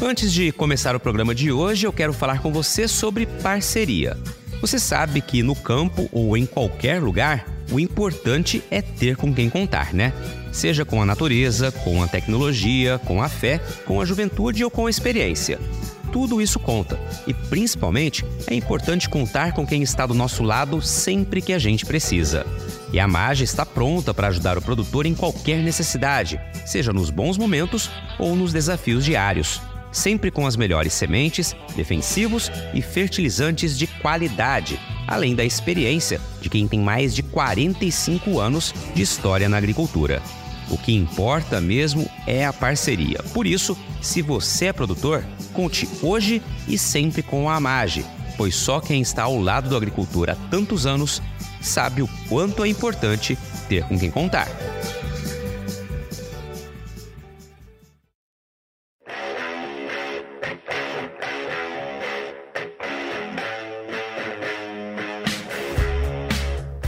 Antes 0.00 0.30
de 0.30 0.52
começar 0.52 0.94
o 0.94 1.00
programa 1.00 1.34
de 1.34 1.50
hoje, 1.50 1.86
eu 1.86 1.92
quero 1.92 2.12
falar 2.12 2.42
com 2.42 2.52
você 2.52 2.86
sobre 2.86 3.24
parceria. 3.24 4.14
Você 4.60 4.78
sabe 4.78 5.22
que 5.22 5.42
no 5.42 5.56
campo 5.56 6.06
ou 6.12 6.36
em 6.36 6.44
qualquer 6.44 7.00
lugar, 7.00 7.46
o 7.72 7.80
importante 7.80 8.62
é 8.70 8.82
ter 8.82 9.16
com 9.16 9.34
quem 9.34 9.48
contar, 9.48 9.94
né? 9.94 10.12
Seja 10.52 10.84
com 10.84 11.00
a 11.00 11.06
natureza, 11.06 11.72
com 11.72 12.02
a 12.02 12.08
tecnologia, 12.08 13.00
com 13.06 13.22
a 13.22 13.28
fé, 13.28 13.58
com 13.86 13.98
a 13.98 14.04
juventude 14.04 14.62
ou 14.62 14.70
com 14.70 14.86
a 14.86 14.90
experiência. 14.90 15.58
Tudo 16.12 16.42
isso 16.42 16.58
conta. 16.58 17.00
E 17.26 17.32
principalmente 17.32 18.22
é 18.46 18.54
importante 18.54 19.08
contar 19.08 19.54
com 19.54 19.66
quem 19.66 19.82
está 19.82 20.04
do 20.04 20.14
nosso 20.14 20.42
lado 20.42 20.80
sempre 20.82 21.40
que 21.40 21.54
a 21.54 21.58
gente 21.58 21.86
precisa. 21.86 22.44
E 22.92 23.00
a 23.00 23.08
Mage 23.08 23.44
está 23.44 23.64
pronta 23.64 24.12
para 24.12 24.28
ajudar 24.28 24.58
o 24.58 24.62
produtor 24.62 25.06
em 25.06 25.14
qualquer 25.14 25.62
necessidade, 25.62 26.38
seja 26.66 26.92
nos 26.92 27.08
bons 27.08 27.38
momentos 27.38 27.90
ou 28.18 28.36
nos 28.36 28.52
desafios 28.52 29.02
diários 29.02 29.60
sempre 29.96 30.30
com 30.30 30.46
as 30.46 30.56
melhores 30.56 30.92
sementes, 30.92 31.56
defensivos 31.74 32.50
e 32.74 32.82
fertilizantes 32.82 33.78
de 33.78 33.86
qualidade, 33.86 34.78
além 35.06 35.34
da 35.34 35.44
experiência 35.44 36.20
de 36.40 36.50
quem 36.50 36.68
tem 36.68 36.80
mais 36.80 37.14
de 37.14 37.22
45 37.22 38.38
anos 38.38 38.74
de 38.94 39.00
história 39.00 39.48
na 39.48 39.56
agricultura. 39.56 40.22
O 40.68 40.76
que 40.76 40.94
importa 40.94 41.60
mesmo 41.60 42.08
é 42.26 42.44
a 42.44 42.52
parceria. 42.52 43.22
Por 43.32 43.46
isso, 43.46 43.76
se 44.02 44.20
você 44.20 44.66
é 44.66 44.72
produtor, 44.72 45.24
conte 45.52 45.88
hoje 46.02 46.42
e 46.68 46.76
sempre 46.76 47.22
com 47.22 47.48
a 47.48 47.54
Amage, 47.54 48.04
pois 48.36 48.54
só 48.54 48.80
quem 48.80 49.00
está 49.00 49.22
ao 49.22 49.40
lado 49.40 49.70
do 49.70 49.76
agricultor 49.76 50.28
há 50.28 50.34
tantos 50.50 50.84
anos 50.84 51.22
sabe 51.62 52.02
o 52.02 52.08
quanto 52.28 52.64
é 52.64 52.68
importante 52.68 53.38
ter 53.68 53.84
com 53.84 53.98
quem 53.98 54.10
contar. 54.10 54.48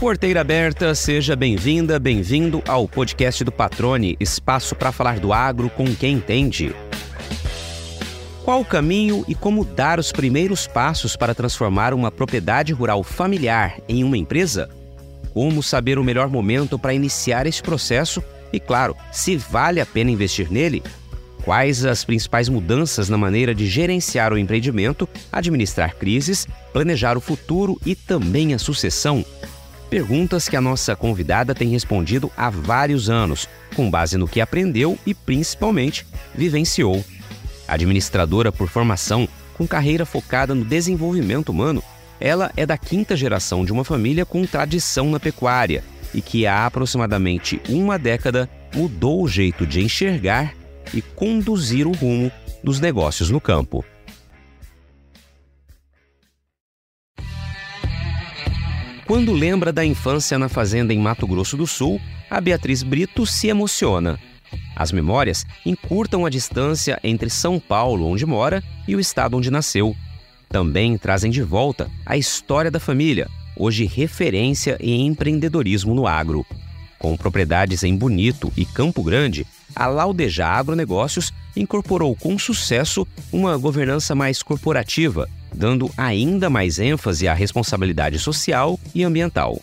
Porteira 0.09 0.41
aberta, 0.41 0.95
seja 0.95 1.35
bem-vinda, 1.35 1.99
bem-vindo 1.99 2.63
ao 2.67 2.87
podcast 2.87 3.43
do 3.43 3.51
Patrone, 3.51 4.17
espaço 4.19 4.75
para 4.75 4.91
falar 4.91 5.19
do 5.19 5.31
agro 5.31 5.69
com 5.69 5.85
quem 5.95 6.15
entende. 6.15 6.75
Qual 8.43 8.61
o 8.61 8.65
caminho 8.65 9.23
e 9.27 9.35
como 9.35 9.63
dar 9.63 9.99
os 9.99 10.11
primeiros 10.11 10.65
passos 10.65 11.15
para 11.15 11.35
transformar 11.35 11.93
uma 11.93 12.09
propriedade 12.09 12.73
rural 12.73 13.03
familiar 13.03 13.77
em 13.87 14.03
uma 14.03 14.17
empresa? 14.17 14.67
Como 15.31 15.61
saber 15.61 15.99
o 15.99 16.03
melhor 16.03 16.27
momento 16.27 16.79
para 16.79 16.95
iniciar 16.95 17.45
esse 17.45 17.61
processo 17.61 18.23
e, 18.51 18.59
claro, 18.59 18.97
se 19.11 19.37
vale 19.37 19.79
a 19.79 19.85
pena 19.85 20.09
investir 20.09 20.51
nele? 20.51 20.81
Quais 21.43 21.85
as 21.85 22.03
principais 22.03 22.49
mudanças 22.49 23.09
na 23.09 23.17
maneira 23.17 23.53
de 23.53 23.67
gerenciar 23.67 24.33
o 24.33 24.39
empreendimento, 24.39 25.07
administrar 25.31 25.95
crises, 25.95 26.47
planejar 26.73 27.15
o 27.15 27.21
futuro 27.21 27.79
e 27.85 27.93
também 27.93 28.55
a 28.55 28.57
sucessão? 28.57 29.23
Perguntas 29.89 30.47
que 30.47 30.55
a 30.55 30.61
nossa 30.61 30.95
convidada 30.95 31.55
tem 31.55 31.69
respondido 31.69 32.31
há 32.37 32.47
vários 32.49 33.09
anos, 33.09 33.49
com 33.75 33.89
base 33.89 34.17
no 34.17 34.27
que 34.27 34.39
aprendeu 34.39 34.99
e 35.03 35.15
principalmente 35.15 36.05
vivenciou. 36.35 37.03
Administradora 37.67 38.51
por 38.51 38.69
formação, 38.69 39.27
com 39.55 39.67
carreira 39.67 40.05
focada 40.05 40.53
no 40.53 40.63
desenvolvimento 40.63 41.49
humano, 41.49 41.83
ela 42.19 42.51
é 42.55 42.67
da 42.67 42.77
quinta 42.77 43.15
geração 43.17 43.65
de 43.65 43.71
uma 43.71 43.83
família 43.83 44.25
com 44.25 44.45
tradição 44.45 45.09
na 45.09 45.19
pecuária 45.19 45.83
e 46.13 46.21
que 46.21 46.45
há 46.45 46.67
aproximadamente 46.67 47.59
uma 47.67 47.97
década 47.97 48.47
mudou 48.75 49.23
o 49.23 49.27
jeito 49.27 49.65
de 49.65 49.81
enxergar 49.81 50.53
e 50.93 51.01
conduzir 51.01 51.87
o 51.87 51.93
rumo 51.93 52.31
dos 52.63 52.79
negócios 52.79 53.31
no 53.31 53.41
campo. 53.41 53.83
Quando 59.09 59.33
lembra 59.33 59.73
da 59.73 59.83
infância 59.83 60.37
na 60.37 60.47
fazenda 60.47 60.93
em 60.93 60.99
Mato 60.99 61.25
Grosso 61.25 61.57
do 61.57 61.65
Sul, 61.65 61.99
a 62.29 62.39
Beatriz 62.39 62.83
Brito 62.83 63.25
se 63.25 63.47
emociona. 63.47 64.19
As 64.75 64.91
memórias 64.91 65.47
encurtam 65.65 66.27
a 66.27 66.29
distância 66.29 66.99
entre 67.03 67.27
São 67.27 67.59
Paulo, 67.59 68.05
onde 68.05 68.23
mora, 68.23 68.63
e 68.87 68.95
o 68.95 68.99
estado 68.99 69.35
onde 69.35 69.49
nasceu. 69.49 69.95
Também 70.47 70.95
trazem 70.95 71.31
de 71.31 71.41
volta 71.41 71.89
a 72.05 72.17
história 72.17 72.69
da 72.69 72.79
família, 72.79 73.27
hoje 73.57 73.83
referência 73.83 74.77
em 74.79 75.07
empreendedorismo 75.07 75.95
no 75.95 76.05
agro. 76.05 76.45
Com 76.99 77.17
propriedades 77.17 77.81
em 77.81 77.97
Bonito 77.97 78.53
e 78.55 78.63
Campo 78.63 79.01
Grande, 79.01 79.43
a 79.75 79.87
Laudeja 79.87 80.45
Agronegócios 80.45 81.33
incorporou 81.55 82.15
com 82.15 82.37
sucesso 82.37 83.07
uma 83.33 83.57
governança 83.57 84.13
mais 84.13 84.43
corporativa, 84.43 85.27
dando 85.59 85.91
ainda 85.97 86.49
mais 86.49 86.79
ênfase 86.79 87.27
à 87.27 87.33
responsabilidade 87.33 88.17
social 88.17 88.79
e 88.95 89.03
ambiental. 89.03 89.61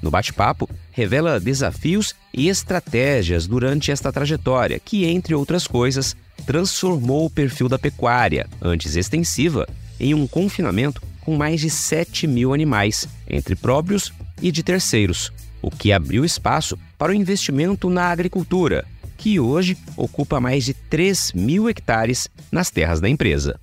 No 0.00 0.10
bate-papo, 0.10 0.68
revela 0.90 1.38
desafios 1.38 2.14
e 2.32 2.48
estratégias 2.48 3.46
durante 3.46 3.92
esta 3.92 4.10
trajetória 4.10 4.80
que, 4.80 5.04
entre 5.04 5.34
outras 5.34 5.66
coisas, 5.66 6.16
transformou 6.46 7.26
o 7.26 7.30
perfil 7.30 7.68
da 7.68 7.78
pecuária, 7.78 8.46
antes 8.60 8.96
extensiva, 8.96 9.68
em 10.00 10.14
um 10.14 10.26
confinamento 10.26 11.02
com 11.20 11.36
mais 11.36 11.60
de 11.60 11.68
7 11.68 12.26
mil 12.26 12.54
animais, 12.54 13.06
entre 13.28 13.54
próprios 13.54 14.14
e 14.40 14.50
de 14.50 14.62
terceiros, 14.62 15.30
o 15.60 15.70
que 15.70 15.92
abriu 15.92 16.24
espaço 16.24 16.78
para 16.96 17.12
o 17.12 17.14
investimento 17.14 17.90
na 17.90 18.06
agricultura, 18.06 18.86
que 19.18 19.38
hoje 19.38 19.76
ocupa 19.94 20.40
mais 20.40 20.64
de 20.64 20.72
3 20.72 21.32
mil 21.34 21.68
hectares 21.68 22.28
nas 22.50 22.70
terras 22.70 22.98
da 22.98 23.10
empresa. 23.10 23.60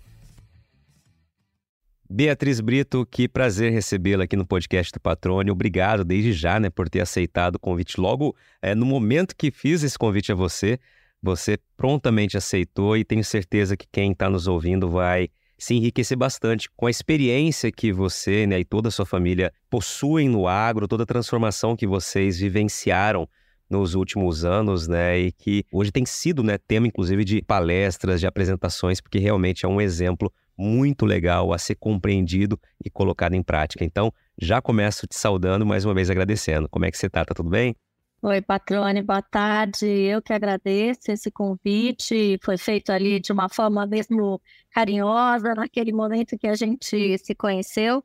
Beatriz 2.13 2.59
Brito, 2.59 3.07
que 3.09 3.25
prazer 3.25 3.71
recebê-la 3.71 4.25
aqui 4.25 4.35
no 4.35 4.45
podcast 4.45 4.91
do 4.91 4.99
Patrone. 4.99 5.49
Obrigado 5.49 6.03
desde 6.03 6.33
já 6.33 6.59
né, 6.59 6.69
por 6.69 6.89
ter 6.89 6.99
aceitado 6.99 7.55
o 7.55 7.59
convite. 7.59 8.01
Logo 8.01 8.35
é, 8.61 8.75
no 8.75 8.85
momento 8.85 9.33
que 9.33 9.49
fiz 9.49 9.81
esse 9.81 9.97
convite 9.97 10.29
a 10.29 10.35
você, 10.35 10.77
você 11.23 11.57
prontamente 11.77 12.35
aceitou 12.35 12.97
e 12.97 13.05
tenho 13.05 13.23
certeza 13.23 13.77
que 13.77 13.87
quem 13.89 14.11
está 14.11 14.29
nos 14.29 14.45
ouvindo 14.45 14.89
vai 14.89 15.29
se 15.57 15.73
enriquecer 15.73 16.17
bastante 16.17 16.69
com 16.75 16.85
a 16.85 16.89
experiência 16.89 17.71
que 17.71 17.93
você 17.93 18.45
né, 18.45 18.59
e 18.59 18.65
toda 18.65 18.89
a 18.89 18.91
sua 18.91 19.05
família 19.05 19.53
possuem 19.69 20.27
no 20.27 20.49
agro, 20.49 20.89
toda 20.89 21.03
a 21.03 21.05
transformação 21.05 21.77
que 21.77 21.87
vocês 21.87 22.39
vivenciaram 22.41 23.25
nos 23.69 23.95
últimos 23.95 24.43
anos, 24.43 24.85
né, 24.85 25.17
e 25.17 25.31
que 25.31 25.63
hoje 25.71 25.93
tem 25.93 26.05
sido, 26.05 26.43
né, 26.43 26.57
tema 26.57 26.87
inclusive 26.87 27.23
de 27.23 27.41
palestras, 27.41 28.19
de 28.19 28.27
apresentações, 28.27 28.99
porque 28.99 29.17
realmente 29.17 29.65
é 29.65 29.69
um 29.69 29.79
exemplo 29.79 30.29
muito 30.57 31.05
legal 31.05 31.53
a 31.53 31.57
ser 31.57 31.75
compreendido 31.75 32.59
e 32.83 32.89
colocado 32.89 33.33
em 33.33 33.43
prática. 33.43 33.83
Então, 33.83 34.13
já 34.39 34.61
começo 34.61 35.07
te 35.07 35.15
saudando, 35.15 35.65
mais 35.65 35.85
uma 35.85 35.93
vez 35.93 36.09
agradecendo. 36.09 36.67
Como 36.69 36.85
é 36.85 36.91
que 36.91 36.97
você 36.97 37.07
está? 37.07 37.25
Tá 37.25 37.33
tudo 37.33 37.49
bem? 37.49 37.75
Oi, 38.23 38.39
Patrone, 38.39 39.01
boa 39.01 39.21
tarde. 39.21 39.85
Eu 39.87 40.21
que 40.21 40.31
agradeço 40.31 41.11
esse 41.11 41.31
convite. 41.31 42.37
Foi 42.43 42.55
feito 42.55 42.91
ali 42.91 43.19
de 43.19 43.31
uma 43.31 43.49
forma 43.49 43.85
mesmo 43.87 44.39
carinhosa, 44.69 45.55
naquele 45.55 45.91
momento 45.91 46.37
que 46.37 46.47
a 46.47 46.53
gente 46.53 47.17
se 47.17 47.33
conheceu. 47.33 48.03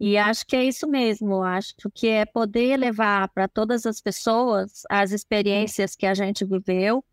E 0.00 0.16
acho 0.16 0.46
que 0.46 0.56
é 0.56 0.64
isso 0.64 0.88
mesmo. 0.88 1.42
Acho 1.42 1.74
que 1.92 2.08
é 2.08 2.24
poder 2.24 2.78
levar 2.78 3.28
para 3.28 3.46
todas 3.46 3.84
as 3.84 4.00
pessoas 4.00 4.84
as 4.88 5.12
experiências 5.12 5.94
que 5.94 6.06
a 6.06 6.14
gente 6.14 6.46
viveu 6.46 7.04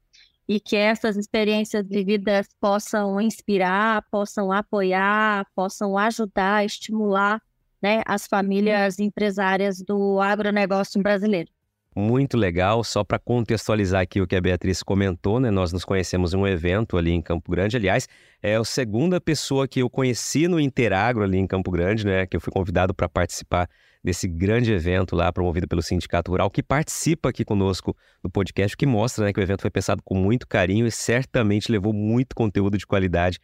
e 0.47 0.59
que 0.59 0.75
essas 0.75 1.17
experiências 1.17 1.87
vividas 1.87 2.47
possam 2.59 3.19
inspirar, 3.19 4.03
possam 4.11 4.51
apoiar, 4.51 5.45
possam 5.55 5.97
ajudar, 5.97 6.65
estimular 6.65 7.41
né, 7.81 8.01
as 8.05 8.27
famílias 8.27 8.99
empresárias 8.99 9.81
do 9.81 10.19
agronegócio 10.21 11.01
brasileiro. 11.01 11.54
Muito 11.97 12.35
legal, 12.35 12.83
só 12.83 13.05
para 13.05 13.17
contextualizar 13.17 14.01
aqui 14.01 14.19
o 14.19 14.27
que 14.27 14.35
a 14.35 14.41
Beatriz 14.41 14.83
comentou, 14.83 15.39
né? 15.39 15.49
Nós 15.49 15.71
nos 15.71 15.85
conhecemos 15.85 16.33
em 16.33 16.37
um 16.37 16.45
evento 16.45 16.97
ali 16.97 17.11
em 17.11 17.21
Campo 17.21 17.49
Grande. 17.49 17.77
Aliás, 17.77 18.05
é 18.43 18.55
a 18.55 18.63
segunda 18.65 19.21
pessoa 19.21 19.65
que 19.65 19.79
eu 19.79 19.89
conheci 19.89 20.47
no 20.47 20.59
Interagro 20.59 21.23
ali 21.23 21.37
em 21.37 21.47
Campo 21.47 21.71
Grande, 21.71 22.05
né? 22.05 22.25
Que 22.25 22.35
eu 22.35 22.41
fui 22.41 22.51
convidado 22.51 22.93
para 22.93 23.07
participar 23.07 23.69
desse 24.03 24.27
grande 24.27 24.71
evento 24.71 25.15
lá 25.15 25.31
promovido 25.31 25.67
pelo 25.67 25.81
Sindicato 25.81 26.29
Rural, 26.29 26.51
que 26.51 26.61
participa 26.61 27.29
aqui 27.29 27.43
conosco 27.43 27.97
no 28.21 28.29
podcast, 28.29 28.77
que 28.77 28.85
mostra 28.85 29.25
né, 29.25 29.33
que 29.33 29.39
o 29.39 29.41
evento 29.41 29.61
foi 29.61 29.71
pensado 29.71 30.03
com 30.03 30.13
muito 30.13 30.47
carinho 30.47 30.85
e 30.85 30.91
certamente 30.91 31.71
levou 31.71 31.91
muito 31.91 32.35
conteúdo 32.35 32.77
de 32.77 32.85
qualidade 32.85 33.39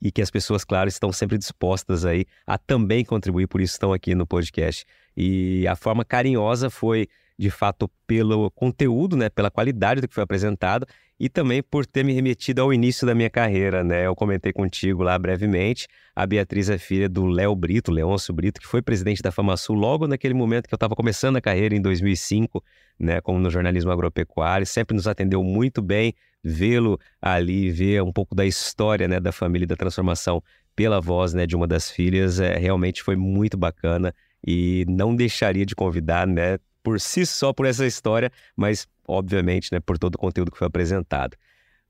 e 0.00 0.10
que 0.10 0.22
as 0.22 0.30
pessoas, 0.30 0.64
claro, 0.64 0.88
estão 0.88 1.12
sempre 1.12 1.36
dispostas 1.36 2.06
aí 2.06 2.24
a 2.46 2.56
também 2.56 3.04
contribuir, 3.04 3.46
por 3.46 3.60
isso 3.60 3.74
estão 3.74 3.92
aqui 3.92 4.14
no 4.14 4.26
podcast. 4.26 4.86
E 5.14 5.66
a 5.66 5.76
forma 5.76 6.04
carinhosa 6.04 6.70
foi, 6.70 7.08
de 7.38 7.50
fato, 7.50 7.90
pelo 8.06 8.50
conteúdo, 8.50 9.16
né, 9.16 9.28
pela 9.28 9.50
qualidade 9.50 10.00
do 10.00 10.08
que 10.08 10.14
foi 10.14 10.24
apresentado 10.24 10.86
e 11.18 11.28
também 11.28 11.62
por 11.62 11.86
ter 11.86 12.04
me 12.04 12.12
remetido 12.12 12.60
ao 12.60 12.72
início 12.72 13.06
da 13.06 13.14
minha 13.14 13.30
carreira, 13.30 13.82
né? 13.82 14.06
Eu 14.06 14.14
comentei 14.14 14.52
contigo 14.52 15.02
lá 15.02 15.18
brevemente. 15.18 15.88
A 16.14 16.26
Beatriz 16.26 16.68
é 16.68 16.76
filha 16.76 17.08
do 17.08 17.24
Léo 17.26 17.54
Brito, 17.56 17.90
Leôncio 17.90 18.34
Brito, 18.34 18.60
que 18.60 18.66
foi 18.66 18.82
presidente 18.82 19.22
da 19.22 19.32
FamaSul 19.32 19.76
logo 19.76 20.06
naquele 20.06 20.34
momento 20.34 20.68
que 20.68 20.74
eu 20.74 20.76
estava 20.76 20.94
começando 20.94 21.36
a 21.36 21.40
carreira 21.40 21.74
em 21.74 21.80
2005, 21.80 22.62
né? 22.98 23.20
Como 23.22 23.38
no 23.38 23.50
jornalismo 23.50 23.90
agropecuário, 23.90 24.66
sempre 24.66 24.94
nos 24.94 25.08
atendeu 25.08 25.42
muito 25.42 25.80
bem. 25.80 26.14
Vê-lo 26.44 26.98
ali, 27.20 27.70
ver 27.70 28.02
um 28.02 28.12
pouco 28.12 28.34
da 28.34 28.44
história, 28.44 29.08
né, 29.08 29.18
da 29.18 29.32
família 29.32 29.64
e 29.64 29.66
da 29.66 29.74
transformação 29.74 30.42
pela 30.76 31.00
voz, 31.00 31.32
né, 31.32 31.46
de 31.46 31.56
uma 31.56 31.66
das 31.66 31.90
filhas, 31.90 32.38
é, 32.38 32.56
realmente 32.56 33.02
foi 33.02 33.16
muito 33.16 33.56
bacana 33.56 34.14
e 34.46 34.84
não 34.86 35.16
deixaria 35.16 35.64
de 35.64 35.74
convidar, 35.74 36.26
né, 36.26 36.58
por 36.86 37.00
si 37.00 37.26
só 37.26 37.52
por 37.52 37.66
essa 37.66 37.84
história, 37.84 38.30
mas 38.54 38.86
obviamente, 39.08 39.72
né, 39.72 39.80
por 39.80 39.98
todo 39.98 40.14
o 40.14 40.18
conteúdo 40.18 40.52
que 40.52 40.56
foi 40.56 40.68
apresentado. 40.68 41.36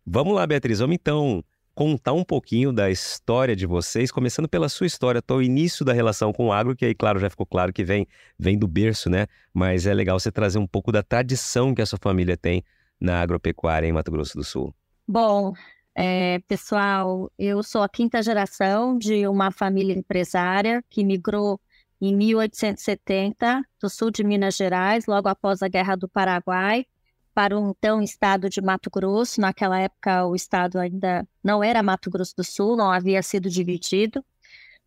Vamos 0.07 0.35
lá, 0.35 0.47
Beatriz, 0.47 0.79
vamos 0.79 0.95
então 0.95 1.45
contar 1.75 2.15
um 2.15 2.25
pouquinho 2.25 2.73
da 2.73 2.91
história 2.91 3.55
de 3.55 3.67
vocês, 3.67 4.11
começando 4.11 4.49
pela 4.49 4.71
sua 4.71 4.87
história, 4.87 5.19
até 5.19 5.35
o 5.35 5.43
início 5.43 5.85
da 5.85 5.93
relação 5.93 6.33
com 6.33 6.47
o 6.47 6.53
agro, 6.53 6.75
que 6.75 6.87
aí, 6.87 6.95
claro, 6.95 7.19
já 7.19 7.29
ficou 7.29 7.45
claro 7.45 7.75
que 7.75 7.85
vem, 7.85 8.07
vem 8.39 8.57
do 8.57 8.67
berço, 8.67 9.11
né? 9.11 9.27
Mas 9.53 9.85
é 9.85 9.93
legal 9.93 10.19
você 10.19 10.33
trazer 10.33 10.59
um 10.59 10.67
pouco 10.67 10.91
da 10.91 11.03
tradição 11.03 11.75
que 11.75 11.83
a 11.83 11.87
sua 11.87 11.99
família 12.01 12.35
tem 12.35 12.65
na 12.99 13.21
agropecuária 13.21 13.87
em 13.87 13.93
Mato 13.93 14.11
Grosso 14.11 14.39
do 14.39 14.45
Sul. 14.45 14.75
Bom, 15.07 15.53
é, 15.95 16.39
pessoal, 16.49 17.31
eu 17.39 17.63
sou 17.63 17.83
a 17.83 17.89
quinta 17.89 18.23
geração 18.23 18.97
de 18.97 19.29
uma 19.29 19.51
família 19.51 19.93
empresária 19.93 20.83
que 20.89 21.05
migrou 21.05 21.61
em 22.01 22.15
1870, 22.15 23.65
do 23.81 23.89
sul 23.89 24.11
de 24.11 24.23
Minas 24.23 24.57
Gerais, 24.57 25.07
logo 25.07 25.29
após 25.29 25.63
a 25.63 25.69
Guerra 25.69 25.97
do 25.97 26.09
Paraguai, 26.09 26.87
para 27.35 27.59
o 27.59 27.71
então 27.71 28.03
estado 28.03 28.49
de 28.49 28.61
Mato 28.61 28.91
Grosso. 28.91 29.41
Naquela 29.41 29.79
época, 29.79 30.27
o 30.27 30.35
estado 30.35 30.79
ainda 30.79 31.27
não 31.43 31.63
era 31.65 31.83
Mato 31.83 32.11
Grosso 32.11 32.35
do 32.37 32.45
Sul, 32.45 32.77
não 32.77 32.91
havia 32.91 33.23
sido 33.23 33.49
dividido. 33.49 34.25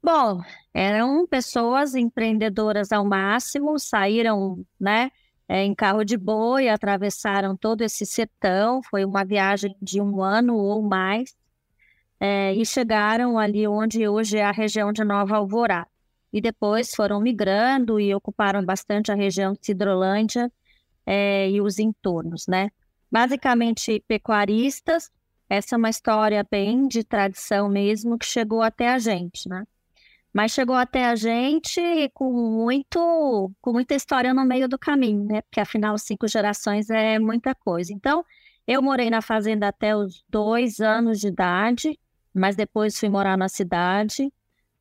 Bom, 0.02 0.42
eram 0.74 1.28
pessoas 1.28 1.96
empreendedoras 1.96 2.92
ao 2.92 3.04
máximo, 3.06 3.78
saíram, 3.80 4.66
né, 4.80 5.12
é, 5.48 5.64
em 5.64 5.76
carro 5.76 6.06
de 6.06 6.16
boi, 6.16 6.70
atravessaram 6.70 7.58
todo 7.58 7.82
esse 7.82 8.06
sertão. 8.06 8.82
Foi 8.84 9.04
uma 9.04 9.26
viagem 9.26 9.76
de 9.82 10.00
um 10.00 10.22
ano 10.24 10.56
ou 10.56 10.82
mais. 10.82 11.36
É, 12.20 12.54
e 12.54 12.66
chegaram 12.66 13.38
ali 13.40 13.68
onde 13.68 14.08
hoje 14.08 14.38
é 14.38 14.46
a 14.46 14.52
região 14.52 14.92
de 14.94 15.04
Nova 15.04 15.38
Alvorada 15.38 15.89
e 16.32 16.40
depois 16.42 16.94
foram 16.94 17.20
migrando 17.20 18.00
e 18.00 18.14
ocuparam 18.14 18.64
bastante 18.64 19.12
a 19.12 19.16
região 19.16 19.54
de 19.54 19.66
Cidrolândia 19.66 20.52
é, 21.06 21.50
e 21.50 21.62
os 21.62 21.80
entornos, 21.80 22.46
né? 22.48 22.70
Basicamente 23.12 24.04
pecuaristas, 24.08 25.12
essa 25.50 25.76
é 25.76 25.78
uma 25.78 25.90
história 25.90 26.46
bem 26.50 26.88
de 26.88 27.04
tradição 27.04 27.68
mesmo 27.68 28.18
que 28.18 28.26
chegou 28.26 28.62
até 28.62 28.90
a 28.90 29.00
gente, 29.00 29.50
né? 29.50 29.66
Mas 30.32 30.52
chegou 30.52 30.76
até 30.76 31.06
a 31.06 31.16
gente 31.16 31.82
com 32.14 32.32
muito, 32.32 33.52
com 33.60 33.74
muita 33.74 33.96
história 33.96 34.32
no 34.32 34.46
meio 34.46 34.70
do 34.70 34.78
caminho, 34.78 35.26
né? 35.26 35.42
Porque 35.42 35.60
afinal 35.60 35.98
cinco 35.98 36.28
gerações 36.28 36.92
é 36.92 37.18
muita 37.18 37.56
coisa. 37.56 37.92
Então, 37.92 38.24
eu 38.68 38.80
morei 38.84 39.10
na 39.10 39.24
fazenda 39.24 39.68
até 39.68 39.96
os 39.96 40.24
dois 40.30 40.80
anos 40.80 41.20
de 41.20 41.30
idade, 41.30 42.00
mas 42.32 42.56
depois 42.56 43.00
fui 43.00 43.10
morar 43.10 43.36
na 43.36 43.50
cidade 43.50 44.32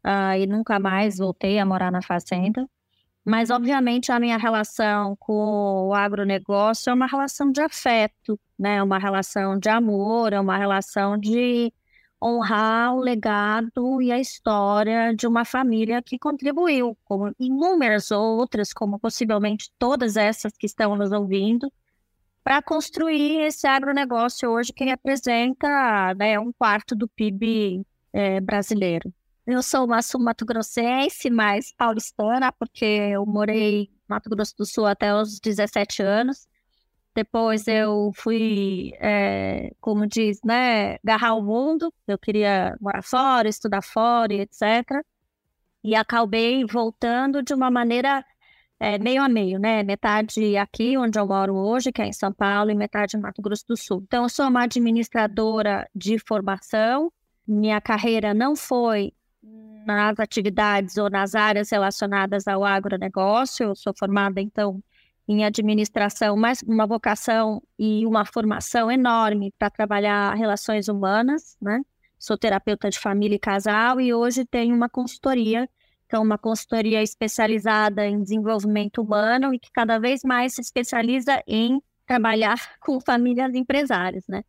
uh, 0.09 0.37
e 0.39 0.47
nunca 0.47 0.79
mais 0.81 1.19
voltei 1.19 1.59
a 1.59 1.67
morar 1.67 1.93
na 1.93 2.01
fazenda. 2.03 2.69
Mas, 3.25 3.51
obviamente, 3.51 4.11
a 4.11 4.19
minha 4.19 4.39
relação 4.39 5.15
com 5.17 5.89
o 5.89 5.95
agronegócio 5.95 6.91
é 6.91 6.95
uma 6.95 7.07
relação 7.07 7.53
de 7.53 7.61
afeto, 7.61 8.41
né? 8.59 8.77
É 8.77 8.83
uma 8.83 8.99
relação 8.99 9.59
de 9.59 9.69
amor, 9.69 10.33
é 10.33 10.41
uma 10.41 10.57
relação 10.57 11.19
de 11.19 11.73
honrar 12.23 12.95
o 12.95 13.01
legado 13.01 14.03
e 14.03 14.11
a 14.11 14.19
história 14.19 15.15
de 15.15 15.27
uma 15.27 15.45
família 15.45 16.03
que 16.03 16.19
contribuiu, 16.19 16.97
como 17.05 17.33
inúmeras 17.39 18.11
outras, 18.11 18.73
como 18.73 18.99
possivelmente 18.99 19.71
todas 19.79 20.17
essas 20.17 20.53
que 20.57 20.67
estão 20.67 20.97
nos 20.97 21.13
ouvindo, 21.13 21.71
para 22.43 22.63
construir 22.63 23.43
esse 23.43 23.67
agronegócio 23.67 24.51
hoje 24.51 24.73
que 24.73 24.85
representa 24.85 26.15
né, 26.15 26.39
um 26.41 26.53
quarto 26.53 26.97
do 26.97 27.07
PIB 27.07 27.85
é, 28.13 28.41
brasileiro. 28.41 29.13
Eu 29.51 29.63
sou 29.63 29.87
uma 29.87 30.03
sul-mato-grossense, 30.03 31.31
mas 31.31 31.73
paulistana, 31.73 32.53
porque 32.53 32.85
eu 32.85 33.25
morei 33.25 33.85
em 33.85 33.91
Mato 34.07 34.29
Grosso 34.29 34.55
do 34.59 34.67
Sul 34.67 34.85
até 34.85 35.15
os 35.15 35.41
17 35.41 36.03
anos. 36.03 36.47
Depois 37.15 37.67
eu 37.67 38.13
fui, 38.15 38.93
é, 39.01 39.73
como 39.81 40.07
diz, 40.07 40.39
né, 40.45 40.97
agarrar 40.97 41.33
o 41.33 41.43
mundo. 41.43 41.91
Eu 42.07 42.19
queria 42.19 42.77
morar 42.79 43.03
fora, 43.03 43.49
estudar 43.49 43.81
fora, 43.81 44.35
etc. 44.35 45.03
E 45.83 45.95
acabei 45.95 46.67
voltando 46.67 47.43
de 47.43 47.55
uma 47.55 47.71
maneira 47.71 48.23
é, 48.79 48.99
meio 48.99 49.23
a 49.23 49.31
meio, 49.31 49.59
né? 49.59 49.83
Metade 49.83 50.59
aqui, 50.59 50.99
onde 50.99 51.19
eu 51.19 51.27
moro 51.27 51.55
hoje, 51.57 51.91
que 51.91 52.03
é 52.03 52.07
em 52.07 52.13
São 52.13 52.35
Paulo, 52.35 52.71
e 52.71 52.75
metade 52.75 53.17
em 53.17 53.21
Mato 53.21 53.41
Grosso 53.41 53.65
do 53.67 53.79
Sul. 53.79 54.03
Então, 54.05 54.25
eu 54.25 54.29
sou 54.29 54.47
uma 54.47 54.65
administradora 54.65 55.89
de 55.95 56.19
formação. 56.19 57.11
Minha 57.47 57.81
carreira 57.81 58.35
não 58.35 58.55
foi 58.55 59.15
nas 59.43 60.19
atividades 60.19 60.97
ou 60.97 61.09
nas 61.09 61.35
áreas 61.35 61.71
relacionadas 61.71 62.47
ao 62.47 62.65
agronegócio. 62.65 63.69
Eu 63.69 63.75
sou 63.75 63.95
formada, 63.97 64.41
então, 64.41 64.83
em 65.27 65.45
administração, 65.45 66.37
mas 66.37 66.63
uma 66.63 66.87
vocação 66.87 67.63
e 67.79 68.07
uma 68.07 68.25
formação 68.25 68.91
enorme 68.91 69.53
para 69.59 69.71
trabalhar 69.71 70.35
relações 70.35 70.89
humanas, 70.89 71.57
né? 71.61 71.81
Sou 72.19 72.37
terapeuta 72.37 72.91
de 72.91 72.99
família 72.99 73.37
e 73.37 73.39
casal 73.39 74.01
e 74.01 74.13
hoje 74.13 74.45
tenho 74.45 74.75
uma 74.75 74.89
consultoria, 74.89 75.69
que 76.09 76.17
é 76.17 76.19
uma 76.19 76.37
consultoria 76.37 77.03
especializada 77.03 78.07
em 78.07 78.23
desenvolvimento 78.23 79.01
humano 79.03 79.55
e 79.55 79.59
que 79.59 79.71
cada 79.71 79.99
vez 79.99 80.23
mais 80.25 80.55
se 80.55 80.61
especializa 80.61 81.43
em 81.47 81.81
trabalhar 82.07 82.57
com 82.81 83.01
famílias 83.01 83.55
empresárias, 83.55 84.25
né? 84.27 84.43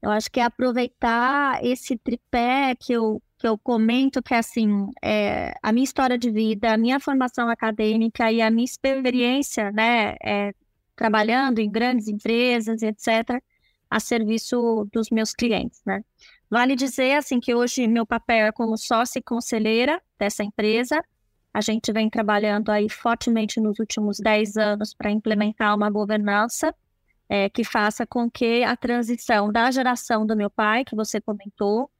Eu 0.00 0.10
acho 0.10 0.30
que 0.30 0.38
é 0.38 0.44
aproveitar 0.44 1.64
esse 1.64 1.96
tripé 1.98 2.74
que 2.78 2.92
eu 2.92 3.20
que 3.38 3.46
eu 3.46 3.56
comento 3.56 4.22
que 4.22 4.34
assim 4.34 4.90
é, 5.02 5.54
a 5.62 5.72
minha 5.72 5.84
história 5.84 6.18
de 6.18 6.30
vida, 6.30 6.72
a 6.72 6.76
minha 6.76 6.98
formação 6.98 7.48
acadêmica 7.48 8.30
e 8.32 8.42
a 8.42 8.50
minha 8.50 8.64
experiência, 8.64 9.70
né, 9.72 10.16
é, 10.22 10.52
trabalhando 10.96 11.60
em 11.60 11.70
grandes 11.70 12.08
empresas, 12.08 12.82
etc, 12.82 13.40
a 13.88 14.00
serviço 14.00 14.88
dos 14.92 15.10
meus 15.10 15.32
clientes, 15.32 15.80
né. 15.86 16.02
Vale 16.50 16.74
dizer 16.74 17.14
assim 17.14 17.40
que 17.40 17.54
hoje 17.54 17.86
meu 17.86 18.06
papel 18.06 18.46
é 18.46 18.52
como 18.52 18.76
sócia 18.76 19.18
e 19.18 19.22
conselheira 19.22 20.00
dessa 20.18 20.42
empresa. 20.42 21.02
A 21.52 21.60
gente 21.60 21.92
vem 21.92 22.08
trabalhando 22.08 22.70
aí 22.70 22.88
fortemente 22.88 23.60
nos 23.60 23.78
últimos 23.78 24.18
10 24.18 24.56
anos 24.56 24.94
para 24.94 25.10
implementar 25.10 25.76
uma 25.76 25.90
governança 25.90 26.74
é, 27.28 27.50
que 27.50 27.62
faça 27.64 28.06
com 28.06 28.30
que 28.30 28.64
a 28.64 28.74
transição 28.76 29.52
da 29.52 29.70
geração 29.70 30.26
do 30.26 30.34
meu 30.34 30.48
pai, 30.48 30.84
que 30.84 30.96
você 30.96 31.20
comentou, 31.20 31.90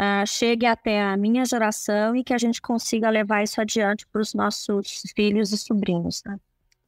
uh, 0.00 0.26
chegue 0.26 0.64
até 0.64 1.02
a 1.02 1.16
minha 1.16 1.44
geração 1.44 2.16
e 2.16 2.24
que 2.24 2.32
a 2.32 2.38
gente 2.38 2.62
consiga 2.62 3.10
levar 3.10 3.42
isso 3.42 3.60
adiante 3.60 4.06
para 4.06 4.22
os 4.22 4.32
nossos 4.32 5.02
filhos 5.14 5.52
e 5.52 5.58
sobrinhos. 5.58 6.22
Né? 6.24 6.38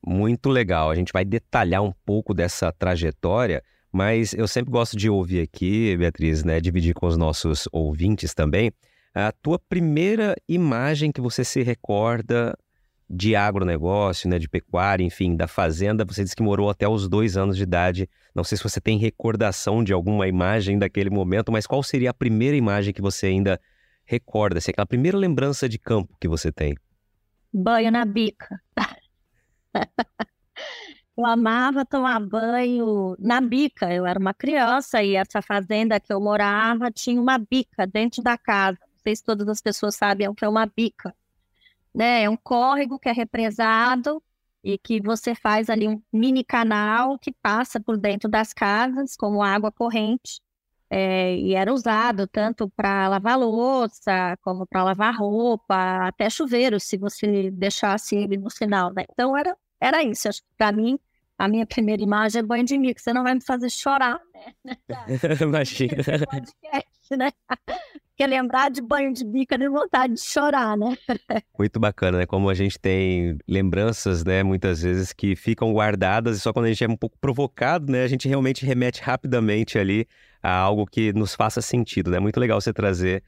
Muito 0.04 0.48
legal. 0.48 0.90
A 0.90 0.94
gente 0.94 1.12
vai 1.12 1.24
detalhar 1.24 1.82
um 1.82 1.92
pouco 2.06 2.32
dessa 2.32 2.72
trajetória, 2.72 3.62
mas 3.92 4.32
eu 4.32 4.48
sempre 4.48 4.72
gosto 4.72 4.96
de 4.96 5.10
ouvir 5.10 5.42
aqui, 5.42 5.94
Beatriz, 5.96 6.42
né, 6.42 6.60
dividir 6.60 6.94
com 6.94 7.06
os 7.06 7.16
nossos 7.16 7.68
ouvintes 7.70 8.32
também, 8.32 8.72
a 9.14 9.30
tua 9.30 9.58
primeira 9.58 10.34
imagem 10.48 11.12
que 11.12 11.20
você 11.20 11.44
se 11.44 11.62
recorda 11.62 12.56
de 13.14 13.36
agronegócio, 13.36 14.26
né, 14.26 14.38
de 14.38 14.48
pecuária, 14.48 15.04
enfim, 15.04 15.36
da 15.36 15.46
fazenda. 15.46 16.02
Você 16.02 16.24
disse 16.24 16.34
que 16.34 16.42
morou 16.42 16.70
até 16.70 16.88
os 16.88 17.06
dois 17.06 17.36
anos 17.36 17.58
de 17.58 17.62
idade. 17.62 18.08
Não 18.34 18.42
sei 18.42 18.56
se 18.56 18.64
você 18.64 18.80
tem 18.80 18.96
recordação 18.96 19.84
de 19.84 19.92
alguma 19.92 20.26
imagem 20.26 20.78
daquele 20.78 21.10
momento, 21.10 21.52
mas 21.52 21.66
qual 21.66 21.82
seria 21.82 22.08
a 22.08 22.14
primeira 22.14 22.56
imagem 22.56 22.94
que 22.94 23.02
você 23.02 23.26
ainda 23.26 23.60
recorda? 24.06 24.56
Assim, 24.56 24.70
aquela 24.70 24.86
primeira 24.86 25.18
lembrança 25.18 25.68
de 25.68 25.78
campo 25.78 26.16
que 26.18 26.26
você 26.26 26.50
tem? 26.50 26.74
Banho 27.52 27.92
na 27.92 28.06
bica. 28.06 28.58
eu 31.14 31.26
amava 31.26 31.84
tomar 31.84 32.18
banho 32.18 33.14
na 33.18 33.42
bica. 33.42 33.92
Eu 33.92 34.06
era 34.06 34.18
uma 34.18 34.32
criança 34.32 35.02
e 35.02 35.16
essa 35.16 35.42
fazenda 35.42 36.00
que 36.00 36.10
eu 36.10 36.18
morava 36.18 36.90
tinha 36.90 37.20
uma 37.20 37.36
bica 37.36 37.86
dentro 37.86 38.22
da 38.22 38.38
casa. 38.38 38.78
Não 38.80 38.98
sei 39.02 39.16
se 39.16 39.22
todas 39.22 39.46
as 39.48 39.60
pessoas 39.60 39.96
sabem 39.96 40.26
o 40.28 40.34
que 40.34 40.46
é 40.46 40.48
uma 40.48 40.64
bica 40.64 41.14
né? 41.94 42.22
É 42.24 42.30
um 42.30 42.36
córrego 42.36 42.98
que 42.98 43.08
é 43.08 43.12
represado 43.12 44.22
e 44.62 44.78
que 44.78 45.00
você 45.00 45.34
faz 45.34 45.68
ali 45.68 45.88
um 45.88 46.00
mini 46.12 46.44
canal 46.44 47.18
que 47.18 47.32
passa 47.32 47.80
por 47.80 47.96
dentro 47.96 48.28
das 48.28 48.52
casas 48.52 49.16
como 49.16 49.42
água 49.42 49.72
corrente. 49.72 50.40
É, 50.88 51.34
e 51.36 51.54
era 51.54 51.72
usado 51.72 52.26
tanto 52.26 52.68
para 52.76 53.08
lavar 53.08 53.38
louça, 53.38 54.36
como 54.42 54.66
para 54.66 54.84
lavar 54.84 55.16
roupa, 55.16 56.06
até 56.06 56.28
chuveiro, 56.28 56.78
se 56.78 56.98
você 56.98 57.50
deixasse 57.50 58.14
ele 58.14 58.36
no 58.36 58.50
final, 58.50 58.92
né? 58.92 59.04
Então 59.10 59.34
era, 59.34 59.56
era 59.80 60.02
isso. 60.02 60.28
Para 60.56 60.70
mim, 60.70 60.98
a 61.38 61.48
minha 61.48 61.64
primeira 61.64 62.02
imagem 62.02 62.40
é 62.40 62.42
banho 62.42 62.64
de 62.64 62.76
mico, 62.76 63.00
você 63.00 63.12
não 63.12 63.22
vai 63.22 63.34
me 63.34 63.42
fazer 63.42 63.70
chorar, 63.70 64.20
né? 64.34 64.76
Imagina. 65.40 65.96
Né? 67.10 67.30
Porque 68.08 68.26
lembrar 68.26 68.70
de 68.70 68.80
banho 68.80 69.12
de 69.12 69.24
bico 69.24 69.54
é 69.54 69.68
vontade 69.68 70.14
de 70.14 70.20
chorar, 70.20 70.76
né? 70.76 70.96
Muito 71.58 71.80
bacana, 71.80 72.18
né? 72.18 72.26
Como 72.26 72.48
a 72.48 72.54
gente 72.54 72.78
tem 72.78 73.38
lembranças, 73.48 74.24
né? 74.24 74.42
Muitas 74.42 74.82
vezes 74.82 75.12
que 75.12 75.34
ficam 75.34 75.72
guardadas 75.72 76.36
e 76.36 76.40
só 76.40 76.52
quando 76.52 76.66
a 76.66 76.68
gente 76.68 76.84
é 76.84 76.88
um 76.88 76.96
pouco 76.96 77.18
provocado, 77.18 77.90
né? 77.90 78.04
A 78.04 78.08
gente 78.08 78.28
realmente 78.28 78.64
remete 78.66 79.02
rapidamente 79.02 79.78
ali 79.78 80.06
a 80.42 80.54
algo 80.54 80.86
que 80.86 81.12
nos 81.12 81.34
faça 81.34 81.60
sentido, 81.60 82.10
né? 82.10 82.18
Muito 82.18 82.38
legal 82.38 82.60
você 82.60 82.72
trazer 82.72 83.22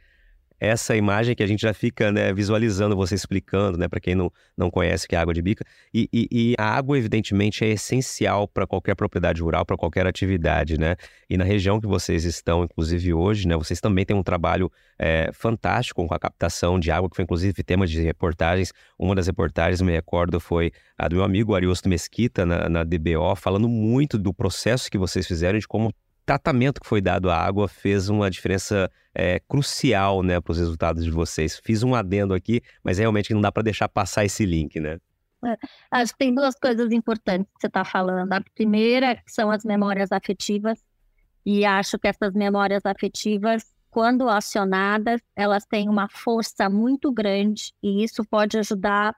essa 0.58 0.96
imagem 0.96 1.34
que 1.34 1.42
a 1.42 1.46
gente 1.46 1.60
já 1.60 1.74
fica 1.74 2.10
né, 2.10 2.32
visualizando 2.32 2.96
você 2.96 3.14
explicando, 3.14 3.76
né, 3.76 3.88
para 3.88 4.00
quem 4.00 4.14
não, 4.14 4.30
não 4.56 4.70
conhece 4.70 5.06
que 5.06 5.14
é 5.14 5.18
água 5.18 5.34
de 5.34 5.42
bica. 5.42 5.64
E, 5.92 6.08
e, 6.12 6.28
e 6.30 6.54
a 6.58 6.64
água, 6.64 6.96
evidentemente, 6.96 7.64
é 7.64 7.68
essencial 7.68 8.48
para 8.48 8.66
qualquer 8.66 8.94
propriedade 8.94 9.42
rural, 9.42 9.64
para 9.64 9.76
qualquer 9.76 10.06
atividade, 10.06 10.78
né? 10.78 10.96
E 11.28 11.36
na 11.36 11.44
região 11.44 11.80
que 11.80 11.86
vocês 11.86 12.24
estão, 12.24 12.64
inclusive 12.64 13.12
hoje, 13.12 13.46
né, 13.46 13.56
vocês 13.56 13.80
também 13.80 14.04
têm 14.04 14.16
um 14.16 14.22
trabalho 14.22 14.70
é, 14.98 15.30
fantástico 15.32 16.06
com 16.06 16.14
a 16.14 16.18
captação 16.18 16.78
de 16.78 16.90
água, 16.90 17.10
que 17.10 17.16
foi 17.16 17.24
inclusive 17.24 17.62
tema 17.62 17.86
de 17.86 18.00
reportagens. 18.00 18.72
Uma 18.98 19.14
das 19.14 19.26
reportagens, 19.26 19.80
me 19.80 19.92
recordo, 19.92 20.40
foi 20.40 20.72
a 20.96 21.08
do 21.08 21.16
meu 21.16 21.24
amigo 21.24 21.54
Ariosto 21.54 21.88
Mesquita, 21.88 22.46
na, 22.46 22.68
na 22.68 22.84
DBO, 22.84 23.34
falando 23.36 23.68
muito 23.68 24.18
do 24.18 24.32
processo 24.32 24.90
que 24.90 24.98
vocês 24.98 25.26
fizeram, 25.26 25.58
de 25.58 25.66
como 25.66 25.92
tratamento 26.24 26.80
que 26.80 26.86
foi 26.86 27.00
dado 27.00 27.30
à 27.30 27.36
água 27.36 27.68
fez 27.68 28.08
uma 28.08 28.30
diferença 28.30 28.90
é, 29.14 29.40
crucial 29.40 30.22
né, 30.22 30.40
para 30.40 30.52
os 30.52 30.58
resultados 30.58 31.04
de 31.04 31.10
vocês. 31.10 31.60
Fiz 31.62 31.82
um 31.82 31.94
adendo 31.94 32.34
aqui, 32.34 32.62
mas 32.82 32.98
realmente 32.98 33.32
não 33.32 33.40
dá 33.40 33.52
para 33.52 33.62
deixar 33.62 33.88
passar 33.88 34.24
esse 34.24 34.44
link, 34.44 34.80
né? 34.80 34.98
É, 35.46 35.56
acho 35.90 36.12
que 36.12 36.18
tem 36.18 36.34
duas 36.34 36.54
coisas 36.54 36.90
importantes 36.90 37.46
que 37.54 37.60
você 37.60 37.66
está 37.66 37.84
falando. 37.84 38.32
A 38.32 38.40
primeira 38.54 39.22
são 39.26 39.50
as 39.50 39.64
memórias 39.64 40.10
afetivas, 40.10 40.78
e 41.44 41.64
acho 41.64 41.98
que 41.98 42.08
essas 42.08 42.32
memórias 42.32 42.86
afetivas, 42.86 43.64
quando 43.90 44.28
acionadas, 44.28 45.20
elas 45.36 45.66
têm 45.66 45.88
uma 45.88 46.08
força 46.08 46.70
muito 46.70 47.12
grande, 47.12 47.74
e 47.82 48.02
isso 48.02 48.24
pode 48.24 48.58
ajudar 48.58 49.14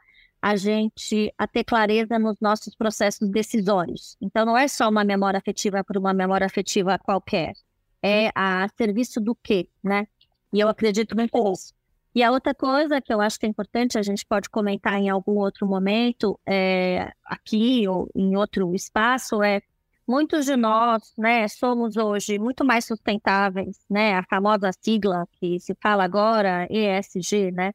a 0.46 0.54
gente 0.54 1.34
a 1.36 1.44
ter 1.48 1.64
clareza 1.64 2.20
nos 2.20 2.36
nossos 2.40 2.72
processos 2.76 3.28
decisórios. 3.28 4.16
Então, 4.20 4.46
não 4.46 4.56
é 4.56 4.68
só 4.68 4.88
uma 4.88 5.02
memória 5.02 5.38
afetiva 5.38 5.82
para 5.82 5.98
uma 5.98 6.14
memória 6.14 6.46
afetiva 6.46 6.96
qualquer, 7.00 7.52
é 8.00 8.30
a 8.32 8.68
serviço 8.78 9.20
do 9.20 9.34
quê, 9.34 9.68
né? 9.82 10.06
E 10.52 10.60
eu 10.60 10.68
acredito 10.68 11.16
muito 11.16 11.36
nisso. 11.36 11.74
E 12.14 12.22
a 12.22 12.30
outra 12.30 12.54
coisa 12.54 13.00
que 13.00 13.12
eu 13.12 13.20
acho 13.20 13.40
que 13.40 13.46
é 13.46 13.48
importante, 13.48 13.98
a 13.98 14.02
gente 14.02 14.24
pode 14.24 14.48
comentar 14.48 14.94
em 14.94 15.08
algum 15.08 15.32
outro 15.32 15.66
momento, 15.66 16.38
é, 16.46 17.12
aqui 17.24 17.88
ou 17.88 18.08
em 18.14 18.36
outro 18.36 18.72
espaço, 18.72 19.42
é 19.42 19.60
muitos 20.06 20.46
de 20.46 20.54
nós, 20.54 21.12
né, 21.18 21.48
somos 21.48 21.96
hoje 21.96 22.38
muito 22.38 22.64
mais 22.64 22.84
sustentáveis, 22.84 23.80
né, 23.90 24.14
a 24.14 24.22
famosa 24.22 24.70
sigla 24.80 25.26
que 25.40 25.58
se 25.58 25.74
fala 25.82 26.04
agora, 26.04 26.68
ESG, 26.70 27.50
né, 27.50 27.72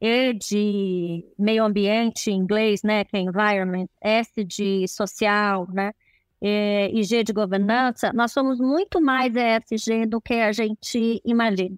e 0.00 0.32
de 0.34 1.24
meio 1.38 1.64
ambiente 1.64 2.30
em 2.30 2.36
inglês, 2.36 2.82
né, 2.82 3.04
que 3.04 3.16
é 3.16 3.20
environment, 3.20 3.88
S 4.00 4.44
de 4.44 4.86
social, 4.86 5.66
né, 5.72 5.92
e 6.40 7.02
G 7.02 7.24
de 7.24 7.32
governança, 7.32 8.12
nós 8.12 8.32
somos 8.32 8.60
muito 8.60 9.00
mais 9.00 9.34
ESG 9.34 10.06
do 10.06 10.20
que 10.20 10.34
a 10.34 10.52
gente 10.52 11.20
imagina. 11.24 11.76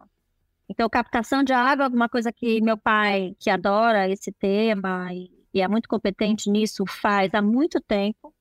Então, 0.69 0.89
captação 0.89 1.43
de 1.43 1.53
água 1.53 1.87
é 1.87 1.89
uma 1.89 2.09
coisa 2.09 2.33
que 2.33 2.61
meu 2.61 2.77
pai, 2.77 3.35
que 3.39 3.51
adora 3.51 4.09
esse 4.09 4.31
tema 4.31 5.13
e, 5.13 5.31
e 5.53 5.61
é 5.61 5.67
muito 5.67 5.89
competente 5.89 6.51
nisso, 6.51 6.85
faz 6.87 7.35
há 7.35 7.43
muito 7.43 7.81
tempo, 7.81 8.33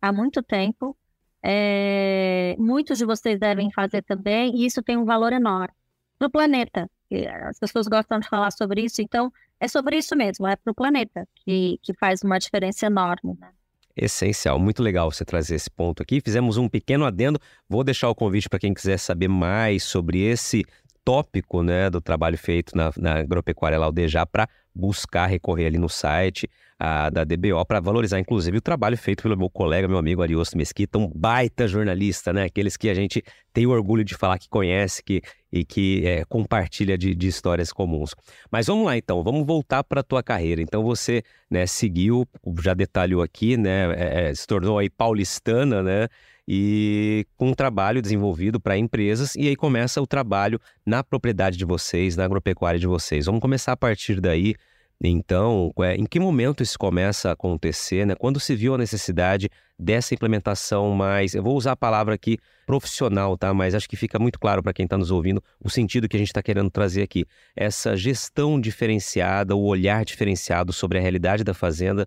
há 0.00 0.12
muito 0.12 0.42
tempo. 0.42 0.96
É, 1.42 2.56
muitos 2.58 2.96
de 2.96 3.04
vocês 3.04 3.38
devem 3.38 3.70
fazer 3.70 4.02
também, 4.02 4.56
e 4.56 4.64
isso 4.64 4.82
tem 4.82 4.96
um 4.96 5.04
valor 5.04 5.30
enorme 5.32 5.74
para 6.18 6.28
o 6.28 6.30
planeta 6.30 6.90
as 7.26 7.58
pessoas 7.58 7.86
gostam 7.86 8.18
de 8.18 8.28
falar 8.28 8.50
sobre 8.50 8.82
isso, 8.82 9.00
então 9.00 9.32
é 9.60 9.68
sobre 9.68 9.96
isso 9.96 10.16
mesmo, 10.16 10.46
é 10.46 10.56
para 10.56 10.70
o 10.70 10.74
planeta 10.74 11.26
que, 11.36 11.78
que 11.82 11.94
faz 11.94 12.22
uma 12.22 12.38
diferença 12.38 12.86
enorme. 12.86 13.36
Né? 13.38 13.48
Essencial, 13.96 14.58
muito 14.58 14.82
legal 14.82 15.10
você 15.10 15.24
trazer 15.24 15.54
esse 15.54 15.70
ponto 15.70 16.02
aqui. 16.02 16.20
Fizemos 16.20 16.56
um 16.56 16.68
pequeno 16.68 17.04
adendo. 17.04 17.38
Vou 17.68 17.84
deixar 17.84 18.08
o 18.08 18.14
convite 18.14 18.48
para 18.48 18.58
quem 18.58 18.74
quiser 18.74 18.98
saber 18.98 19.28
mais 19.28 19.84
sobre 19.84 20.20
esse 20.20 20.64
tópico 21.04 21.62
né, 21.62 21.90
do 21.90 22.00
trabalho 22.00 22.38
feito 22.38 22.76
na, 22.76 22.90
na 22.96 23.18
agropecuária 23.18 23.78
Laudejar 23.78 24.26
para 24.26 24.48
buscar 24.74 25.26
recorrer 25.26 25.66
ali 25.66 25.78
no 25.78 25.88
site 25.88 26.48
a, 26.78 27.08
da 27.08 27.24
DBO 27.24 27.64
para 27.64 27.80
valorizar, 27.80 28.18
inclusive, 28.18 28.58
o 28.58 28.60
trabalho 28.60 28.96
feito 28.96 29.22
pelo 29.22 29.36
meu 29.36 29.48
colega, 29.48 29.86
meu 29.86 29.98
amigo 29.98 30.22
Ariosto 30.22 30.56
Mesquita, 30.56 30.98
um 30.98 31.08
baita 31.08 31.68
jornalista, 31.68 32.32
né? 32.32 32.44
Aqueles 32.44 32.76
que 32.76 32.88
a 32.88 32.94
gente 32.94 33.22
tem 33.52 33.66
orgulho 33.66 34.04
de 34.04 34.14
falar 34.14 34.38
que 34.38 34.48
conhece 34.48 35.02
que, 35.02 35.22
e 35.52 35.64
que 35.64 36.04
é, 36.06 36.24
compartilha 36.24 36.98
de, 36.98 37.14
de, 37.14 37.28
histórias 37.28 37.72
comuns. 37.72 38.14
Mas 38.50 38.66
vamos 38.66 38.84
lá, 38.86 38.96
então, 38.96 39.22
vamos 39.22 39.46
voltar 39.46 39.84
para 39.84 40.00
a 40.00 40.04
tua 40.04 40.22
carreira. 40.22 40.60
Então, 40.60 40.82
você 40.82 41.22
né, 41.48 41.66
seguiu, 41.66 42.26
já 42.60 42.74
detalhou 42.74 43.22
aqui, 43.22 43.56
né? 43.56 43.92
É, 43.94 44.30
é, 44.30 44.34
se 44.34 44.46
tornou 44.46 44.78
aí 44.78 44.90
paulistana, 44.90 45.82
né? 45.82 46.08
E 46.46 47.26
com 47.36 47.48
um 47.48 47.54
trabalho 47.54 48.02
desenvolvido 48.02 48.60
para 48.60 48.76
empresas, 48.76 49.34
e 49.34 49.48
aí 49.48 49.56
começa 49.56 50.00
o 50.00 50.06
trabalho 50.06 50.60
na 50.84 51.02
propriedade 51.02 51.56
de 51.56 51.64
vocês, 51.64 52.16
na 52.16 52.24
agropecuária 52.24 52.78
de 52.78 52.86
vocês. 52.86 53.26
Vamos 53.26 53.40
começar 53.40 53.72
a 53.72 53.76
partir 53.76 54.20
daí. 54.20 54.54
Então, 55.02 55.72
é, 55.80 55.96
em 55.96 56.06
que 56.06 56.20
momento 56.20 56.62
isso 56.62 56.78
começa 56.78 57.28
a 57.28 57.32
acontecer? 57.32 58.06
Né? 58.06 58.14
Quando 58.14 58.38
se 58.38 58.54
viu 58.54 58.74
a 58.74 58.78
necessidade 58.78 59.50
dessa 59.78 60.14
implementação 60.14 60.90
mais, 60.92 61.34
eu 61.34 61.42
vou 61.42 61.56
usar 61.56 61.72
a 61.72 61.76
palavra 61.76 62.14
aqui 62.14 62.38
profissional, 62.64 63.36
tá? 63.36 63.52
Mas 63.52 63.74
acho 63.74 63.88
que 63.88 63.96
fica 63.96 64.18
muito 64.18 64.38
claro 64.38 64.62
para 64.62 64.72
quem 64.72 64.84
está 64.84 64.96
nos 64.96 65.10
ouvindo 65.10 65.42
o 65.62 65.68
sentido 65.68 66.08
que 66.08 66.16
a 66.16 66.18
gente 66.18 66.28
está 66.28 66.42
querendo 66.42 66.70
trazer 66.70 67.02
aqui. 67.02 67.26
Essa 67.56 67.96
gestão 67.96 68.58
diferenciada, 68.60 69.54
o 69.56 69.64
olhar 69.64 70.04
diferenciado 70.04 70.72
sobre 70.72 70.98
a 70.98 71.00
realidade 71.00 71.42
da 71.42 71.52
fazenda, 71.52 72.06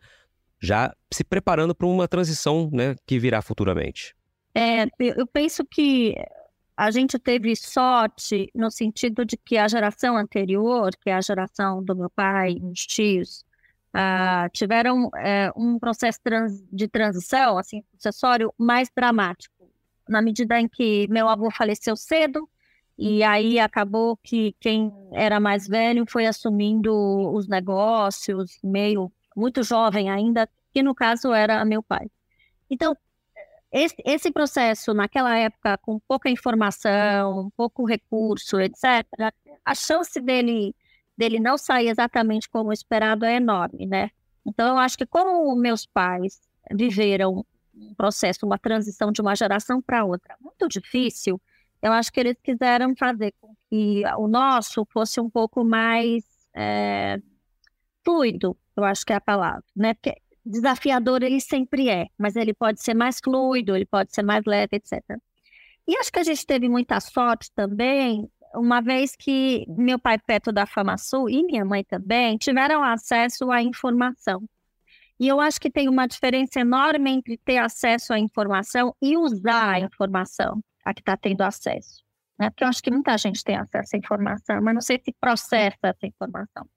já 0.60 0.92
se 1.14 1.24
preparando 1.24 1.76
para 1.76 1.86
uma 1.86 2.08
transição 2.08 2.70
né, 2.72 2.96
que 3.06 3.20
virá 3.20 3.42
futuramente. 3.42 4.17
É, 4.60 4.88
eu 5.00 5.28
penso 5.28 5.64
que 5.64 6.16
a 6.76 6.90
gente 6.90 7.20
teve 7.20 7.56
sorte 7.56 8.50
no 8.56 8.72
sentido 8.72 9.24
de 9.24 9.38
que 9.38 9.56
a 9.56 9.68
geração 9.68 10.18
anterior, 10.18 10.90
que 11.00 11.12
é 11.12 11.14
a 11.14 11.22
geração 11.22 11.84
do 11.84 11.96
meu 11.96 12.10
pai 12.10 12.54
e 12.54 12.60
meus 12.60 12.84
tios, 12.88 13.46
uh, 13.94 14.50
tiveram 14.52 15.10
uh, 15.10 15.12
um 15.56 15.78
processo 15.78 16.20
trans, 16.24 16.60
de 16.74 16.88
transição, 16.88 17.60
assim, 17.60 17.84
sucessório 17.94 18.52
mais 18.58 18.90
dramático, 18.96 19.70
na 20.10 20.24
medida 20.24 20.60
em 20.60 20.68
que 20.68 21.08
meu 21.08 21.30
avô 21.30 21.52
faleceu 21.52 21.96
cedo, 21.96 22.50
e 22.98 23.22
aí 23.22 23.60
acabou 23.60 24.18
que 24.18 24.56
quem 24.60 24.92
era 25.14 25.40
mais 25.40 25.68
velho 25.68 26.04
foi 26.10 26.26
assumindo 26.26 26.92
os 27.32 27.48
negócios, 27.48 28.58
meio 28.64 29.12
muito 29.36 29.62
jovem 29.62 30.10
ainda, 30.10 30.50
que 30.74 30.82
no 30.82 30.96
caso 30.96 31.32
era 31.32 31.64
meu 31.64 31.84
pai. 31.84 32.10
Então, 32.72 32.98
esse, 33.72 33.96
esse 34.06 34.32
processo, 34.32 34.94
naquela 34.94 35.38
época, 35.38 35.78
com 35.80 36.00
pouca 36.08 36.30
informação, 36.30 37.52
pouco 37.56 37.86
recurso, 37.86 38.60
etc., 38.60 39.06
a 39.66 39.76
chance 39.76 40.20
dele, 40.22 40.74
dele 41.18 41.40
não 41.40 41.58
sair 41.58 41.90
exatamente 41.90 42.50
como 42.50 42.72
esperado 42.72 43.26
é 43.26 43.36
enorme, 43.36 43.86
né? 43.86 44.10
Então, 44.46 44.70
eu 44.70 44.78
acho 44.78 44.98
que 44.98 45.06
como 45.06 45.54
meus 45.56 45.86
pais 45.86 46.40
viveram 46.72 47.46
um 47.76 47.94
processo, 47.96 48.46
uma 48.46 48.58
transição 48.58 49.12
de 49.12 49.22
uma 49.22 49.36
geração 49.36 49.82
para 49.82 50.06
outra 50.06 50.36
muito 50.40 50.68
difícil, 50.68 51.40
eu 51.82 51.92
acho 51.92 52.12
que 52.12 52.20
eles 52.20 52.38
quiseram 52.42 52.96
fazer 52.96 53.34
com 53.40 53.54
que 53.70 54.04
o 54.18 54.28
nosso 54.28 54.86
fosse 54.92 55.20
um 55.20 55.30
pouco 55.30 55.64
mais 55.64 56.24
é, 56.56 57.22
fluido, 58.04 58.58
eu 58.76 58.84
acho 58.84 59.06
que 59.06 59.14
é 59.14 59.18
a 59.18 59.22
palavra, 59.22 59.64
né? 59.76 59.94
Porque 59.94 60.16
desafiador 60.48 61.24
ele 61.24 61.40
sempre 61.40 61.90
é, 61.90 62.08
mas 62.18 62.36
ele 62.36 62.54
pode 62.54 62.82
ser 62.82 62.94
mais 62.94 63.20
fluido, 63.24 63.76
ele 63.76 63.86
pode 63.86 64.14
ser 64.14 64.24
mais 64.24 64.44
leve, 64.46 64.78
etc. 64.78 65.02
E 65.88 65.98
acho 65.98 66.12
que 66.12 66.20
a 66.20 66.24
gente 66.24 66.46
teve 66.46 66.68
muita 66.68 67.00
sorte 67.00 67.52
também, 67.56 68.30
uma 68.54 68.82
vez 68.82 69.16
que 69.16 69.66
meu 69.70 70.00
pai 70.00 70.18
perto 70.18 70.52
da 70.52 70.66
FamaSul 70.66 71.30
e 71.30 71.44
minha 71.44 71.64
mãe 71.64 71.84
também 71.84 72.38
tiveram 72.38 72.84
acesso 72.84 73.52
à 73.52 73.62
informação. 73.62 74.44
E 75.20 75.28
eu 75.28 75.40
acho 75.40 75.60
que 75.60 75.70
tem 75.70 75.90
uma 75.90 76.08
diferença 76.08 76.60
enorme 76.60 77.10
entre 77.12 77.38
ter 77.38 77.58
acesso 77.58 78.14
à 78.14 78.20
informação 78.20 78.96
e 79.02 79.18
usar 79.18 79.76
a 79.76 79.80
informação 79.80 80.62
a 80.86 80.94
que 80.94 81.02
está 81.02 81.18
tendo 81.18 81.42
acesso. 81.42 82.04
Né? 82.40 82.50
Porque 82.50 82.64
eu 82.64 82.68
acho 82.68 82.84
que 82.84 82.92
muita 82.92 83.18
gente 83.18 83.44
tem 83.44 83.56
acesso 83.56 83.96
à 83.96 83.98
informação, 83.98 84.62
mas 84.62 84.74
não 84.74 84.82
sei 84.82 85.02
se 85.04 85.14
processa 85.20 85.78
essa 85.84 86.06
informação. 86.06 86.68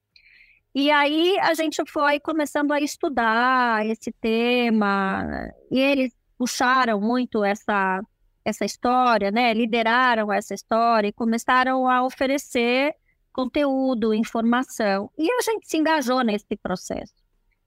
E 0.75 0.91
aí 0.91 1.37
a 1.41 1.53
gente 1.55 1.83
foi 1.87 2.21
começando 2.21 2.73
a 2.73 2.81
estudar 2.81 3.85
esse 3.87 4.13
tema, 4.13 5.51
e 5.71 5.81
eles 5.81 6.13
puxaram 6.39 7.01
muito 7.01 7.45
essa, 7.45 8.01
essa 8.45 8.65
história, 8.65 9.31
né? 9.31 9.53
Lideraram 9.53 10.33
essa 10.33 10.55
história 10.55 11.09
e 11.09 11.13
começaram 11.13 11.89
a 11.89 12.05
oferecer 12.05 12.95
conteúdo, 13.33 14.15
informação. 14.15 15.11
E 15.19 15.31
a 15.31 15.43
gente 15.43 15.69
se 15.69 15.77
engajou 15.77 16.23
nesse 16.23 16.57
processo. 16.63 17.15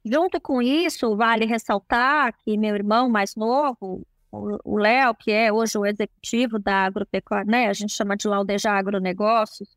Junto 0.06 0.40
com 0.40 0.62
isso, 0.62 1.16
vale 1.16 1.46
ressaltar 1.46 2.34
que 2.44 2.58
meu 2.58 2.76
irmão 2.76 3.10
mais 3.10 3.36
novo, 3.36 4.06
o 4.32 4.78
Léo, 4.78 5.14
que 5.16 5.32
é 5.32 5.52
hoje 5.52 5.78
o 5.78 5.86
executivo 5.86 6.58
da 6.58 6.86
agropecuária, 6.86 7.50
né, 7.50 7.68
a 7.68 7.74
gente 7.74 7.94
chama 7.94 8.18
de 8.18 8.28
Laudeja 8.28 8.72
Agronegócios, 8.72 9.70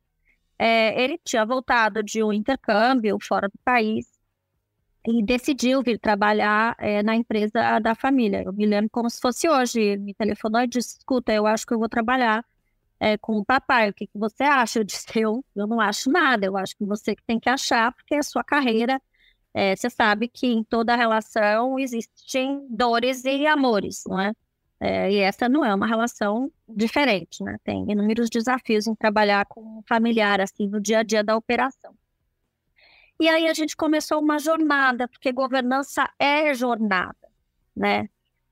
é, 0.58 1.02
ele 1.02 1.18
tinha 1.24 1.44
voltado 1.44 2.02
de 2.02 2.22
um 2.22 2.32
intercâmbio 2.32 3.18
fora 3.20 3.48
do 3.48 3.58
país 3.64 4.06
e 5.06 5.22
decidiu 5.22 5.82
vir 5.82 5.98
trabalhar 5.98 6.74
é, 6.78 7.02
na 7.02 7.14
empresa 7.14 7.78
da 7.80 7.94
família. 7.94 8.42
Eu 8.44 8.52
me 8.52 8.66
lembro 8.66 8.90
como 8.90 9.08
se 9.08 9.20
fosse 9.20 9.48
hoje. 9.48 9.96
Me 9.98 10.14
telefonou 10.14 10.60
e 10.62 10.66
disse: 10.66 10.98
Escuta, 10.98 11.32
eu 11.32 11.46
acho 11.46 11.66
que 11.66 11.74
eu 11.74 11.78
vou 11.78 11.88
trabalhar 11.88 12.44
é, 13.00 13.16
com 13.18 13.38
o 13.38 13.44
papai. 13.44 13.90
O 13.90 13.94
que, 13.94 14.06
que 14.06 14.18
você 14.18 14.42
acha? 14.44 14.80
Eu 14.80 14.84
disse: 14.84 15.06
eu, 15.16 15.44
eu 15.54 15.66
não 15.66 15.80
acho 15.80 16.10
nada. 16.10 16.46
Eu 16.46 16.56
acho 16.56 16.76
que 16.76 16.84
você 16.84 17.14
que 17.14 17.22
tem 17.24 17.38
que 17.40 17.48
achar, 17.48 17.92
porque 17.92 18.14
é 18.14 18.18
a 18.18 18.22
sua 18.22 18.44
carreira. 18.44 19.00
É, 19.54 19.74
você 19.76 19.88
sabe 19.90 20.28
que 20.28 20.46
em 20.46 20.62
toda 20.64 20.96
relação 20.96 21.78
existem 21.78 22.66
dores 22.70 23.24
e 23.24 23.46
amores, 23.46 24.02
não 24.06 24.20
é? 24.20 24.32
É, 24.78 25.10
e 25.10 25.18
essa 25.18 25.48
não 25.48 25.64
é 25.64 25.74
uma 25.74 25.86
relação 25.86 26.50
diferente, 26.68 27.42
né? 27.42 27.56
Tem 27.64 27.90
inúmeros 27.90 28.28
desafios 28.28 28.86
em 28.86 28.94
trabalhar 28.94 29.46
com 29.46 29.78
um 29.78 29.82
familiar, 29.88 30.40
assim, 30.40 30.68
no 30.68 30.80
dia 30.80 30.98
a 30.98 31.02
dia 31.02 31.24
da 31.24 31.36
operação. 31.36 31.94
E 33.18 33.28
aí 33.28 33.48
a 33.48 33.54
gente 33.54 33.74
começou 33.74 34.20
uma 34.20 34.38
jornada, 34.38 35.08
porque 35.08 35.32
governança 35.32 36.08
é 36.18 36.52
jornada, 36.52 37.16
né? 37.74 38.08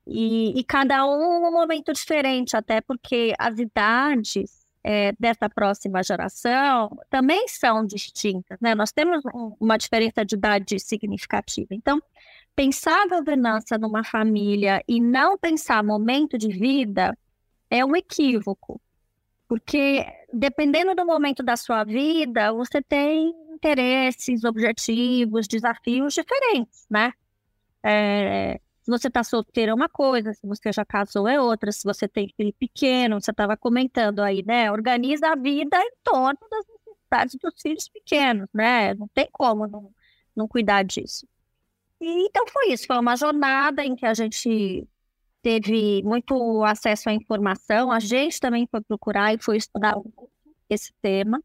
E, 0.06 0.58
e 0.58 0.64
cada 0.64 1.06
um 1.06 1.46
um 1.46 1.52
momento 1.52 1.92
diferente, 1.92 2.56
até 2.56 2.80
porque 2.80 3.34
as 3.38 3.58
idades 3.58 4.64
é, 4.82 5.12
dessa 5.18 5.48
próxima 5.48 6.02
geração 6.02 6.98
também 7.10 7.48
são 7.48 7.86
distintas, 7.86 8.58
né? 8.60 8.74
Nós 8.74 8.92
temos 8.92 9.22
um, 9.34 9.54
uma 9.60 9.76
diferença 9.76 10.24
de 10.24 10.34
idade 10.34 10.78
significativa. 10.78 11.68
Então, 11.72 12.02
pensar 12.54 13.08
governança 13.08 13.76
numa 13.78 14.04
família 14.04 14.82
e 14.88 15.00
não 15.00 15.36
pensar 15.38 15.82
momento 15.82 16.38
de 16.38 16.48
vida 16.48 17.16
é 17.70 17.84
um 17.84 17.96
equívoco, 17.96 18.80
porque 19.48 20.06
dependendo 20.32 20.94
do 20.94 21.04
momento 21.04 21.42
da 21.42 21.56
sua 21.56 21.84
vida, 21.84 22.52
você 22.52 22.80
tem 22.82 23.34
interesses, 23.52 24.44
objetivos, 24.44 25.48
desafios 25.48 26.14
diferentes, 26.14 26.86
né? 26.90 27.12
É, 27.82 28.60
se 28.82 28.90
você 28.90 29.08
está 29.08 29.24
solteiro 29.24 29.72
é 29.72 29.74
uma 29.74 29.88
coisa, 29.88 30.32
se 30.34 30.46
você 30.46 30.72
já 30.72 30.84
casou 30.84 31.26
é 31.26 31.40
outra, 31.40 31.72
se 31.72 31.84
você 31.84 32.06
tem 32.06 32.32
filho 32.36 32.52
pequeno, 32.58 33.20
você 33.20 33.30
estava 33.30 33.56
comentando 33.56 34.20
aí, 34.20 34.42
né? 34.44 34.70
Organiza 34.70 35.28
a 35.28 35.36
vida 35.36 35.76
em 35.78 35.92
torno 36.02 36.38
das 36.50 36.66
necessidades 36.68 37.36
dos 37.40 37.54
filhos 37.62 37.88
pequenos, 37.88 38.48
né? 38.52 38.94
Não 38.94 39.08
tem 39.08 39.28
como 39.32 39.66
não, 39.66 39.90
não 40.36 40.46
cuidar 40.48 40.82
disso. 40.82 41.26
E, 42.04 42.26
então 42.26 42.44
foi 42.48 42.72
isso, 42.72 42.86
foi 42.86 42.98
uma 42.98 43.16
jornada 43.16 43.82
em 43.82 43.96
que 43.96 44.04
a 44.04 44.12
gente 44.12 44.86
teve 45.40 46.02
muito 46.02 46.62
acesso 46.62 47.08
à 47.08 47.14
informação, 47.14 47.90
a 47.90 47.98
gente 47.98 48.38
também 48.38 48.68
foi 48.70 48.82
procurar 48.82 49.32
e 49.32 49.38
foi 49.42 49.56
estudar 49.56 49.94
esse 50.68 50.92
tema. 51.00 51.42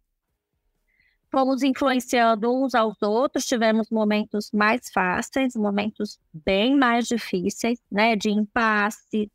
Fomos 1.32 1.64
influenciando 1.64 2.52
uns 2.54 2.76
aos 2.76 3.02
outros, 3.02 3.46
tivemos 3.46 3.90
momentos 3.90 4.52
mais 4.52 4.90
fáceis, 4.92 5.56
momentos 5.56 6.20
bem 6.34 6.76
mais 6.76 7.08
difíceis, 7.08 7.80
né, 7.90 8.18
de 8.18 8.30
impasse, 8.30 9.32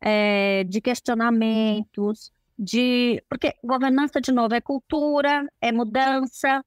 é, 0.00 0.64
de 0.64 0.80
questionamentos, 0.80 2.32
de 2.58 3.22
porque 3.28 3.54
governança 3.62 4.20
de 4.20 4.32
novo 4.32 4.54
é 4.54 4.60
cultura, 4.60 5.46
é 5.60 5.70
mudança 5.70 6.64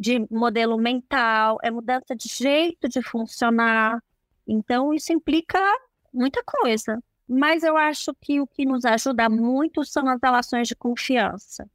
de 0.00 0.26
modelo 0.30 0.78
mental, 0.78 1.58
é 1.62 1.70
mudança 1.70 2.16
de 2.16 2.28
jeito 2.28 2.88
de 2.88 3.02
funcionar. 3.02 4.02
Então 4.48 4.94
isso 4.94 5.12
implica 5.12 5.60
muita 6.12 6.42
coisa. 6.42 7.02
Mas 7.28 7.62
eu 7.62 7.76
acho 7.76 8.12
que 8.20 8.40
o 8.40 8.46
que 8.46 8.64
nos 8.64 8.84
ajuda 8.84 9.28
muito 9.28 9.84
são 9.84 10.08
as 10.08 10.18
relações 10.20 10.66
de 10.66 10.74
confiança 10.74 11.68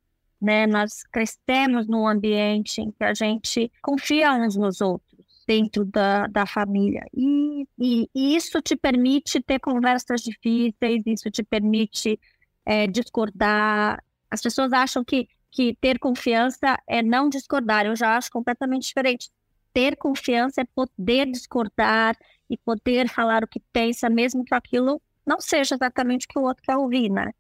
né? 0.46 0.68
Nós 0.68 1.04
crescemos 1.04 1.88
num 1.88 2.08
ambiente 2.08 2.82
em 2.82 2.92
que 2.92 3.04
a 3.04 3.14
gente 3.14 3.72
confia 3.82 4.34
uns 4.34 4.56
nos 4.56 4.82
outros 4.82 5.26
dentro 5.48 5.86
da, 5.86 6.28
da 6.28 6.46
família. 6.46 7.04
E, 7.14 7.68
e, 7.80 8.10
e 8.14 8.36
isso 8.36 8.62
te 8.62 8.76
permite 8.76 9.42
ter 9.42 9.60
conversas 9.60 10.22
difíceis, 10.22 11.04
isso 11.06 11.32
te 11.32 11.44
permite 11.44 12.20
é, 12.66 12.88
discordar. 12.88 14.04
As 14.30 14.42
pessoas 14.42 14.74
acham 14.74 15.04
que, 15.04 15.28
que 15.56 15.74
ter 15.80 15.98
confiança 15.98 16.78
é 16.86 17.02
não 17.02 17.30
discordar. 17.30 17.86
Eu 17.86 17.96
já 17.96 18.18
acho 18.18 18.30
completamente 18.30 18.88
diferente. 18.88 19.30
Ter 19.74 19.96
confiança 19.96 20.62
é 20.62 20.66
poder 20.76 21.32
discordar 21.32 22.18
e 22.50 22.58
poder 22.58 23.08
falar 23.08 23.42
o 23.42 23.48
que 23.48 23.62
pensa, 23.72 24.10
mesmo 24.10 24.44
que 24.44 24.54
aquilo 24.54 25.02
não 25.26 25.40
seja 25.40 25.76
exatamente 25.76 26.26
o 26.26 26.30
que 26.30 26.38
o 26.38 26.44
outro 26.44 26.62
quer 26.62 26.76
ouvir, 26.76 27.10
né? 27.10 27.32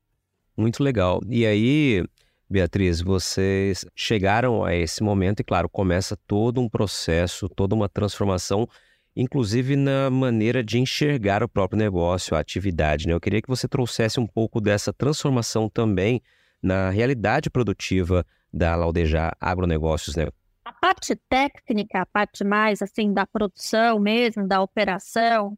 Muito 0.55 0.81
legal. 0.81 1.19
E 1.27 1.45
aí, 1.45 2.05
Beatriz, 2.49 3.01
vocês 3.01 3.85
chegaram 3.93 4.63
a 4.63 4.73
esse 4.73 5.03
momento 5.03 5.41
e, 5.41 5.43
claro, 5.43 5.67
começa 5.67 6.17
todo 6.25 6.61
um 6.61 6.69
processo, 6.69 7.49
toda 7.49 7.75
uma 7.75 7.89
transformação, 7.89 8.65
inclusive 9.13 9.75
na 9.75 10.09
maneira 10.09 10.63
de 10.63 10.79
enxergar 10.79 11.43
o 11.43 11.49
próprio 11.49 11.77
negócio, 11.77 12.35
a 12.35 12.39
atividade. 12.39 13.07
Né? 13.07 13.13
Eu 13.13 13.19
queria 13.19 13.41
que 13.41 13.49
você 13.49 13.67
trouxesse 13.67 14.21
um 14.21 14.27
pouco 14.27 14.61
dessa 14.61 14.93
transformação 14.93 15.67
também 15.69 16.21
na 16.65 16.89
realidade 16.89 17.47
produtiva 17.47 18.25
da 18.51 18.75
Laudejar 18.75 19.37
Agronegócios. 19.39 20.15
Né? 20.15 20.27
A 20.65 20.73
parte 20.73 21.15
técnica, 21.29 22.01
a 22.01 22.05
parte 22.07 22.43
mais 22.43 22.81
assim 22.81 23.13
da 23.13 23.27
produção 23.27 23.99
mesmo, 23.99 24.47
da 24.47 24.59
operação, 24.63 25.55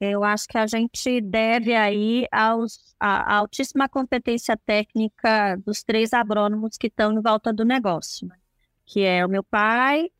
eu 0.00 0.24
acho 0.24 0.48
que 0.48 0.56
a 0.56 0.66
gente 0.66 1.20
deve 1.20 1.74
aí 1.74 2.26
aos, 2.32 2.94
a, 2.98 3.34
a 3.34 3.36
altíssima 3.36 3.86
competência 3.86 4.56
técnica 4.56 5.56
dos 5.56 5.82
três 5.82 6.14
agrônomos 6.14 6.78
que 6.78 6.86
estão 6.86 7.12
em 7.12 7.20
volta 7.20 7.52
do 7.52 7.64
negócio, 7.64 8.26
que 8.86 9.02
é 9.02 9.24
o 9.26 9.28
meu 9.28 9.44
pai, 9.44 10.10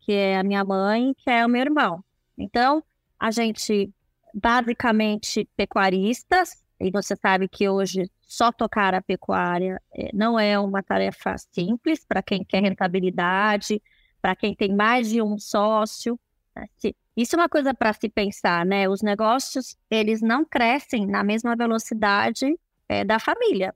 que 0.00 0.12
é 0.12 0.38
a 0.38 0.44
minha 0.44 0.64
mãe, 0.64 1.14
que 1.14 1.28
é 1.28 1.44
o 1.44 1.48
meu 1.48 1.62
irmão. 1.62 2.04
Então, 2.38 2.82
a 3.18 3.32
gente 3.32 3.92
basicamente 4.32 5.48
pecuaristas, 5.56 6.62
e 6.80 6.92
você 6.92 7.16
sabe 7.16 7.48
que 7.48 7.68
hoje 7.68 8.08
só 8.30 8.52
tocar 8.52 8.94
a 8.94 9.02
pecuária 9.02 9.82
é, 9.92 10.08
não 10.14 10.38
é 10.38 10.56
uma 10.56 10.84
tarefa 10.84 11.34
simples 11.52 12.04
para 12.04 12.22
quem 12.22 12.44
quer 12.44 12.62
rentabilidade, 12.62 13.82
para 14.22 14.36
quem 14.36 14.54
tem 14.54 14.72
mais 14.72 15.08
de 15.08 15.20
um 15.20 15.36
sócio. 15.36 16.18
Né? 16.54 16.68
Isso 17.16 17.34
é 17.34 17.38
uma 17.40 17.48
coisa 17.48 17.74
para 17.74 17.92
se 17.92 18.08
pensar, 18.08 18.64
né? 18.64 18.88
Os 18.88 19.02
negócios, 19.02 19.76
eles 19.90 20.22
não 20.22 20.44
crescem 20.44 21.08
na 21.08 21.24
mesma 21.24 21.56
velocidade 21.56 22.56
é, 22.88 23.04
da 23.04 23.18
família. 23.18 23.74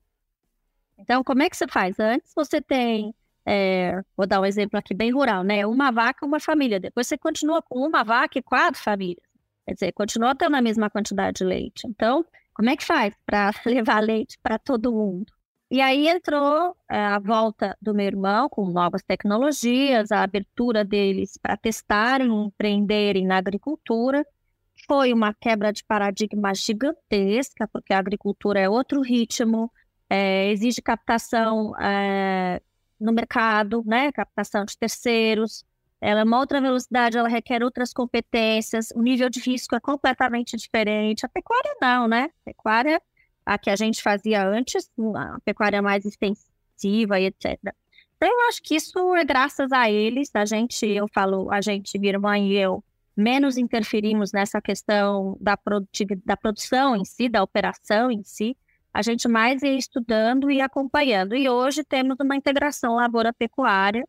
Então, 0.96 1.24
como 1.24 1.42
é 1.42 1.50
que 1.50 1.56
você 1.56 1.66
faz? 1.66 1.98
Antes 1.98 2.32
você 2.32 2.60
tem, 2.60 3.12
é, 3.44 4.00
vou 4.16 4.24
dar 4.24 4.40
um 4.40 4.44
exemplo 4.44 4.78
aqui 4.78 4.94
bem 4.94 5.10
rural, 5.10 5.42
né? 5.42 5.66
Uma 5.66 5.90
vaca, 5.90 6.24
uma 6.24 6.38
família. 6.38 6.78
Depois 6.78 7.08
você 7.08 7.18
continua 7.18 7.60
com 7.60 7.80
uma 7.80 8.04
vaca 8.04 8.38
e 8.38 8.42
quatro 8.42 8.80
famílias. 8.80 9.26
Quer 9.66 9.74
dizer, 9.74 9.92
continua 9.92 10.32
tendo 10.32 10.54
a 10.54 10.62
mesma 10.62 10.88
quantidade 10.88 11.38
de 11.38 11.44
leite. 11.44 11.88
Então, 11.88 12.24
como 12.54 12.70
é 12.70 12.76
que 12.76 12.84
faz 12.84 13.14
para 13.26 13.50
levar 13.66 14.00
leite 14.00 14.38
para 14.42 14.58
todo 14.58 14.92
mundo? 14.92 15.32
E 15.70 15.80
aí 15.80 16.08
entrou 16.08 16.76
é, 16.88 16.96
a 16.96 17.18
volta 17.18 17.76
do 17.82 17.94
meu 17.94 18.06
irmão 18.06 18.48
com 18.48 18.70
novas 18.70 19.02
tecnologias, 19.02 20.12
a 20.12 20.22
abertura 20.22 20.84
deles 20.84 21.36
para 21.36 21.56
testarem, 21.56 22.28
empreenderem 22.46 23.26
na 23.26 23.38
agricultura. 23.38 24.24
Foi 24.86 25.12
uma 25.12 25.34
quebra 25.34 25.72
de 25.72 25.82
paradigma 25.84 26.54
gigantesca, 26.54 27.66
porque 27.68 27.92
a 27.92 27.98
agricultura 27.98 28.60
é 28.60 28.68
outro 28.68 29.00
ritmo, 29.00 29.70
é, 30.08 30.50
exige 30.52 30.80
captação 30.80 31.74
é, 31.80 32.60
no 33.00 33.12
mercado, 33.12 33.82
né? 33.84 34.12
captação 34.12 34.64
de 34.64 34.78
terceiros. 34.78 35.64
Ela 36.06 36.20
é 36.20 36.24
uma 36.24 36.38
outra 36.38 36.60
velocidade, 36.60 37.16
ela 37.16 37.28
requer 37.28 37.62
outras 37.62 37.92
competências, 37.92 38.90
o 38.94 39.00
nível 39.00 39.30
de 39.30 39.40
risco 39.40 39.74
é 39.74 39.80
completamente 39.80 40.54
diferente. 40.54 41.24
A 41.24 41.28
pecuária 41.30 41.74
não, 41.80 42.06
né? 42.06 42.24
A 42.24 42.44
pecuária 42.44 43.00
a 43.46 43.56
que 43.58 43.70
a 43.70 43.76
gente 43.76 44.02
fazia 44.02 44.46
antes, 44.46 44.90
a 45.16 45.38
pecuária 45.44 45.80
mais 45.80 46.04
extensiva 46.04 47.18
e 47.18 47.26
etc. 47.26 47.58
Então, 48.16 48.28
eu 48.28 48.48
acho 48.48 48.62
que 48.62 48.74
isso 48.74 49.14
é 49.14 49.24
graças 49.24 49.72
a 49.72 49.90
eles, 49.90 50.30
a 50.34 50.44
gente, 50.44 50.86
eu 50.86 51.06
falo, 51.08 51.50
a 51.50 51.62
gente, 51.62 51.98
minha 51.98 52.12
irmã 52.12 52.38
e 52.38 52.54
eu, 52.54 52.84
menos 53.16 53.56
interferimos 53.56 54.30
nessa 54.30 54.60
questão 54.60 55.38
da, 55.40 55.58
da 56.24 56.36
produção 56.36 56.96
em 56.96 57.04
si, 57.04 57.30
da 57.30 57.42
operação 57.42 58.10
em 58.10 58.22
si, 58.22 58.56
a 58.92 59.00
gente 59.00 59.26
mais 59.26 59.62
ia 59.62 59.74
estudando 59.76 60.50
e 60.50 60.60
acompanhando. 60.60 61.34
E 61.34 61.48
hoje 61.48 61.82
temos 61.82 62.16
uma 62.20 62.36
integração 62.36 62.94
lavoura-pecuária 62.94 64.06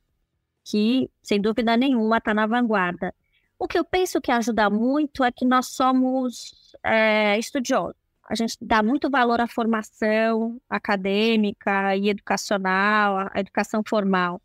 que, 0.66 1.10
sem 1.24 1.40
dúvida 1.40 1.78
nenhuma, 1.78 2.18
está 2.18 2.34
na 2.34 2.46
vanguarda. 2.46 3.14
O 3.58 3.68
que 3.68 3.80
eu 3.80 3.86
penso 3.86 4.20
que 4.20 4.32
ajuda 4.32 4.70
muito 4.70 5.24
é 5.24 5.32
que 5.32 5.46
nós 5.46 5.68
somos 5.68 6.76
é, 6.84 7.40
estudiosos 7.40 7.96
a 8.28 8.34
gente 8.34 8.58
dá 8.60 8.82
muito 8.82 9.10
valor 9.10 9.40
à 9.40 9.48
formação 9.48 10.60
acadêmica 10.70 11.96
e 11.96 12.10
educacional, 12.10 13.30
à 13.32 13.40
educação 13.40 13.84
formal. 13.88 14.42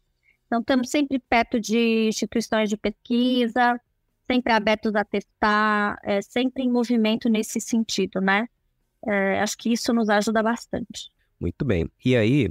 Então, 0.47 0.61
estamos 0.61 0.91
sempre 0.91 1.19
perto 1.19 1.59
de 1.59 2.09
instituições 2.09 2.69
de 2.69 2.77
pesquisa, 2.77 3.81
sempre 4.27 4.53
abertos 4.53 4.95
a 4.95 5.05
testar, 5.05 5.99
é, 6.03 6.21
sempre 6.21 6.63
em 6.63 6.71
movimento 6.71 7.29
nesse 7.29 7.61
sentido, 7.61 8.21
né? 8.21 8.49
É, 9.07 9.41
acho 9.41 9.57
que 9.57 9.73
isso 9.73 9.95
nos 9.95 10.11
ajuda 10.11 10.43
bastante. 10.43 11.11
Muito 11.41 11.65
bem. 11.65 11.91
E 12.05 12.15
aí, 12.15 12.49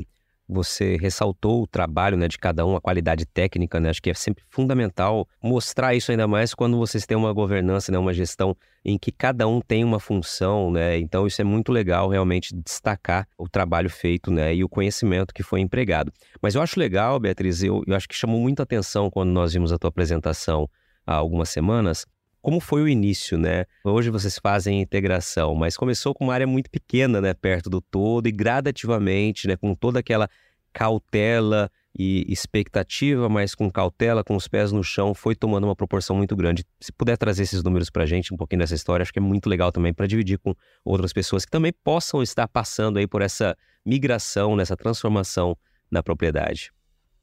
você 0.50 0.98
ressaltou 0.98 1.62
o 1.62 1.68
trabalho 1.68 2.18
né, 2.18 2.28
de 2.28 2.40
cada 2.40 2.66
um, 2.66 2.76
a 2.76 2.82
qualidade 2.82 3.24
técnica, 3.26 3.80
né? 3.80 3.90
Acho 3.90 4.02
que 4.02 4.10
é 4.10 4.14
sempre 4.16 4.44
fundamental 4.50 5.28
mostrar 5.42 5.94
isso 5.94 6.10
ainda 6.10 6.28
mais 6.28 6.56
quando 6.56 6.76
vocês 6.78 7.06
têm 7.06 7.16
uma 7.16 7.32
governança, 7.32 7.92
né, 7.92 8.00
uma 8.00 8.14
gestão 8.14 8.58
em 8.84 8.98
que 8.98 9.12
cada 9.12 9.48
um 9.48 9.62
tem 9.62 9.84
uma 9.84 10.00
função, 10.00 10.72
né? 10.72 10.98
Então 10.98 11.28
isso 11.28 11.40
é 11.40 11.44
muito 11.44 11.72
legal 11.72 12.10
realmente 12.10 12.56
destacar 12.56 13.28
o 13.38 13.48
trabalho 13.48 13.90
feito, 13.90 14.32
né, 14.32 14.56
e 14.56 14.64
o 14.64 14.70
conhecimento 14.70 15.34
que 15.34 15.44
foi 15.44 15.60
empregado. 15.60 16.12
Mas 16.42 16.56
eu 16.56 16.62
acho 16.62 16.80
legal, 16.80 17.20
Beatriz, 17.20 17.62
eu, 17.62 17.84
eu 17.86 17.96
acho 17.96 18.08
que 18.08 18.16
chamou 18.16 18.42
muita 18.42 18.64
atenção 18.64 19.10
quando 19.12 19.30
nós 19.30 19.54
vimos 19.54 19.72
a 19.72 19.78
tua 19.78 19.90
apresentação 19.90 20.68
há 21.06 21.14
algumas 21.16 21.50
semanas, 21.50 22.06
como 22.42 22.60
foi 22.60 22.82
o 22.82 22.88
início, 22.88 23.38
né? 23.38 23.66
Hoje 23.84 24.10
vocês 24.10 24.38
fazem 24.38 24.82
integração, 24.82 25.56
mas 25.56 25.76
começou 25.76 26.14
com 26.14 26.26
uma 26.26 26.34
área 26.34 26.48
muito 26.48 26.70
pequena, 26.70 27.20
né, 27.20 27.34
perto 27.34 27.70
do 27.70 27.82
todo 27.82 28.28
e 28.28 28.32
gradativamente, 28.32 29.48
né, 29.48 29.58
com 29.58 29.76
toda 29.76 30.00
aquela 30.00 30.30
cautela 30.72 31.70
e 31.98 32.26
expectativa, 32.32 33.28
mas 33.28 33.56
com 33.56 33.70
cautela, 33.70 34.24
com 34.24 34.36
os 34.36 34.48
pés 34.48 34.72
no 34.72 34.84
chão, 34.84 35.14
foi 35.14 35.36
tomando 35.36 35.66
uma 35.66 35.76
proporção 35.76 36.16
muito 36.16 36.36
grande. 36.36 36.64
Se 36.80 36.94
puder 36.94 37.18
trazer 37.18 37.44
esses 37.44 37.64
números 37.64 37.90
para 37.90 38.04
a 38.04 38.06
gente, 38.06 38.34
um 38.34 38.38
pouquinho 38.38 38.60
dessa 38.60 38.76
história, 38.76 39.02
acho 39.04 39.12
que 39.12 39.20
é 39.20 39.22
muito 39.22 39.50
legal 39.50 39.72
também 39.72 39.94
para 39.94 40.08
dividir 40.08 40.38
com 40.38 40.56
outras 40.86 41.12
pessoas 41.12 41.46
que 41.46 41.52
também 41.52 41.74
possam 41.84 42.22
estar 42.22 42.48
passando 42.48 43.00
aí 43.00 43.08
por 43.08 43.22
essa 43.22 43.58
migração, 43.86 44.56
nessa 44.56 44.78
transformação 44.78 45.58
na 45.90 46.04
propriedade. 46.04 46.72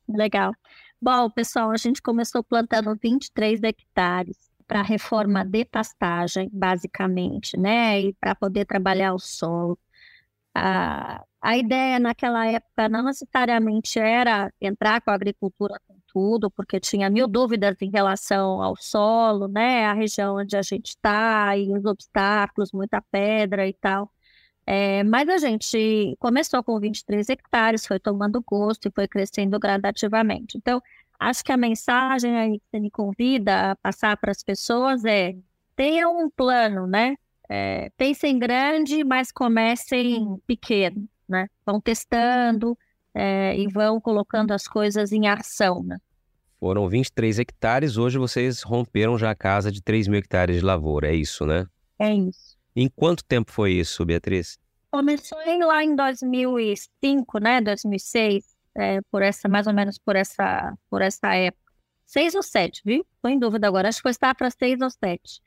Legal. 0.09 0.53
Bom, 1.01 1.31
pessoal, 1.31 1.71
a 1.71 1.77
gente 1.77 2.03
começou 2.03 2.43
plantando 2.43 2.97
23 3.01 3.63
hectares 3.63 4.56
para 4.67 4.83
reforma 4.83 5.45
de 5.45 5.65
pastagem, 5.65 6.51
basicamente, 6.53 7.57
né? 7.59 8.01
E 8.01 8.15
para 8.15 8.35
poder 8.35 8.67
trabalhar 8.67 9.15
o 9.15 9.19
solo. 9.19 9.79
A, 10.55 11.25
a 11.41 11.57
ideia 11.57 11.99
naquela 11.99 12.47
época 12.47 12.89
não 12.89 13.05
necessariamente 13.05 13.99
era 13.99 14.53
entrar 14.61 15.01
com 15.01 15.11
a 15.11 15.15
agricultura 15.15 15.81
com 15.87 15.97
tudo, 16.07 16.51
porque 16.51 16.81
tinha 16.81 17.11
mil 17.11 17.29
dúvidas 17.29 17.77
em 17.83 17.91
relação 17.91 18.63
ao 18.63 18.77
solo, 18.77 19.49
né? 19.49 19.87
A 19.87 19.93
região 19.93 20.37
onde 20.37 20.57
a 20.57 20.63
gente 20.63 20.89
está 20.89 21.57
e 21.57 21.73
os 21.73 21.85
obstáculos, 21.85 22.73
muita 22.73 23.03
pedra 23.03 23.69
e 23.69 23.75
tal. 23.75 24.11
É, 24.67 25.05
mas 25.05 25.29
a 25.29 25.39
gente 25.39 26.17
começou 26.19 26.63
com 26.65 26.81
23 26.81 27.29
hectares, 27.29 27.87
foi 27.87 28.01
tomando 28.01 28.43
gosto 28.43 28.89
e 28.89 28.91
foi 28.91 29.07
crescendo 29.07 29.59
gradativamente. 29.61 30.59
Então, 30.59 30.83
acho 31.19 31.45
que 31.45 31.53
a 31.53 31.57
mensagem 31.57 32.37
aí 32.37 32.59
que 32.59 32.65
você 32.71 32.81
me 32.81 32.91
convida 32.91 33.73
a 33.73 33.77
passar 33.77 34.17
para 34.17 34.31
as 34.31 34.43
pessoas 34.43 35.05
é 35.05 35.35
tenham 35.75 36.19
um 36.19 36.31
plano, 36.31 36.87
né? 36.87 37.17
É, 37.49 37.91
pensem 37.97 38.39
grande, 38.39 39.05
mas 39.05 39.31
comecem 39.31 40.37
pequeno, 40.47 41.09
né? 41.29 41.47
Vão 41.65 41.81
testando 41.81 42.77
é, 43.15 43.57
e 43.57 43.69
vão 43.69 44.01
colocando 44.01 44.53
as 44.53 44.67
coisas 44.67 45.13
em 45.13 45.29
ação, 45.29 45.83
né? 45.83 45.99
Foram 46.59 46.89
23 46.89 47.39
hectares, 47.39 47.99
hoje 47.99 48.19
vocês 48.19 48.63
romperam 48.63 49.19
já 49.19 49.31
a 49.31 49.35
casa 49.35 49.71
de 49.71 49.83
3 49.83 50.09
mil 50.09 50.19
hectares 50.19 50.57
de 50.57 50.65
lavoura, 50.65 51.09
é 51.09 51.15
isso, 51.15 51.45
né? 51.45 51.67
É 51.99 52.13
isso. 52.13 52.57
Em 52.75 52.89
quanto 52.89 53.25
tempo 53.25 53.53
foi 53.53 53.73
isso, 53.73 54.05
Beatriz? 54.05 54.59
Começou 54.91 55.39
lá 55.67 55.85
em 55.85 55.95
2005, 55.95 57.39
né? 57.39 57.61
2006 57.61 58.56
é, 58.77 59.01
por 59.11 59.23
essa, 59.23 59.49
mais 59.49 59.67
ou 59.67 59.73
menos 59.73 59.99
por 59.99 60.17
essa, 60.17 60.77
por 60.91 61.03
essa 61.03 61.35
época. 61.35 61.73
Seis 62.05 62.35
ou 62.35 62.43
sete, 62.43 62.83
viu? 62.85 63.05
Estou 63.17 63.31
em 63.31 63.39
dúvida 63.39 63.67
agora. 63.67 63.89
Acho 63.89 63.99
que 63.99 64.13
foi 64.13 64.35
para 64.35 64.51
seis 64.51 64.81
ou 64.81 64.91
sete. 64.91 65.41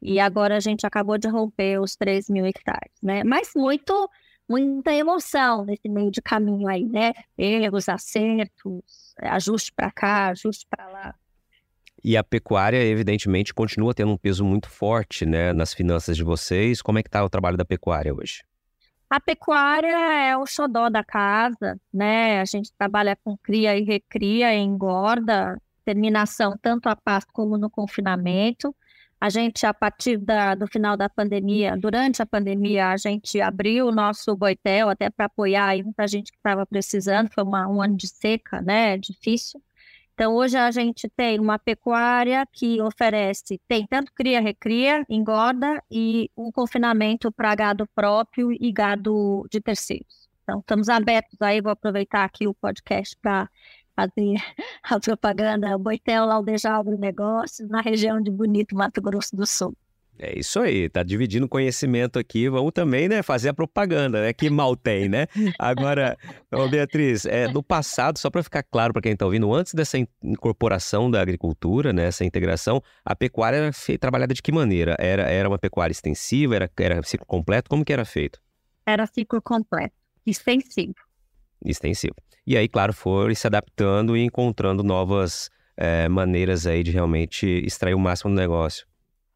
E 0.00 0.20
agora 0.20 0.56
a 0.56 0.60
gente 0.60 0.86
acabou 0.86 1.16
de 1.16 1.28
romper 1.28 1.80
os 1.80 1.96
3 1.96 2.28
mil 2.28 2.44
hectares, 2.44 2.92
né? 3.02 3.24
Mas 3.24 3.52
muito, 3.56 4.10
muita 4.46 4.92
emoção 4.92 5.64
nesse 5.64 5.88
meio 5.88 6.10
de 6.10 6.20
caminho 6.20 6.68
aí, 6.68 6.84
né? 6.84 7.14
Erros, 7.38 7.88
acertos, 7.88 9.14
ajuste 9.18 9.72
para 9.72 9.90
cá, 9.90 10.28
ajuste 10.28 10.66
para 10.68 10.86
lá. 10.88 11.14
E 12.04 12.18
a 12.18 12.22
pecuária, 12.22 12.76
evidentemente, 12.84 13.54
continua 13.54 13.94
tendo 13.94 14.12
um 14.12 14.18
peso 14.18 14.44
muito 14.44 14.68
forte, 14.68 15.24
né, 15.24 15.54
nas 15.54 15.72
finanças 15.72 16.14
de 16.14 16.22
vocês. 16.22 16.82
Como 16.82 16.98
é 16.98 17.02
que 17.02 17.08
está 17.08 17.24
o 17.24 17.30
trabalho 17.30 17.56
da 17.56 17.64
pecuária 17.64 18.14
hoje? 18.14 18.44
A 19.08 19.20
pecuária 19.20 19.96
é 20.28 20.36
o 20.36 20.46
xodó 20.46 20.88
da 20.88 21.04
casa, 21.04 21.78
né? 21.92 22.40
A 22.40 22.44
gente 22.44 22.72
trabalha 22.76 23.16
com 23.22 23.36
cria 23.36 23.76
e 23.76 23.82
recria, 23.84 24.54
engorda, 24.54 25.60
terminação 25.84 26.56
tanto 26.60 26.88
a 26.88 26.96
pasto 26.96 27.32
como 27.32 27.56
no 27.58 27.70
confinamento. 27.70 28.74
A 29.20 29.30
gente, 29.30 29.64
a 29.64 29.72
partir 29.72 30.18
da, 30.18 30.54
do 30.54 30.66
final 30.66 30.96
da 30.96 31.08
pandemia, 31.08 31.76
durante 31.78 32.20
a 32.20 32.26
pandemia, 32.26 32.88
a 32.88 32.96
gente 32.96 33.40
abriu 33.40 33.86
o 33.86 33.92
nosso 33.92 34.36
boitel 34.36 34.90
até 34.90 35.08
para 35.08 35.26
apoiar 35.26 35.76
muita 35.82 36.06
gente 36.06 36.30
que 36.32 36.36
estava 36.38 36.66
precisando. 36.66 37.30
Foi 37.32 37.44
uma, 37.44 37.66
um 37.68 37.80
ano 37.80 37.96
de 37.96 38.08
seca, 38.08 38.60
né? 38.60 38.98
Difícil. 38.98 39.62
Então, 40.14 40.36
hoje 40.36 40.56
a 40.56 40.70
gente 40.70 41.08
tem 41.08 41.40
uma 41.40 41.58
pecuária 41.58 42.46
que 42.52 42.80
oferece, 42.80 43.60
tem 43.66 43.84
tanto 43.84 44.12
cria-recria, 44.14 45.04
engorda 45.08 45.82
e 45.90 46.30
um 46.36 46.52
confinamento 46.52 47.32
para 47.32 47.52
gado 47.56 47.84
próprio 47.96 48.52
e 48.52 48.72
gado 48.72 49.44
de 49.50 49.60
terceiros. 49.60 50.28
Então, 50.44 50.60
estamos 50.60 50.88
abertos 50.88 51.40
aí, 51.42 51.60
vou 51.60 51.72
aproveitar 51.72 52.22
aqui 52.24 52.46
o 52.46 52.54
podcast 52.54 53.16
para 53.20 53.50
fazer 53.96 54.36
a 54.84 55.00
propaganda, 55.00 55.76
Boitel 55.76 56.26
Laudejal 56.26 56.80
Agronegócios, 56.80 57.68
na 57.68 57.80
região 57.80 58.20
de 58.20 58.30
Bonito, 58.30 58.76
Mato 58.76 59.02
Grosso 59.02 59.34
do 59.34 59.44
Sul. 59.44 59.76
É 60.18 60.38
isso 60.38 60.60
aí, 60.60 60.88
tá 60.88 61.02
dividindo 61.02 61.48
conhecimento 61.48 62.18
aqui, 62.18 62.48
vamos 62.48 62.72
também, 62.72 63.08
né, 63.08 63.22
fazer 63.22 63.48
a 63.48 63.54
propaganda, 63.54 64.22
né, 64.22 64.32
que 64.32 64.48
mal 64.48 64.76
tem, 64.76 65.08
né? 65.08 65.26
Agora, 65.58 66.16
ô 66.52 66.68
Beatriz, 66.68 67.26
é, 67.26 67.48
no 67.48 67.62
passado, 67.64 68.18
só 68.18 68.30
para 68.30 68.42
ficar 68.42 68.62
claro 68.62 68.92
para 68.92 69.02
quem 69.02 69.12
está 69.12 69.24
ouvindo, 69.24 69.52
antes 69.52 69.74
dessa 69.74 69.98
incorporação 70.22 71.10
da 71.10 71.20
agricultura, 71.20 71.92
né, 71.92 72.06
essa 72.06 72.24
integração, 72.24 72.80
a 73.04 73.16
pecuária 73.16 73.56
era 73.56 73.72
feita, 73.72 74.02
trabalhada 74.02 74.32
de 74.32 74.40
que 74.40 74.52
maneira? 74.52 74.94
Era, 75.00 75.22
era 75.24 75.48
uma 75.48 75.58
pecuária 75.58 75.92
extensiva, 75.92 76.54
era, 76.54 76.70
era 76.78 77.02
ciclo 77.02 77.26
completo, 77.26 77.68
como 77.68 77.84
que 77.84 77.92
era 77.92 78.04
feito? 78.04 78.40
Era 78.86 79.06
ciclo 79.06 79.42
completo, 79.42 79.94
extensivo. 80.24 80.94
Extensivo. 81.64 82.14
E 82.46 82.56
aí, 82.56 82.68
claro, 82.68 82.92
foi 82.92 83.34
se 83.34 83.46
adaptando 83.46 84.16
e 84.16 84.22
encontrando 84.22 84.84
novas 84.84 85.50
é, 85.76 86.08
maneiras 86.08 86.66
aí 86.66 86.82
de 86.82 86.90
realmente 86.90 87.46
extrair 87.46 87.94
o 87.94 87.98
máximo 87.98 88.30
do 88.30 88.36
negócio. 88.36 88.86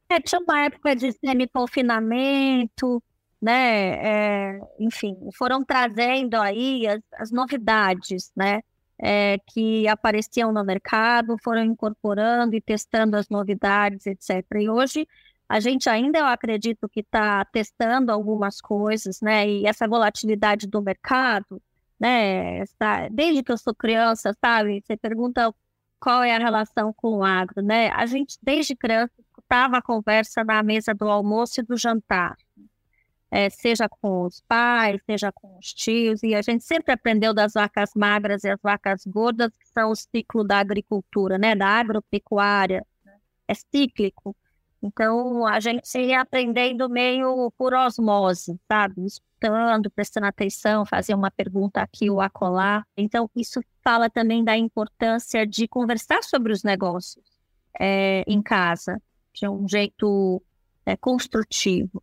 É, 0.09 0.21
tinha 0.21 0.41
uma 0.41 0.61
época 0.65 0.97
de 0.97 1.13
semi-confinamento, 1.13 3.03
né? 3.41 4.55
É, 4.57 4.61
enfim, 4.79 5.17
foram 5.37 5.65
trazendo 5.65 6.35
aí 6.37 6.87
as, 6.87 7.01
as 7.15 7.31
novidades, 7.31 8.33
né? 8.37 8.63
É, 9.01 9.39
que 9.47 9.87
apareciam 9.87 10.53
no 10.53 10.65
mercado, 10.65 11.37
foram 11.43 11.63
incorporando 11.63 12.57
e 12.57 12.61
testando 12.61 13.17
as 13.17 13.29
novidades, 13.29 14.07
etc. 14.07 14.45
E 14.61 14.69
hoje 14.69 15.07
a 15.49 15.61
gente 15.61 15.89
ainda, 15.89 16.19
eu 16.19 16.27
acredito, 16.27 16.89
que 16.89 17.01
está 17.01 17.45
testando 17.47 18.13
algumas 18.13 18.61
coisas, 18.61 19.21
né? 19.21 19.49
E 19.49 19.67
essa 19.67 19.87
volatilidade 19.89 20.67
do 20.67 20.83
mercado, 20.83 21.61
né? 21.99 22.59
Essa, 22.59 23.09
desde 23.11 23.43
que 23.43 23.53
eu 23.53 23.59
sou 23.59 23.75
criança, 23.75 24.35
sabe? 24.41 24.83
Você 24.85 24.97
pergunta 24.97 25.55
qual 26.01 26.23
é 26.23 26.35
a 26.35 26.39
relação 26.39 26.93
com 26.93 27.19
o 27.19 27.25
agro, 27.25 27.63
né? 27.63 27.91
A 27.91 28.07
gente, 28.07 28.39
desde 28.43 28.77
criança, 28.77 29.13
escutava 29.49 29.79
a 29.79 29.83
conversa 29.83 30.45
na 30.45 30.63
mesa 30.63 30.93
do 30.93 31.09
almoço 31.09 31.61
e 31.61 31.63
do 31.63 31.75
jantar, 31.75 32.37
é, 33.31 33.49
seja 33.49 33.89
com 33.89 34.25
os 34.25 34.43
pais, 34.43 35.01
seja 35.07 35.33
com 35.33 35.59
os 35.59 35.73
tios, 35.73 36.23
e 36.23 36.35
a 36.35 36.43
gente 36.43 36.65
sempre 36.65 36.93
aprendeu 36.93 37.33
das 37.33 37.55
vacas 37.55 37.93
magras 37.97 38.45
e 38.45 38.51
as 38.51 38.61
vacas 38.63 39.07
gordas, 39.07 39.51
que 39.57 39.67
são 39.69 39.91
o 39.91 39.97
ciclo 39.97 40.45
da 40.45 40.59
agricultura, 40.59 41.39
né, 41.39 41.55
da 41.55 41.67
agropecuária, 41.67 42.85
é 43.47 43.55
cíclico. 43.55 44.37
Então, 44.83 45.47
a 45.47 45.59
gente 45.61 45.99
ia 45.99 46.21
aprendendo 46.21 46.89
meio 46.89 47.51
por 47.57 47.75
osmose, 47.75 48.61
sabe? 48.71 49.05
Escutando, 49.07 49.91
prestando 49.91 50.27
atenção, 50.27 50.87
fazer 50.87 51.15
uma 51.15 51.31
pergunta 51.31 51.81
aqui 51.81 52.09
ou 52.11 52.21
acolá. 52.21 52.85
Então, 52.97 53.29
isso 53.35 53.61
fala 53.83 54.09
também 54.09 54.45
da 54.45 54.57
importância 54.57 55.47
de 55.47 55.67
conversar 55.67 56.23
sobre 56.23 56.53
os 56.53 56.63
negócios 56.63 57.25
é, 57.81 58.23
em 58.27 58.41
casa 58.41 59.03
de 59.41 59.49
um 59.49 59.69
jeito 59.69 60.43
é, 60.85 60.97
construtivo. 60.97 62.03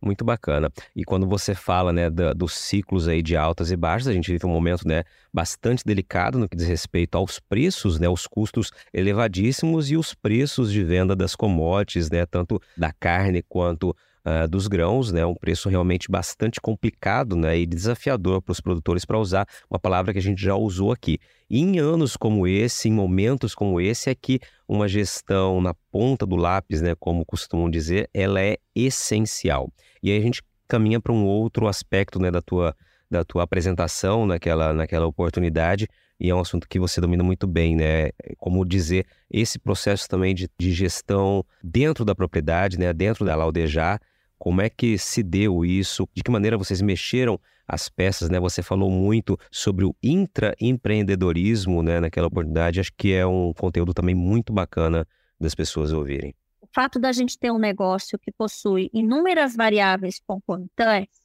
Muito 0.00 0.24
bacana. 0.24 0.70
E 0.96 1.04
quando 1.04 1.26
você 1.26 1.54
fala 1.54 1.92
né, 1.92 2.10
da, 2.10 2.32
dos 2.32 2.54
ciclos 2.54 3.06
aí 3.06 3.22
de 3.22 3.36
altas 3.36 3.70
e 3.70 3.76
baixas, 3.76 4.08
a 4.08 4.12
gente 4.12 4.30
vive 4.30 4.46
um 4.46 4.50
momento 4.50 4.86
né, 4.86 5.04
bastante 5.32 5.84
delicado 5.84 6.38
no 6.38 6.48
que 6.48 6.56
diz 6.56 6.66
respeito 6.66 7.16
aos 7.16 7.38
preços, 7.38 7.98
né, 7.98 8.08
os 8.08 8.26
custos 8.26 8.70
elevadíssimos 8.92 9.90
e 9.90 9.96
os 9.96 10.14
preços 10.14 10.72
de 10.72 10.82
venda 10.82 11.14
das 11.14 11.36
commodities, 11.36 12.10
né, 12.10 12.26
tanto 12.26 12.60
da 12.76 12.92
carne 12.92 13.42
quanto 13.42 13.94
uh, 14.24 14.48
dos 14.48 14.66
grãos, 14.66 15.12
né? 15.12 15.24
Um 15.24 15.34
preço 15.34 15.68
realmente 15.68 16.10
bastante 16.10 16.60
complicado, 16.60 17.36
né? 17.36 17.58
E 17.58 17.66
desafiador 17.66 18.42
para 18.42 18.52
os 18.52 18.60
produtores 18.60 19.04
para 19.04 19.18
usar 19.18 19.46
uma 19.70 19.78
palavra 19.78 20.12
que 20.12 20.18
a 20.18 20.22
gente 20.22 20.42
já 20.42 20.54
usou 20.54 20.92
aqui. 20.92 21.18
E 21.48 21.60
em 21.60 21.78
anos 21.78 22.16
como 22.16 22.46
esse, 22.46 22.88
em 22.88 22.92
momentos 22.92 23.54
como 23.54 23.80
esse, 23.80 24.10
é 24.10 24.14
que 24.14 24.40
uma 24.68 24.88
gestão 24.88 25.60
na 25.60 25.74
ponta 25.90 26.26
do 26.26 26.36
lápis, 26.36 26.80
né? 26.80 26.94
Como 26.98 27.24
costumam 27.24 27.70
dizer, 27.70 28.08
ela 28.14 28.40
é 28.40 28.56
essencial. 28.74 29.70
E 30.02 30.10
aí 30.10 30.18
a 30.18 30.22
gente 30.22 30.42
caminha 30.68 31.00
para 31.00 31.12
um 31.12 31.24
outro 31.24 31.66
aspecto, 31.66 32.18
né? 32.20 32.30
Da 32.30 32.40
tua 32.40 32.74
da 33.10 33.24
tua 33.24 33.42
apresentação 33.42 34.24
naquela, 34.24 34.72
naquela 34.72 35.04
oportunidade, 35.04 35.88
e 36.20 36.28
é 36.28 36.34
um 36.34 36.40
assunto 36.40 36.68
que 36.68 36.78
você 36.78 37.00
domina 37.00 37.24
muito 37.24 37.46
bem, 37.46 37.74
né? 37.74 38.10
Como 38.36 38.62
dizer, 38.64 39.06
esse 39.30 39.58
processo 39.58 40.06
também 40.06 40.34
de, 40.34 40.50
de 40.58 40.70
gestão 40.70 41.42
dentro 41.64 42.04
da 42.04 42.14
propriedade, 42.14 42.78
né? 42.78 42.92
Dentro 42.92 43.24
da 43.24 43.34
Laudejar, 43.34 43.98
como 44.38 44.60
é 44.60 44.68
que 44.68 44.98
se 44.98 45.22
deu 45.22 45.64
isso? 45.64 46.06
De 46.12 46.22
que 46.22 46.30
maneira 46.30 46.58
vocês 46.58 46.82
mexeram 46.82 47.40
as 47.66 47.88
peças, 47.88 48.28
né? 48.28 48.38
Você 48.38 48.62
falou 48.62 48.90
muito 48.90 49.38
sobre 49.50 49.86
o 49.86 49.96
intraempreendedorismo, 50.02 51.82
né? 51.82 52.00
Naquela 52.00 52.26
oportunidade, 52.26 52.80
acho 52.80 52.92
que 52.94 53.14
é 53.14 53.26
um 53.26 53.54
conteúdo 53.54 53.94
também 53.94 54.14
muito 54.14 54.52
bacana 54.52 55.08
das 55.40 55.54
pessoas 55.54 55.90
ouvirem. 55.90 56.34
O 56.60 56.66
fato 56.74 56.98
da 56.98 57.12
gente 57.12 57.38
ter 57.38 57.50
um 57.50 57.58
negócio 57.58 58.18
que 58.18 58.30
possui 58.30 58.90
inúmeras 58.92 59.56
variáveis 59.56 60.20
concomitantes 60.26 61.19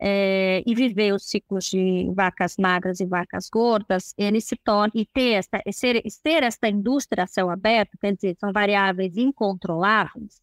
é, 0.00 0.62
e 0.66 0.74
viver 0.74 1.12
os 1.12 1.28
ciclos 1.28 1.64
de 1.64 2.10
vacas 2.14 2.56
magras 2.58 3.00
e 3.00 3.06
vacas 3.06 3.48
gordas, 3.50 4.14
ele 4.16 4.40
se 4.40 4.56
torna, 4.56 4.92
e 4.94 5.04
ter, 5.06 5.32
esta, 5.32 5.62
ser, 5.72 6.02
ter 6.22 6.42
esta 6.42 6.68
indústria 6.68 7.24
a 7.24 7.26
céu 7.26 7.50
aberto, 7.50 7.98
quer 8.00 8.14
dizer, 8.14 8.36
são 8.38 8.52
variáveis 8.52 9.16
incontroláveis, 9.16 10.40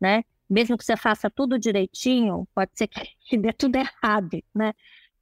né? 0.00 0.24
mesmo 0.52 0.76
que 0.76 0.84
você 0.84 0.96
faça 0.96 1.30
tudo 1.30 1.58
direitinho, 1.58 2.46
pode 2.54 2.70
ser 2.74 2.86
que 2.88 3.38
dê 3.38 3.52
tudo 3.54 3.76
errado, 3.76 4.42
né? 4.54 4.74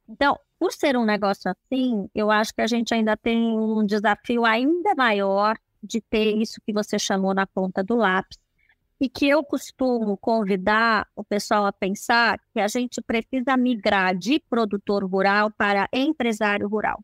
Então, 0.07 0.37
por 0.59 0.73
ser 0.73 0.97
um 0.97 1.05
negócio 1.05 1.49
assim, 1.49 2.09
eu 2.13 2.29
acho 2.29 2.53
que 2.53 2.61
a 2.61 2.67
gente 2.67 2.93
ainda 2.93 3.15
tem 3.15 3.57
um 3.57 3.85
desafio 3.85 4.45
ainda 4.45 4.93
maior 4.93 5.57
de 5.81 6.01
ter 6.01 6.35
isso 6.35 6.61
que 6.65 6.73
você 6.73 6.99
chamou 6.99 7.33
na 7.33 7.47
ponta 7.47 7.81
do 7.81 7.95
lápis, 7.95 8.37
e 9.01 9.09
que 9.09 9.27
eu 9.27 9.43
costumo 9.43 10.15
convidar 10.15 11.07
o 11.15 11.23
pessoal 11.23 11.65
a 11.65 11.73
pensar 11.73 12.39
que 12.53 12.59
a 12.59 12.67
gente 12.67 13.01
precisa 13.01 13.57
migrar 13.57 14.15
de 14.15 14.39
produtor 14.47 15.03
rural 15.03 15.49
para 15.49 15.89
empresário 15.91 16.67
rural. 16.67 17.03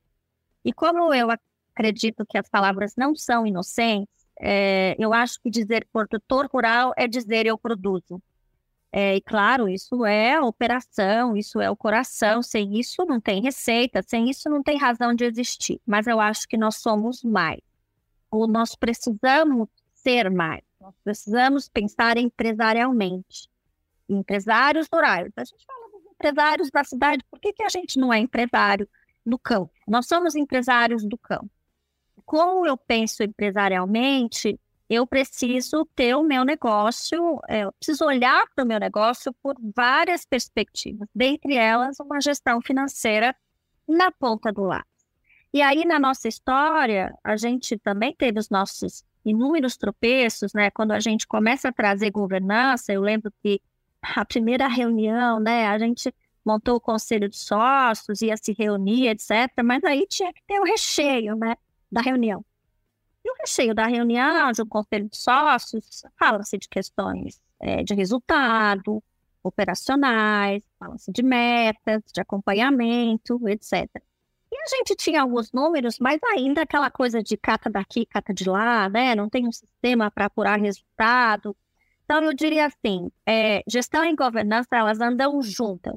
E 0.63 0.71
como 0.71 1.11
eu 1.11 1.29
acredito 1.73 2.23
que 2.23 2.37
as 2.37 2.47
palavras 2.47 2.93
não 2.95 3.15
são 3.15 3.47
inocentes, 3.47 4.13
é, 4.39 4.95
eu 4.99 5.11
acho 5.11 5.41
que 5.41 5.49
dizer 5.49 5.87
produtor 5.91 6.47
rural 6.53 6.93
é 6.95 7.07
dizer 7.07 7.47
eu 7.47 7.57
produzo. 7.57 8.21
É, 8.91 9.15
e 9.15 9.21
claro, 9.21 9.67
isso 9.67 10.05
é 10.05 10.39
operação, 10.39 11.35
isso 11.35 11.59
é 11.59 11.67
o 11.67 11.75
coração. 11.75 12.43
Sem 12.43 12.79
isso 12.79 13.05
não 13.05 13.19
tem 13.19 13.41
receita, 13.41 14.03
sem 14.05 14.29
isso 14.29 14.47
não 14.51 14.61
tem 14.61 14.77
razão 14.77 15.15
de 15.15 15.25
existir. 15.25 15.81
Mas 15.83 16.05
eu 16.05 16.19
acho 16.19 16.47
que 16.47 16.57
nós 16.57 16.75
somos 16.77 17.23
mais. 17.23 17.59
Ou 18.29 18.47
nós 18.47 18.75
precisamos 18.75 19.67
ser 19.95 20.29
mais. 20.29 20.66
Nós 20.87 20.95
precisamos 21.03 21.69
pensar 21.69 22.17
empresarialmente. 22.17 23.49
Empresários 24.07 24.87
rurais. 24.91 25.31
A 25.35 25.43
gente 25.43 25.65
fala 25.65 25.91
dos 25.91 26.05
empresários 26.11 26.71
da 26.71 26.83
cidade, 26.83 27.23
por 27.29 27.39
que, 27.39 27.53
que 27.53 27.63
a 27.63 27.69
gente 27.69 27.99
não 27.99 28.13
é 28.13 28.19
empresário 28.19 28.87
no 29.25 29.37
campo? 29.37 29.71
Nós 29.87 30.07
somos 30.07 30.35
empresários 30.35 31.03
do 31.03 31.17
campo 31.17 31.51
como 32.27 32.67
eu 32.67 32.75
penso 32.75 33.23
empresarialmente, 33.23 34.59
eu 34.89 35.07
preciso 35.07 35.85
ter 35.95 36.13
o 36.13 36.23
meu 36.23 36.43
negócio, 36.43 37.39
é, 37.47 37.61
eu 37.63 37.71
preciso 37.71 38.03
olhar 38.03 38.45
para 38.53 38.65
o 38.65 38.67
meu 38.67 38.77
negócio 38.79 39.33
por 39.41 39.55
várias 39.73 40.25
perspectivas, 40.25 41.07
dentre 41.15 41.55
elas 41.55 41.97
uma 42.01 42.19
gestão 42.19 42.61
financeira 42.61 43.33
na 43.87 44.11
ponta 44.11 44.51
do 44.51 44.63
lápis. 44.63 45.07
E 45.53 45.61
aí, 45.61 45.85
na 45.85 45.97
nossa 45.97 46.27
história, 46.27 47.17
a 47.23 47.37
gente 47.37 47.77
também 47.77 48.13
teve 48.13 48.39
os 48.39 48.49
nossos 48.49 49.05
inúmeros 49.29 49.77
tropeços, 49.77 50.53
né? 50.53 50.71
Quando 50.71 50.91
a 50.91 50.99
gente 50.99 51.27
começa 51.27 51.69
a 51.69 51.73
trazer 51.73 52.11
governança, 52.11 52.93
eu 52.93 53.01
lembro 53.01 53.31
que 53.41 53.61
a 54.01 54.25
primeira 54.25 54.67
reunião, 54.67 55.39
né, 55.39 55.67
a 55.67 55.77
gente 55.77 56.13
montou 56.45 56.75
o 56.75 56.81
conselho 56.81 57.27
de 57.27 57.37
sócios, 57.37 58.21
ia 58.21 58.37
se 58.37 58.53
reunir, 58.53 59.09
etc., 59.09 59.51
mas 59.63 59.83
aí 59.83 60.07
tinha 60.07 60.31
que 60.31 60.41
ter 60.47 60.59
o 60.59 60.63
recheio, 60.63 61.35
né? 61.35 61.55
da 61.91 62.01
reunião. 62.01 62.45
E 63.23 63.31
o 63.31 63.35
recheio 63.39 63.73
da 63.73 63.87
reunião, 63.87 64.51
de 64.51 64.61
um 64.61 64.67
conselho 64.67 65.09
de 65.09 65.17
sócios, 65.17 66.03
fala-se 66.17 66.57
de 66.57 66.69
questões 66.69 67.41
é, 67.59 67.83
de 67.83 67.93
resultado, 67.93 69.03
operacionais, 69.43 70.63
fala-se 70.77 71.11
de 71.11 71.23
metas, 71.23 72.03
de 72.13 72.21
acompanhamento, 72.21 73.39
etc. 73.47 73.89
A 74.67 74.75
gente 74.75 74.97
tinha 74.97 75.21
alguns 75.21 75.49
números, 75.53 75.97
mas 75.97 76.19
ainda 76.23 76.63
aquela 76.63 76.91
coisa 76.91 77.23
de 77.23 77.37
cata 77.37 77.69
daqui, 77.69 78.05
cata 78.05 78.33
de 78.33 78.49
lá, 78.49 78.89
né? 78.89 79.15
Não 79.15 79.29
tem 79.29 79.47
um 79.47 79.51
sistema 79.51 80.11
para 80.11 80.25
apurar 80.25 80.59
resultado. 80.59 81.55
Então, 82.03 82.21
eu 82.21 82.33
diria 82.33 82.65
assim, 82.65 83.09
é, 83.25 83.63
gestão 83.65 84.03
e 84.03 84.13
governança, 84.13 84.67
elas 84.73 84.99
andam 84.99 85.41
juntas. 85.41 85.95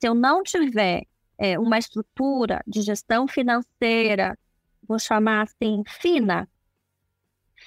Se 0.00 0.08
eu 0.08 0.16
não 0.16 0.42
tiver 0.42 1.04
é, 1.38 1.56
uma 1.60 1.78
estrutura 1.78 2.60
de 2.66 2.82
gestão 2.82 3.28
financeira, 3.28 4.36
vou 4.82 4.98
chamar 4.98 5.42
assim, 5.42 5.84
fina, 5.86 6.48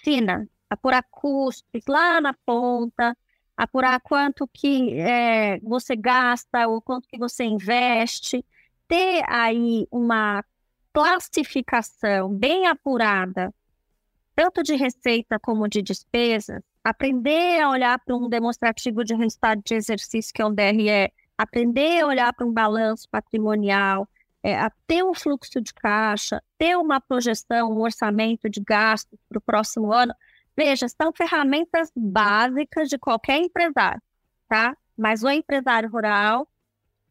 fina, 0.03 0.49
apurar 0.69 1.03
custos 1.09 1.81
lá 1.87 2.19
na 2.19 2.33
ponta, 2.45 3.15
apurar 3.55 4.01
quanto 4.01 4.45
que 4.53 4.99
é, 4.99 5.59
você 5.61 5.95
gasta 5.95 6.67
ou 6.67 6.81
quanto 6.81 7.07
que 7.07 7.17
você 7.17 7.45
investe, 7.45 8.43
ter 8.89 9.23
aí 9.29 9.87
uma 9.91 10.43
classificação 10.91 12.33
bem 12.33 12.65
apurada, 12.65 13.53
tanto 14.35 14.63
de 14.63 14.75
receita 14.75 15.39
como 15.39 15.69
de 15.69 15.81
despesas, 15.81 16.61
aprender 16.83 17.61
a 17.61 17.69
olhar 17.69 17.99
para 17.99 18.15
um 18.15 18.27
demonstrativo 18.27 19.03
de 19.03 19.13
resultado 19.13 19.61
de 19.63 19.75
exercício, 19.75 20.33
que 20.33 20.41
é 20.41 20.45
um 20.45 20.53
DRE, 20.53 21.13
aprender 21.37 22.01
a 22.01 22.07
olhar 22.07 22.33
para 22.33 22.45
um 22.45 22.51
balanço 22.51 23.07
patrimonial, 23.09 24.09
é, 24.41 24.55
ter 24.87 25.03
um 25.03 25.13
fluxo 25.13 25.61
de 25.61 25.73
caixa, 25.73 26.41
ter 26.57 26.75
uma 26.75 26.99
projeção, 26.99 27.71
um 27.71 27.81
orçamento 27.81 28.49
de 28.49 28.59
gastos 28.59 29.19
para 29.29 29.37
o 29.37 29.41
próximo 29.41 29.93
ano. 29.93 30.13
Veja, 30.57 30.87
são 30.89 31.13
ferramentas 31.13 31.91
básicas 31.95 32.89
de 32.89 32.97
qualquer 32.97 33.37
empresário, 33.37 34.01
tá? 34.47 34.75
Mas 34.97 35.21
o 35.21 35.29
empresário 35.29 35.89
rural, 35.89 36.47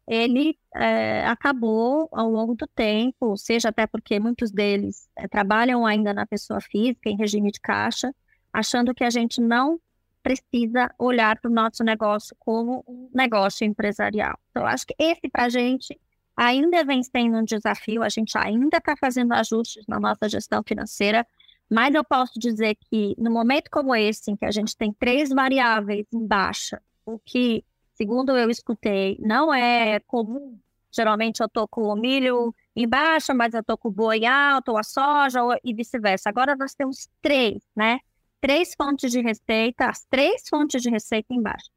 ele 0.08 0.58
é, 0.74 1.26
acabou 1.26 2.08
ao 2.10 2.30
longo 2.30 2.54
do 2.54 2.66
tempo, 2.66 3.36
seja 3.36 3.68
até 3.68 3.86
porque 3.86 4.18
muitos 4.18 4.50
deles 4.50 5.06
é, 5.14 5.28
trabalham 5.28 5.84
ainda 5.84 6.14
na 6.14 6.26
pessoa 6.26 6.60
física, 6.60 7.10
em 7.10 7.16
regime 7.16 7.52
de 7.52 7.60
caixa, 7.60 8.12
achando 8.50 8.94
que 8.94 9.04
a 9.04 9.10
gente 9.10 9.38
não 9.38 9.78
precisa 10.22 10.90
olhar 10.98 11.38
para 11.38 11.50
o 11.50 11.54
nosso 11.54 11.84
negócio 11.84 12.34
como 12.38 12.82
um 12.88 13.10
negócio 13.14 13.66
empresarial. 13.66 14.38
Então, 14.50 14.64
acho 14.66 14.86
que 14.86 14.94
esse, 14.98 15.28
para 15.30 15.44
a 15.44 15.48
gente, 15.50 15.98
ainda 16.34 16.84
vem 16.84 17.02
sendo 17.02 17.36
um 17.38 17.44
desafio, 17.44 18.02
a 18.02 18.08
gente 18.08 18.36
ainda 18.38 18.78
está 18.78 18.96
fazendo 18.96 19.32
ajustes 19.32 19.84
na 19.86 20.00
nossa 20.00 20.26
gestão 20.26 20.62
financeira, 20.66 21.26
mas 21.70 21.94
eu 21.94 22.02
posso 22.02 22.38
dizer 22.38 22.76
que 22.90 23.14
no 23.18 23.30
momento 23.30 23.70
como 23.70 23.94
esse, 23.94 24.30
em 24.30 24.36
que 24.36 24.46
a 24.46 24.50
gente 24.50 24.74
tem 24.74 24.90
três 24.90 25.28
variáveis 25.28 26.06
em 26.12 26.26
baixa, 26.26 26.80
o 27.04 27.18
que, 27.18 27.62
segundo 27.98 28.36
eu 28.36 28.48
escutei, 28.48 29.18
não 29.20 29.52
é 29.52 30.00
comum. 30.00 30.58
Geralmente 30.90 31.40
eu 31.40 31.46
estou 31.46 31.68
com 31.68 31.82
o 31.82 31.96
milho 31.96 32.54
em 32.74 32.88
baixa, 32.88 33.34
mas 33.34 33.52
eu 33.52 33.60
estou 33.60 33.76
com 33.76 33.88
o 33.88 33.92
boi 33.92 34.24
alto, 34.24 34.70
ou 34.70 34.78
a 34.78 34.82
soja, 34.82 35.42
ou, 35.42 35.54
e 35.62 35.74
vice-versa. 35.74 36.30
Agora 36.30 36.56
nós 36.56 36.74
temos 36.74 37.08
três, 37.20 37.62
né? 37.76 37.98
Três 38.40 38.74
fontes 38.74 39.10
de 39.12 39.20
receita, 39.20 39.86
as 39.90 40.04
três 40.06 40.48
fontes 40.48 40.80
de 40.80 40.88
receita 40.88 41.34
em 41.34 41.42
baixa 41.42 41.70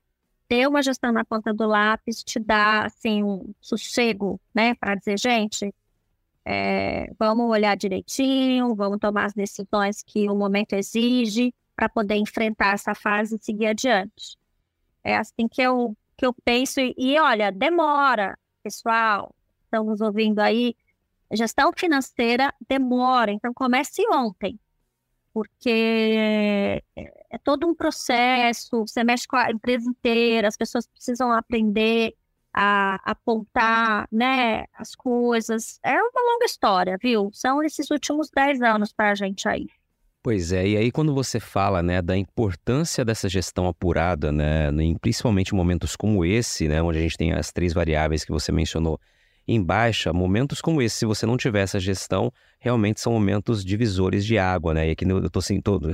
ter 0.48 0.68
uma 0.68 0.84
gestão 0.84 1.14
na 1.14 1.24
ponta 1.24 1.54
do 1.54 1.66
lápis 1.66 2.22
te 2.22 2.38
dá 2.38 2.86
assim 2.86 3.24
um 3.24 3.54
sossego, 3.62 4.38
né, 4.54 4.76
para 4.76 4.96
dizer, 4.96 5.18
gente, 5.18 5.74
é, 6.44 7.10
vamos 7.18 7.50
olhar 7.50 7.78
direitinho, 7.78 8.76
vamos 8.76 9.00
tomar 9.00 9.28
as 9.28 9.34
decisões 9.34 10.04
que 10.04 10.30
o 10.30 10.36
momento 10.36 10.74
exige 10.74 11.54
para 11.74 11.88
poder 11.88 12.16
enfrentar 12.16 12.74
essa 12.74 12.94
fase 12.94 13.38
e 13.38 13.40
seguir 13.42 13.68
adiante. 13.68 14.38
É 15.02 15.16
assim 15.16 15.48
que 15.48 15.62
eu 15.62 15.96
que 16.22 16.26
eu 16.28 16.34
penso 16.46 16.80
e, 16.80 16.94
e 16.96 17.20
olha, 17.20 17.52
demora, 17.52 18.38
pessoal. 18.62 19.34
Estamos 19.64 20.02
ouvindo 20.02 20.38
aí, 20.38 20.76
gestão 21.32 21.72
financeira 21.76 22.54
demora, 22.70 23.32
então 23.32 23.52
comece 23.54 24.04
ontem 24.12 24.60
porque 25.34 26.84
é 26.94 27.38
todo 27.42 27.66
um 27.66 27.74
processo, 27.74 28.86
você 28.86 29.02
mexe 29.02 29.26
com 29.26 29.38
a 29.38 29.50
empresa 29.50 29.90
inteira, 29.90 30.48
as 30.48 30.58
pessoas 30.58 30.86
precisam 30.86 31.32
aprender 31.32 32.14
a 32.54 33.00
apontar 33.10 34.10
né, 34.12 34.66
as 34.74 34.94
coisas. 34.94 35.80
É 35.82 35.94
uma 35.94 36.34
longa 36.34 36.46
história, 36.46 36.98
viu? 37.02 37.30
São 37.32 37.64
esses 37.64 37.90
últimos 37.90 38.30
10 38.30 38.62
anos 38.62 38.92
para 38.92 39.12
a 39.12 39.16
gente 39.16 39.48
aí. 39.48 39.68
Pois 40.24 40.52
é, 40.52 40.68
e 40.68 40.78
aí 40.78 40.92
quando 40.92 41.16
você 41.16 41.40
fala, 41.40 41.82
né, 41.82 42.00
da 42.00 42.16
importância 42.16 43.04
dessa 43.04 43.28
gestão 43.28 43.68
apurada, 43.68 44.32
né, 44.32 44.70
em 44.70 44.96
principalmente 44.96 45.56
momentos 45.56 45.96
como 45.96 46.24
esse, 46.24 46.68
né, 46.68 46.80
onde 46.80 47.00
a 47.00 47.02
gente 47.02 47.18
tem 47.18 47.34
as 47.34 47.52
três 47.52 47.74
variáveis 47.74 48.24
que 48.24 48.32
você 48.32 48.52
mencionou 48.52 49.00
em 49.48 49.62
baixa, 49.62 50.14
momentos 50.14 50.62
como 50.62 50.80
esse, 50.80 50.98
se 50.98 51.06
você 51.08 51.26
não 51.26 51.38
tiver 51.38 51.62
essa 51.64 51.80
gestão, 51.80 52.32
realmente 52.60 53.02
são 53.02 53.12
momentos 53.12 53.66
divisores 53.66 54.24
de 54.24 54.38
água, 54.38 54.76
né? 54.76 54.88
E 54.88 54.92
aqui 54.92 55.04
eu 55.04 55.26
estou 55.26 55.42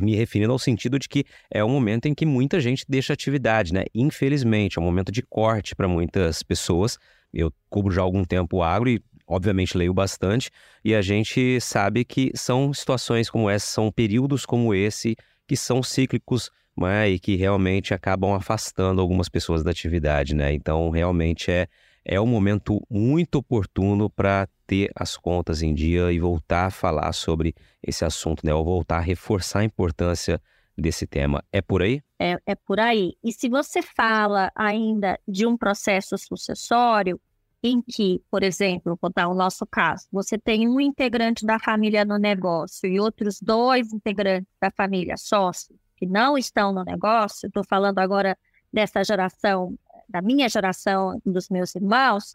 me 0.02 0.16
referindo 0.16 0.52
ao 0.52 0.60
sentido 0.60 1.00
de 1.00 1.08
que 1.08 1.24
é 1.50 1.64
um 1.64 1.70
momento 1.70 2.08
em 2.08 2.14
que 2.14 2.26
muita 2.26 2.60
gente 2.60 2.84
deixa 2.88 3.14
atividade, 3.14 3.74
né? 3.74 3.86
Infelizmente, 3.96 4.78
é 4.78 4.82
um 4.82 4.86
momento 4.86 5.14
de 5.14 5.22
corte 5.24 5.74
para 5.74 5.88
muitas 5.88 6.44
pessoas. 6.44 6.98
Eu 7.34 7.52
cubro 7.70 7.94
já 7.94 8.02
há 8.02 8.04
algum 8.04 8.26
tempo 8.26 8.58
o 8.58 8.64
agro 8.64 8.90
e 8.90 9.02
obviamente 9.28 9.78
leio 9.78 9.94
bastante, 9.94 10.50
e 10.84 10.96
a 10.96 11.02
gente 11.02 11.60
sabe 11.60 12.06
que 12.06 12.32
são 12.34 12.74
situações 12.74 13.30
como 13.30 13.50
essa, 13.50 13.66
são 13.68 13.92
períodos 13.92 14.46
como 14.46 14.74
esse 14.74 15.16
que 15.46 15.58
são 15.58 15.84
cíclicos 15.84 16.50
né, 16.78 17.10
e 17.10 17.20
que 17.20 17.36
realmente 17.36 17.94
acabam 17.94 18.34
afastando 18.34 19.02
algumas 19.02 19.28
pessoas 19.28 19.64
da 19.64 19.72
atividade, 19.72 20.36
né? 20.36 20.54
Então, 20.54 20.90
realmente 20.90 21.50
é, 21.52 21.68
é 22.06 22.22
um 22.22 22.28
momento 22.28 22.82
muito 22.90 23.40
oportuno 23.40 24.10
para 24.10 24.48
ter 24.68 24.92
as 24.96 25.18
contas 25.18 25.62
em 25.62 25.74
dia 25.74 26.12
e 26.12 26.20
voltar 26.20 26.68
a 26.68 26.72
falar 26.72 27.12
sobre 27.14 27.56
esse 27.82 28.06
assunto, 28.06 28.46
né? 28.46 28.54
Ou 28.54 28.64
voltar 28.64 28.98
a 28.98 29.02
reforçar 29.02 29.60
a 29.60 29.64
importância 29.64 30.40
desse 30.78 31.08
tema. 31.08 31.44
É 31.52 31.62
por 31.62 31.82
aí? 31.82 32.02
É, 32.20 32.38
é 32.46 32.54
por 32.54 32.80
aí. 32.80 33.14
E 33.24 33.32
se 33.32 33.50
você 33.50 33.82
fala 33.82 34.52
ainda 34.56 35.20
de 35.28 35.48
um 35.48 35.58
processo 35.58 36.16
sucessório, 36.18 37.20
em 37.64 37.82
que, 37.82 38.22
por 38.30 38.44
exemplo, 38.44 38.98
vou 39.02 39.12
dar 39.14 39.28
o 39.28 39.34
nosso 39.34 39.66
caso, 39.66 40.08
você 40.12 40.38
tem 40.38 40.68
um 40.68 40.80
integrante 40.80 41.46
da 41.46 41.60
família 41.60 42.06
no 42.06 42.18
negócio 42.18 42.88
e 42.88 43.00
outros 43.00 43.40
dois 43.42 43.92
integrantes 43.92 44.52
da 44.62 44.72
família 44.72 45.18
sócio 45.18 45.76
que 45.96 46.06
não 46.06 46.38
estão 46.38 46.72
no 46.72 46.84
negócio, 46.84 47.48
estou 47.48 47.64
falando 47.64 47.98
agora 48.00 48.38
dessa 48.72 49.04
geração, 49.04 49.76
da 50.08 50.22
minha 50.22 50.48
geração, 50.48 51.20
dos 51.26 51.50
meus 51.50 51.76
irmãos, 51.76 52.34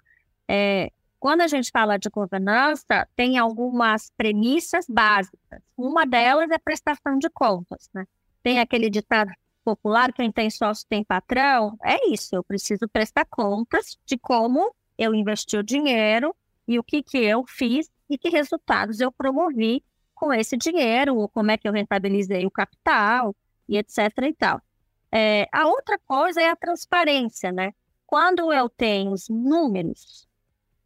é, 0.49 0.91
quando 1.21 1.43
a 1.43 1.47
gente 1.47 1.71
fala 1.71 1.97
de 1.97 2.11
governança, 2.11 3.09
tem 3.15 3.39
algumas 3.39 4.11
premissas 4.17 4.87
básicas. 4.89 5.63
Uma 5.77 6.05
delas 6.05 6.51
é 6.51 6.59
prestação 6.59 7.17
de 7.17 7.31
contas, 7.31 7.89
né? 7.95 8.05
Tem 8.43 8.59
aquele 8.59 8.91
ditado 8.91 9.31
popular, 9.65 10.13
quem 10.13 10.33
tem 10.33 10.51
sócio 10.51 10.85
tem 10.89 11.05
patrão. 11.05 11.77
É 11.85 12.11
isso, 12.11 12.35
eu 12.35 12.43
preciso 12.43 12.89
prestar 12.89 13.25
contas 13.27 13.97
de 14.05 14.19
como 14.19 14.75
eu 14.99 15.15
investi 15.15 15.57
o 15.57 15.63
dinheiro 15.63 16.35
e 16.67 16.79
o 16.79 16.83
que, 16.83 17.03
que 17.03 17.19
eu 17.19 17.45
fiz 17.47 17.91
e 18.09 18.19
que 18.19 18.29
resultados 18.29 19.01
eu 19.01 19.11
promovi 19.11 19.85
com 20.15 20.33
esse 20.33 20.57
dinheiro, 20.57 21.17
ou 21.17 21.29
como 21.29 21.51
é 21.51 21.57
que 21.57 21.67
eu 21.67 21.73
rentabilizei 21.73 22.47
o 22.47 22.51
capital 22.51 23.35
e 23.69 23.77
etc. 23.77 23.99
e 24.23 24.35
tal. 24.35 24.61
É, 25.11 25.49
a 25.53 25.67
outra 25.67 25.99
coisa 26.07 26.41
é 26.41 26.49
a 26.49 26.57
transparência, 26.57 27.51
né? 27.51 27.73
Quando 28.07 28.53
eu 28.53 28.69
tenho 28.69 29.11
os 29.13 29.29
números 29.29 30.29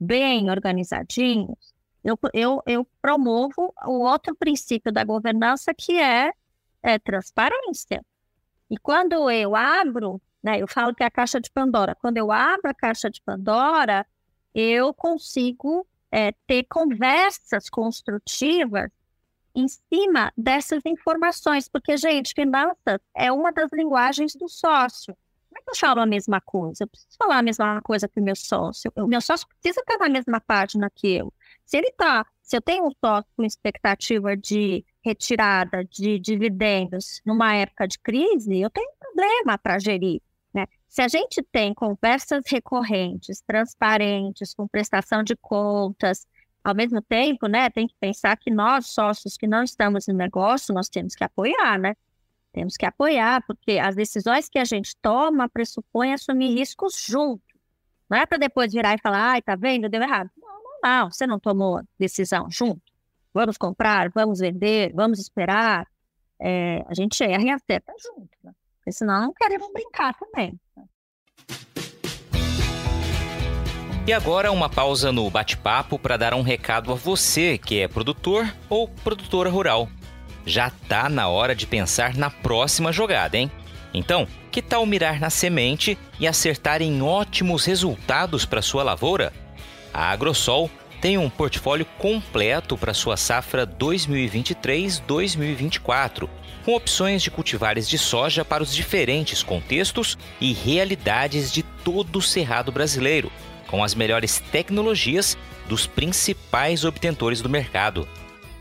bem 0.01 0.51
organizadinhos, 0.51 1.75
eu, 2.03 2.19
eu, 2.33 2.62
eu 2.66 2.87
promovo 3.03 3.75
o 3.85 4.01
outro 4.01 4.35
princípio 4.35 4.92
da 4.92 5.05
governança 5.05 5.75
que 5.75 6.01
é, 6.01 6.33
é 6.83 6.99
transparência. 6.99 8.05
E 8.71 8.77
quando 8.77 9.29
eu 9.31 9.57
abro 9.57 10.21
né? 10.46 10.62
Eu 10.62 10.68
falo 10.68 10.94
que 10.94 11.02
é 11.02 11.06
a 11.06 11.11
caixa 11.11 11.40
de 11.40 11.50
Pandora. 11.50 11.96
Quando 11.96 12.18
eu 12.18 12.30
abro 12.30 12.70
a 12.70 12.74
caixa 12.74 13.11
de 13.11 13.20
Pandora, 13.20 14.06
eu 14.54 14.94
consigo 14.94 15.85
é, 16.09 16.30
ter 16.46 16.62
conversas 16.70 17.68
construtivas 17.68 18.92
em 19.52 19.66
cima 19.66 20.32
dessas 20.37 20.82
informações, 20.87 21.68
porque, 21.68 21.96
gente, 21.96 22.32
finanças 22.32 23.00
é 23.12 23.32
uma 23.32 23.50
das 23.50 23.70
linguagens 23.72 24.37
do 24.37 24.48
sócio. 24.48 25.16
Como 25.48 25.59
é 25.59 25.62
que 25.62 25.70
eu 25.70 25.76
falo 25.76 26.00
a 26.00 26.06
mesma 26.06 26.40
coisa? 26.40 26.85
Eu 26.85 26.88
preciso 26.88 27.16
falar 27.18 27.38
a 27.38 27.42
mesma 27.42 27.82
coisa 27.82 28.06
que 28.06 28.20
o 28.20 28.22
meu 28.22 28.37
sócio. 28.37 28.92
O 28.94 29.06
meu 29.09 29.20
sócio 29.20 29.48
precisa 29.48 29.80
estar 29.80 29.98
na 29.98 30.09
mesma 30.09 30.40
página 30.40 30.88
que 30.94 31.09
eu. 31.09 31.32
Se 31.64 31.76
ele 31.76 31.88
está, 31.88 32.24
se 32.40 32.56
eu 32.56 32.61
tenho 32.61 32.87
um 32.87 32.92
sócio 33.04 33.28
com 33.37 33.42
expectativa 33.42 34.37
de 34.37 34.85
retirada 35.02 35.85
de 35.85 36.20
dividendos 36.20 37.20
numa 37.24 37.52
época 37.54 37.88
de 37.88 37.98
crise, 37.98 38.61
eu 38.61 38.70
tenho 38.70 38.88
um 38.88 38.98
problema 39.00 39.59
para 39.59 39.78
gerir. 39.80 40.20
Se 40.88 41.03
a 41.03 41.09
gente 41.09 41.42
tem 41.42 41.75
conversas 41.75 42.44
recorrentes, 42.46 43.42
transparentes, 43.46 44.55
com 44.55 44.66
prestação 44.66 45.22
de 45.22 45.37
contas, 45.37 46.27
ao 46.64 46.75
mesmo 46.75 47.01
tempo, 47.03 47.46
né, 47.46 47.70
tem 47.70 47.87
que 47.87 47.94
pensar 48.01 48.37
que 48.37 48.51
nós, 48.51 48.87
sócios 48.88 49.37
que 49.37 49.46
não 49.46 49.62
estamos 49.62 50.07
no 50.07 50.14
negócio, 50.14 50.75
nós 50.75 50.88
temos 50.88 51.14
que 51.14 51.22
apoiar, 51.22 51.79
né? 51.79 51.94
Temos 52.53 52.77
que 52.77 52.87
apoiar, 52.87 53.44
porque 53.46 53.79
as 53.79 53.94
decisões 53.94 54.49
que 54.49 54.59
a 54.59 54.64
gente 54.64 54.96
toma 55.03 55.49
pressupõem 55.49 56.14
assumir 56.14 56.55
riscos 56.55 57.05
junto. 57.07 57.44
Não 58.09 58.18
é 58.18 58.25
para 58.25 58.38
depois 58.38 58.72
virar 58.72 58.94
e 58.94 59.01
falar, 59.01 59.33
ai, 59.33 59.42
tá 59.42 59.55
vendo, 59.55 59.88
deu 59.88 60.03
errado. 60.03 60.31
Não, 60.37 60.62
não, 60.62 60.81
não, 60.83 61.11
você 61.11 61.27
não 61.27 61.38
tomou 61.38 61.83
decisão 61.99 62.51
junto. 62.51 62.83
Vamos 63.35 63.59
comprar, 63.59 64.11
vamos 64.11 64.38
vender, 64.38 64.92
vamos 64.94 65.18
esperar. 65.18 65.87
É, 66.40 66.83
a 66.88 66.94
gente 66.94 67.22
erra 67.22 67.42
e 67.42 67.51
acerta 67.51 67.92
junto. 68.03 68.31
Né? 68.42 68.53
Porque 68.87 68.99
senão 68.99 69.20
não 69.20 69.35
queremos 69.35 69.68
brincar 69.72 70.14
também. 70.14 70.55
E 74.07 74.12
agora 74.12 74.53
uma 74.53 74.68
pausa 74.68 75.11
no 75.11 75.29
bate-papo 75.29 75.99
para 75.99 76.16
dar 76.16 76.33
um 76.35 76.42
recado 76.42 76.92
a 76.92 76.94
você 76.94 77.59
que 77.59 77.81
é 77.81 77.88
produtor 77.88 78.46
ou 78.70 78.87
produtora 78.87 79.51
rural. 79.51 79.88
Já 80.44 80.70
tá 80.70 81.09
na 81.09 81.27
hora 81.27 81.53
de 81.53 81.66
pensar 81.66 82.14
na 82.14 82.31
próxima 82.31 82.92
jogada, 82.92 83.37
hein? 83.37 83.51
Então, 83.92 84.29
que 84.53 84.62
tal 84.62 84.87
mirar 84.87 85.18
na 85.18 85.31
semente 85.31 85.99
e 86.20 86.29
acertar 86.29 86.81
em 86.81 87.03
ótimos 87.03 87.64
resultados 87.64 88.44
para 88.44 88.62
sua 88.62 88.85
lavoura? 88.85 89.33
A 89.92 90.12
Agrosol 90.12 90.70
tem 91.01 91.18
um 91.18 91.29
portfólio 91.29 91.87
completo 91.99 92.79
para 92.79 92.94
sua 92.94 93.16
safra 93.16 93.66
2023-2024 93.66 96.29
com 96.66 96.74
opções 96.74 97.22
de 97.22 97.31
cultivares 97.31 97.88
de 97.88 97.96
soja 97.96 98.44
para 98.44 98.61
os 98.61 98.74
diferentes 98.74 99.40
contextos 99.40 100.18
e 100.40 100.52
realidades 100.52 101.52
de 101.52 101.62
todo 101.62 102.16
o 102.16 102.22
cerrado 102.22 102.72
brasileiro, 102.72 103.31
com 103.68 103.85
as 103.85 103.94
melhores 103.94 104.40
tecnologias 104.50 105.38
dos 105.68 105.87
principais 105.87 106.85
obtentores 106.85 107.40
do 107.40 107.48
mercado. 107.48 108.09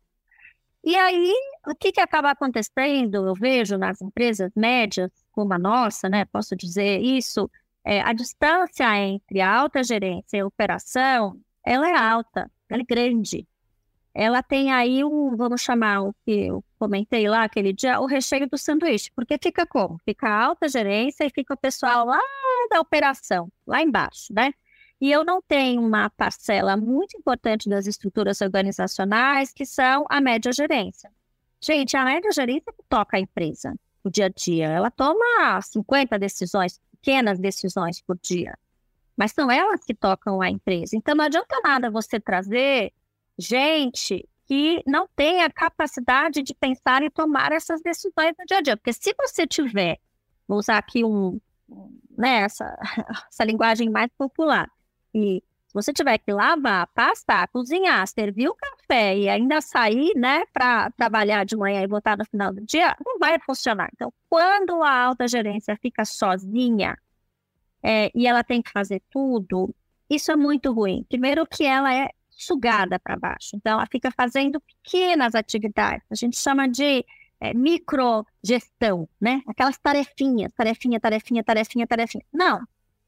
E 0.86 0.96
aí, 0.96 1.34
o 1.68 1.74
que, 1.74 1.92
que 1.92 2.00
acaba 2.00 2.30
acontecendo? 2.30 3.26
Eu 3.28 3.34
vejo 3.34 3.76
nas 3.76 4.02
empresas 4.02 4.52
médias, 4.56 5.12
como 5.32 5.52
a 5.54 5.58
nossa, 5.58 6.08
né? 6.08 6.26
Posso 6.26 6.56
dizer 6.56 7.02
isso, 7.02 7.50
é, 7.84 8.02
a 8.02 8.14
distância 8.14 8.86
entre 9.00 9.42
a 9.42 9.52
alta 9.52 9.84
gerência 9.84 10.38
e 10.38 10.42
a 10.42 10.46
operação, 10.46 11.42
ela 11.66 11.90
é 11.90 11.98
alta, 11.98 12.52
ela 12.70 12.82
é 12.84 12.86
grande. 12.86 13.48
Ela 14.14 14.44
tem 14.44 14.72
aí 14.72 15.04
um, 15.04 15.36
vamos 15.36 15.62
chamar 15.62 16.04
o 16.04 16.14
que 16.24 16.48
eu 16.48 16.64
comentei 16.78 17.28
lá 17.28 17.44
aquele 17.44 17.74
dia, 17.74 18.00
o 18.00 18.06
recheio 18.06 18.48
do 18.48 18.58
sanduíche, 18.58 19.12
porque 19.16 19.40
fica 19.42 19.66
como? 19.66 20.00
Fica 20.06 20.30
a 20.30 20.46
alta 20.46 20.70
gerência 20.70 21.26
e 21.26 21.32
fica 21.32 21.56
o 21.56 21.58
pessoal 21.58 22.06
lá 22.06 22.20
da 22.70 22.80
operação, 22.80 23.50
lá 23.66 23.82
embaixo, 23.82 24.32
né? 24.32 24.54
E 25.00 25.12
eu 25.12 25.26
não 25.26 25.42
tenho 25.42 25.82
uma 25.82 26.10
parcela 26.10 26.78
muito 26.78 27.18
importante 27.18 27.70
das 27.70 27.86
estruturas 27.86 28.42
organizacionais, 28.42 29.52
que 29.52 29.66
são 29.66 30.06
a 30.10 30.22
média 30.22 30.52
gerência. 30.52 31.12
Gente, 31.62 31.98
a 31.98 32.06
média 32.06 32.32
gerência 32.32 32.74
toca 32.88 33.18
a 33.18 33.20
empresa 33.20 33.74
o 34.04 34.10
dia 34.10 34.26
a 34.26 34.30
dia. 34.30 34.68
Ela 34.68 34.92
toma 34.92 35.62
50 35.62 36.18
decisões, 36.20 36.80
pequenas 36.92 37.40
decisões 37.40 38.02
por 38.02 38.18
dia. 38.20 38.58
Mas 39.18 39.32
são 39.32 39.50
elas 39.50 39.84
que 39.84 39.94
tocam 39.94 40.42
a 40.42 40.50
empresa. 40.50 40.96
Então 40.96 41.16
não 41.16 41.26
adianta 41.26 41.60
nada 41.64 41.90
você 41.90 42.20
trazer 42.20 42.94
gente 43.38 44.28
que 44.48 44.84
não 44.86 45.08
tenha 45.16 45.50
capacidade 45.50 46.44
de 46.44 46.54
pensar 46.54 47.02
e 47.04 47.10
tomar 47.10 47.52
essas 47.52 47.82
decisões 47.82 48.34
no 48.38 48.46
dia 48.46 48.58
a 48.58 48.62
dia. 48.62 48.78
Porque 48.78 48.94
se 48.94 49.14
você 49.20 49.48
tiver, 49.48 50.00
vou 50.48 50.60
usar 50.60 50.78
aqui 50.78 51.04
um, 51.04 51.40
né, 52.18 52.42
essa, 52.42 52.78
essa 53.32 53.44
linguagem 53.44 53.90
mais 53.90 54.12
popular, 54.18 54.70
e 55.16 55.42
se 55.68 55.74
você 55.74 55.94
tiver 55.94 56.18
que 56.18 56.32
lavar, 56.34 56.88
passar, 56.88 57.48
cozinhar, 57.48 58.06
servir 58.08 58.50
o 58.50 58.54
café 58.54 59.18
e 59.18 59.30
ainda 59.30 59.62
sair, 59.62 60.14
né, 60.16 60.44
para 60.52 60.92
trabalhar 60.92 61.46
de 61.46 61.56
manhã 61.56 61.82
e 61.82 61.88
voltar 61.88 62.18
no 62.18 62.26
final 62.26 62.54
do 62.54 62.62
dia, 62.62 62.96
não 63.04 63.18
vai 63.18 63.40
funcionar. 63.40 63.90
Então, 63.94 64.14
quando 64.30 64.84
a 64.84 64.92
alta 64.92 65.26
gerência 65.26 65.78
fica 65.82 66.04
sozinha 66.04 66.98
é, 67.82 68.12
e 68.14 68.28
ela 68.28 68.44
tem 68.44 68.62
que 68.62 68.72
fazer 68.72 69.02
tudo, 69.10 69.74
isso 70.10 70.32
é 70.32 70.36
muito 70.36 70.74
ruim. 70.74 71.06
Primeiro 71.08 71.48
que 71.48 71.64
ela 71.64 71.94
é 71.94 72.10
sugada 72.30 73.00
para 73.00 73.16
baixo. 73.16 73.56
Então, 73.56 73.74
ela 73.74 73.88
fica 73.90 74.12
fazendo 74.12 74.60
pequenas 74.60 75.34
atividades. 75.34 76.06
A 76.12 76.16
gente 76.16 76.38
chama 76.38 76.68
de 76.68 77.06
é, 77.40 77.54
microgestão, 77.54 79.08
né? 79.20 79.42
Aquelas 79.48 79.78
tarefinhas, 79.78 80.52
tarefinha, 80.54 81.00
tarefinha, 81.00 81.44
tarefinha, 81.44 81.88
tarefinha. 81.88 82.26
Não, 82.34 82.62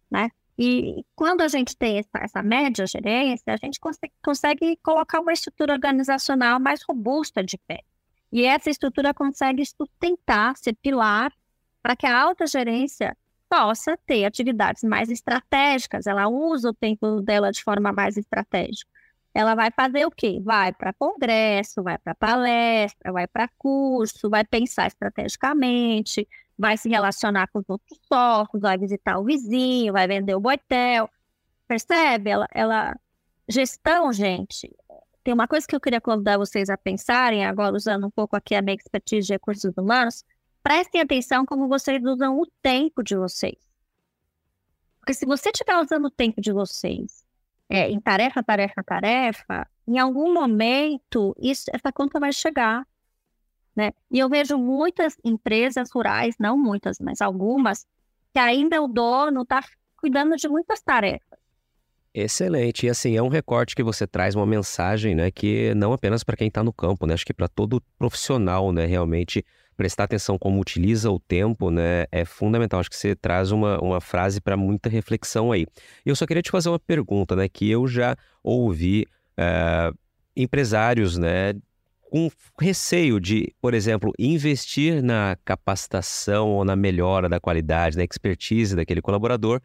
né? 0.09 0.31
E 0.57 1.05
quando 1.15 1.41
a 1.41 1.47
gente 1.47 1.77
tem 1.77 1.99
essa, 1.99 2.17
essa 2.19 2.41
média 2.41 2.85
gerência, 2.87 3.53
a 3.53 3.57
gente 3.57 3.79
consegue, 3.79 4.13
consegue 4.23 4.77
colocar 4.77 5.19
uma 5.19 5.31
estrutura 5.31 5.73
organizacional 5.73 6.59
mais 6.59 6.81
robusta 6.87 7.43
de 7.43 7.57
pé. 7.67 7.83
E 8.31 8.43
essa 8.43 8.69
estrutura 8.69 9.13
consegue 9.13 9.63
sustentar, 9.65 10.57
ser 10.57 10.73
pilar, 10.75 11.31
para 11.81 11.95
que 11.95 12.05
a 12.05 12.19
alta 12.19 12.47
gerência 12.47 13.15
possa 13.49 13.97
ter 14.05 14.25
atividades 14.25 14.83
mais 14.83 15.09
estratégicas. 15.09 16.07
Ela 16.07 16.27
usa 16.27 16.69
o 16.69 16.73
tempo 16.73 17.21
dela 17.21 17.51
de 17.51 17.63
forma 17.63 17.91
mais 17.91 18.17
estratégica. 18.17 18.91
Ela 19.33 19.53
vai 19.53 19.69
fazer 19.71 20.05
o 20.05 20.11
quê? 20.11 20.41
Vai 20.43 20.73
para 20.73 20.91
congresso, 20.93 21.83
vai 21.83 21.97
para 21.99 22.15
palestra, 22.15 23.11
vai 23.11 23.27
para 23.27 23.47
curso, 23.57 24.29
vai 24.29 24.43
pensar 24.43 24.87
estrategicamente, 24.87 26.27
vai 26.57 26.77
se 26.77 26.89
relacionar 26.89 27.47
com 27.47 27.59
os 27.59 27.69
outros 27.69 27.99
sócios, 28.11 28.61
vai 28.61 28.77
visitar 28.77 29.19
o 29.19 29.23
vizinho, 29.23 29.93
vai 29.93 30.07
vender 30.07 30.35
o 30.35 30.39
boitel. 30.39 31.09
Percebe? 31.67 32.29
Ela, 32.29 32.47
ela... 32.51 32.99
Gestão, 33.49 34.11
gente, 34.11 34.75
tem 35.23 35.33
uma 35.33 35.47
coisa 35.47 35.67
que 35.67 35.75
eu 35.75 35.79
queria 35.79 36.01
convidar 36.01 36.37
vocês 36.37 36.69
a 36.69 36.77
pensarem, 36.77 37.45
agora 37.45 37.75
usando 37.75 38.07
um 38.07 38.09
pouco 38.09 38.35
aqui 38.35 38.55
a 38.55 38.61
minha 38.61 38.75
expertise 38.75 39.27
de 39.27 39.33
recursos 39.33 39.73
humanos, 39.77 40.23
prestem 40.63 41.01
atenção 41.01 41.45
como 41.45 41.67
vocês 41.67 42.03
usam 42.03 42.39
o 42.39 42.45
tempo 42.61 43.03
de 43.03 43.15
vocês. 43.15 43.57
Porque 44.99 45.13
se 45.13 45.25
você 45.25 45.49
estiver 45.49 45.77
usando 45.77 46.05
o 46.05 46.09
tempo 46.09 46.41
de 46.41 46.51
vocês 46.51 47.25
é, 47.69 47.89
em 47.89 47.99
tarefa, 47.99 48.43
tarefa, 48.43 48.83
tarefa, 48.83 49.67
em 49.87 49.97
algum 49.97 50.33
momento 50.33 51.35
isso, 51.39 51.65
essa 51.73 51.91
conta 51.91 52.19
vai 52.19 52.33
chegar. 52.33 52.85
Né? 53.77 53.91
E 54.09 54.17
eu 54.17 54.27
vejo 54.27 54.57
muitas 54.57 55.15
empresas 55.23 55.91
rurais, 55.91 56.33
não 56.39 56.57
muitas, 56.57 56.97
mas 56.99 57.21
algumas, 57.21 57.85
que 58.33 58.39
ainda 58.39 58.81
o 58.81 58.87
dono 58.87 59.43
está 59.43 59.63
cuidando 60.01 60.35
de 60.35 60.49
muitas 60.49 60.81
tarefas. 60.81 61.37
Excelente. 62.11 62.87
E 62.87 62.89
assim, 62.89 63.15
é 63.15 63.21
um 63.21 63.27
recorte 63.27 63.75
que 63.75 63.83
você 63.83 64.07
traz 64.07 64.33
uma 64.33 64.47
mensagem, 64.47 65.13
né, 65.13 65.29
que 65.29 65.75
não 65.75 65.93
apenas 65.93 66.23
para 66.23 66.35
quem 66.35 66.47
está 66.47 66.63
no 66.63 66.73
campo, 66.73 67.05
né, 67.05 67.13
acho 67.13 67.23
que 67.23 67.35
para 67.35 67.47
todo 67.47 67.79
profissional, 67.99 68.71
né, 68.71 68.87
realmente 68.87 69.45
prestar 69.75 70.05
atenção 70.05 70.39
como 70.39 70.59
utiliza 70.59 71.11
o 71.11 71.19
tempo, 71.19 71.69
né, 71.69 72.05
é 72.11 72.25
fundamental. 72.25 72.79
Acho 72.79 72.89
que 72.89 72.95
você 72.95 73.15
traz 73.15 73.51
uma, 73.51 73.79
uma 73.79 74.01
frase 74.01 74.41
para 74.41 74.57
muita 74.57 74.89
reflexão 74.89 75.51
aí. 75.51 75.67
Eu 76.03 76.15
só 76.15 76.25
queria 76.25 76.41
te 76.41 76.49
fazer 76.49 76.69
uma 76.69 76.79
pergunta, 76.79 77.35
né, 77.35 77.47
que 77.47 77.69
eu 77.69 77.87
já 77.87 78.17
ouvi 78.43 79.05
é, 79.37 79.91
empresários, 80.35 81.15
né, 81.19 81.53
com 82.09 82.29
receio 82.59 83.19
de, 83.19 83.53
por 83.61 83.73
exemplo, 83.73 84.13
investir 84.17 85.03
na 85.03 85.37
capacitação 85.43 86.49
ou 86.49 86.63
na 86.63 86.75
melhora 86.75 87.27
da 87.27 87.39
qualidade, 87.39 87.97
na 87.97 88.03
expertise 88.03 88.75
daquele 88.75 89.01
colaborador, 89.01 89.61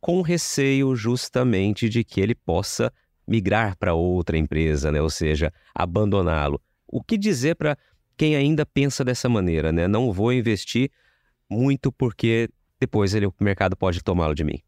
com 0.00 0.22
receio 0.22 0.94
justamente 0.94 1.88
de 1.88 2.04
que 2.04 2.20
ele 2.20 2.34
possa 2.34 2.92
migrar 3.26 3.76
para 3.76 3.92
outra 3.92 4.38
empresa, 4.38 4.90
né? 4.92 5.02
ou 5.02 5.10
seja, 5.10 5.52
abandoná-lo. 5.74 6.60
O 6.86 7.02
que 7.02 7.18
dizer 7.18 7.56
para 7.56 7.76
quem 8.16 8.36
ainda 8.36 8.64
pensa 8.64 9.04
dessa 9.04 9.28
maneira, 9.28 9.72
né? 9.72 9.88
Não 9.88 10.12
vou 10.12 10.32
investir 10.32 10.90
muito 11.48 11.90
porque 11.90 12.48
depois 12.78 13.14
ele, 13.14 13.26
o 13.26 13.34
mercado 13.40 13.76
pode 13.76 14.02
tomá-lo 14.02 14.34
de 14.34 14.44
mim. 14.44 14.60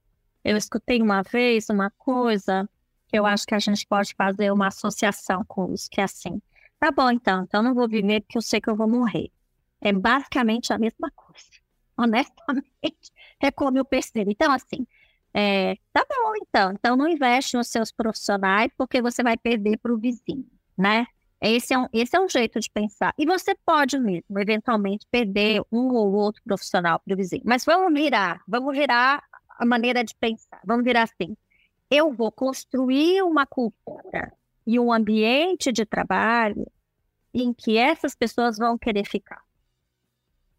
Eu 0.45 0.57
escutei 0.57 1.01
uma 1.01 1.23
vez 1.23 1.69
uma 1.71 1.91
coisa 1.91 2.69
que 3.07 3.19
eu 3.19 3.27
acho 3.27 3.47
que 3.47 3.55
a 3.55 3.59
gente 3.59 3.87
pode 3.87 4.15
fazer 4.15 4.53
uma 4.53 4.69
associação 4.69 5.45
com 5.47 5.73
isso, 5.73 5.89
que 5.91 6.01
é 6.01 6.05
assim, 6.05 6.41
Tá 6.83 6.91
bom, 6.91 7.13
então. 7.13 7.45
Então 7.45 7.63
não 7.63 7.75
vou 7.75 7.89
viver 7.89 8.23
porque 8.23 8.37
eu 8.37 8.43
sei 8.43 8.61
que 8.61 8.69
eu 8.69 8.75
vou 8.75 8.89
morrer. 8.89 9.31
É 9.81 9.93
basicamente 9.93 10.73
a 10.73 10.79
mesma 10.79 11.13
coisa. 11.13 11.47
Honestamente, 11.97 13.13
é 13.41 13.53
como 13.53 13.79
eu 13.79 13.85
percebo. 13.85 14.33
Então, 14.33 14.51
assim, 14.51 14.85
é, 15.33 15.77
tá 15.93 16.05
bom, 16.09 16.33
então. 16.43 16.73
Então 16.73 16.97
não 16.97 17.07
investe 17.07 17.57
nos 17.57 17.69
seus 17.69 17.93
profissionais 17.93 18.69
porque 18.77 19.01
você 19.01 19.23
vai 19.23 19.37
perder 19.37 19.79
para 19.79 19.93
o 19.95 19.97
vizinho, 19.97 20.45
né? 20.77 21.07
Esse 21.41 21.73
é, 21.73 21.79
um, 21.79 21.87
esse 21.93 22.17
é 22.17 22.21
um 22.21 22.29
jeito 22.29 22.59
de 22.59 22.69
pensar. 22.69 23.15
E 23.17 23.27
você 23.27 23.55
pode 23.65 23.97
mesmo, 24.01 24.37
eventualmente, 24.41 25.07
perder 25.09 25.63
um 25.71 25.87
ou 25.95 26.13
outro 26.13 26.43
profissional 26.43 26.99
para 26.99 27.15
o 27.15 27.17
vizinho. 27.17 27.43
Mas 27.45 27.65
vamos 27.65 27.93
virar, 27.95 28.43
vamos 28.47 28.77
virar 28.77 29.23
a 29.57 29.65
maneira 29.65 30.03
de 30.03 30.17
pensar. 30.17 30.61
Vamos 30.65 30.83
virar 30.85 31.05
assim. 31.05 31.37
Eu 31.89 32.13
vou 32.13 32.33
construir 32.33 33.23
uma 33.23 33.47
cultura 33.47 34.33
e 34.67 34.79
um 34.79 34.93
ambiente 34.93 35.73
de 35.73 35.85
trabalho 35.85 36.67
em 37.35 37.53
que 37.53 37.77
essas 37.77 38.15
pessoas 38.15 38.59
vão 38.59 38.77
querer 38.77 39.07
ficar. 39.07 39.43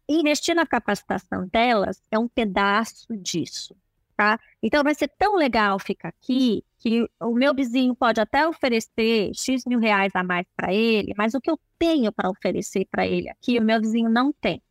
Investir 0.08 0.54
na 0.54 0.66
capacitação 0.66 1.46
delas 1.48 2.02
é 2.10 2.18
um 2.18 2.28
pedaço 2.28 3.06
disso, 3.16 3.74
tá? 4.16 4.38
Então 4.62 4.82
vai 4.82 4.94
ser 4.94 5.08
tão 5.16 5.36
legal 5.36 5.78
ficar 5.78 6.08
aqui 6.08 6.62
que 6.78 7.08
o 7.20 7.32
meu 7.32 7.54
vizinho 7.54 7.94
pode 7.94 8.20
até 8.20 8.46
oferecer 8.46 9.30
X 9.34 9.64
mil 9.64 9.78
reais 9.78 10.12
a 10.14 10.22
mais 10.22 10.46
para 10.54 10.74
ele, 10.74 11.14
mas 11.16 11.32
o 11.32 11.40
que 11.40 11.50
eu 11.50 11.58
tenho 11.78 12.12
para 12.12 12.28
oferecer 12.28 12.86
para 12.90 13.06
ele 13.06 13.30
aqui, 13.30 13.58
o 13.58 13.62
meu 13.62 13.80
vizinho 13.80 14.10
não 14.10 14.32
tem. 14.32 14.62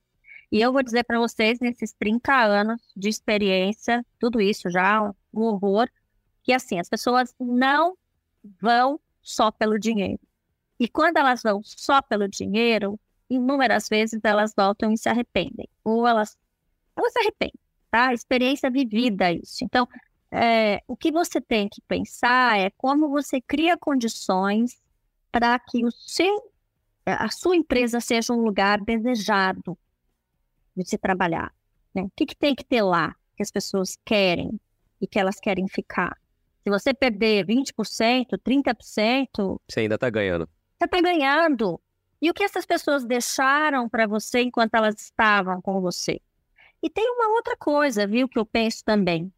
E 0.51 0.61
eu 0.61 0.71
vou 0.71 0.83
dizer 0.83 1.03
para 1.03 1.17
vocês, 1.17 1.59
nesses 1.59 1.93
30 1.93 2.31
anos 2.31 2.79
de 2.95 3.09
experiência, 3.09 4.05
tudo 4.19 4.39
isso 4.39 4.69
já 4.69 5.01
um 5.33 5.41
horror, 5.41 5.89
que 6.43 6.53
assim, 6.53 6.79
as 6.79 6.87
pessoas 6.87 7.33
não 7.39 7.97
vão 8.61 8.99
só 9.23 9.49
pelo 9.49 9.79
dinheiro. 9.79 10.19
E 10.79 10.87
quando 10.87 11.17
elas 11.17 11.41
vão 11.41 11.61
só 11.63 12.01
pelo 12.01 12.27
dinheiro, 12.27 12.99
inúmeras 13.29 13.87
vezes 13.87 14.19
elas 14.23 14.53
voltam 14.55 14.91
e 14.91 14.97
se 14.97 15.09
arrependem. 15.09 15.67
Ou 15.83 16.05
elas, 16.07 16.37
elas 16.95 17.13
se 17.13 17.19
arrependem, 17.19 17.59
tá? 17.89 18.13
Experiência 18.13 18.69
vivida 18.69 19.31
isso. 19.31 19.63
Então, 19.63 19.87
é, 20.29 20.81
o 20.87 20.97
que 20.97 21.11
você 21.11 21.39
tem 21.39 21.69
que 21.69 21.81
pensar 21.87 22.59
é 22.59 22.69
como 22.71 23.09
você 23.09 23.39
cria 23.39 23.77
condições 23.77 24.81
para 25.31 25.57
que 25.59 25.85
o 25.85 25.91
seu, 25.91 26.51
a 27.05 27.29
sua 27.29 27.55
empresa 27.55 27.99
seja 27.99 28.33
um 28.33 28.41
lugar 28.41 28.81
desejado 28.81 29.77
de 30.75 30.87
se 30.87 30.97
trabalhar. 30.97 31.53
Né? 31.93 32.03
O 32.03 32.11
que, 32.15 32.25
que 32.25 32.35
tem 32.35 32.55
que 32.55 32.63
ter 32.63 32.81
lá 32.81 33.15
que 33.35 33.43
as 33.43 33.51
pessoas 33.51 33.97
querem 34.03 34.59
e 34.99 35.07
que 35.07 35.19
elas 35.19 35.39
querem 35.39 35.67
ficar? 35.67 36.17
Se 36.63 36.69
você 36.69 36.93
perder 36.93 37.45
20%, 37.45 38.37
30%. 38.39 39.59
Você 39.67 39.81
ainda 39.81 39.95
está 39.95 40.09
ganhando. 40.09 40.47
Você 40.79 40.85
está 40.85 41.01
ganhando. 41.01 41.79
E 42.21 42.29
o 42.29 42.33
que 42.33 42.43
essas 42.43 42.65
pessoas 42.65 43.03
deixaram 43.03 43.89
para 43.89 44.07
você 44.07 44.41
enquanto 44.41 44.73
elas 44.75 44.95
estavam 44.97 45.61
com 45.61 45.81
você? 45.81 46.21
E 46.81 46.89
tem 46.89 47.09
uma 47.09 47.35
outra 47.35 47.57
coisa, 47.57 48.07
viu, 48.07 48.29
que 48.29 48.39
eu 48.39 48.45
penso 48.45 48.83
também. 48.83 49.31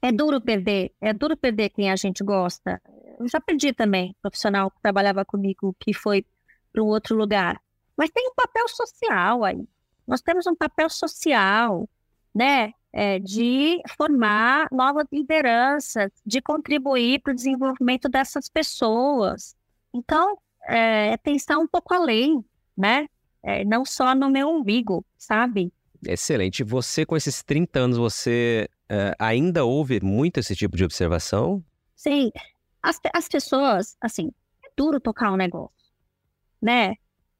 É 0.00 0.10
duro 0.10 0.40
perder, 0.40 0.92
é 1.00 1.12
duro 1.12 1.36
perder 1.36 1.70
quem 1.70 1.90
a 1.90 1.96
gente 1.96 2.24
gosta. 2.24 2.80
Eu 3.18 3.28
já 3.28 3.40
perdi 3.40 3.72
também, 3.72 4.16
profissional 4.22 4.70
que 4.70 4.80
trabalhava 4.80 5.24
comigo, 5.24 5.76
que 5.78 5.92
foi 5.92 6.24
para 6.72 6.82
um 6.82 6.86
outro 6.86 7.16
lugar. 7.16 7.60
Mas 7.96 8.10
tem 8.10 8.28
um 8.28 8.34
papel 8.34 8.68
social 8.68 9.44
aí. 9.44 9.66
Nós 10.06 10.22
temos 10.22 10.46
um 10.46 10.54
papel 10.54 10.88
social, 10.88 11.88
né? 12.34 12.72
É, 12.98 13.18
de 13.18 13.82
formar 13.94 14.68
novas 14.72 15.04
lideranças, 15.12 16.10
de 16.24 16.40
contribuir 16.40 17.20
para 17.20 17.32
o 17.32 17.36
desenvolvimento 17.36 18.08
dessas 18.08 18.48
pessoas. 18.48 19.54
Então, 19.92 20.38
é, 20.66 21.08
é 21.08 21.16
pensar 21.18 21.58
um 21.58 21.66
pouco 21.66 21.92
além, 21.92 22.42
né? 22.74 23.06
É, 23.42 23.66
não 23.66 23.84
só 23.84 24.14
no 24.14 24.30
meu 24.30 24.48
umbigo, 24.48 25.04
sabe? 25.18 25.70
Excelente. 26.08 26.64
Você, 26.64 27.04
com 27.04 27.14
esses 27.16 27.42
30 27.42 27.80
anos, 27.80 27.98
você 27.98 28.66
é, 28.88 29.14
ainda 29.18 29.62
ouve 29.64 30.00
muito 30.02 30.40
esse 30.40 30.56
tipo 30.56 30.74
de 30.74 30.84
observação? 30.84 31.62
Sim. 31.94 32.32
As, 32.82 32.98
as 33.12 33.28
pessoas, 33.28 33.94
assim, 34.00 34.32
é 34.64 34.68
duro 34.74 34.98
tocar 35.00 35.32
um 35.32 35.36
negócio, 35.36 35.92
né? 36.62 36.94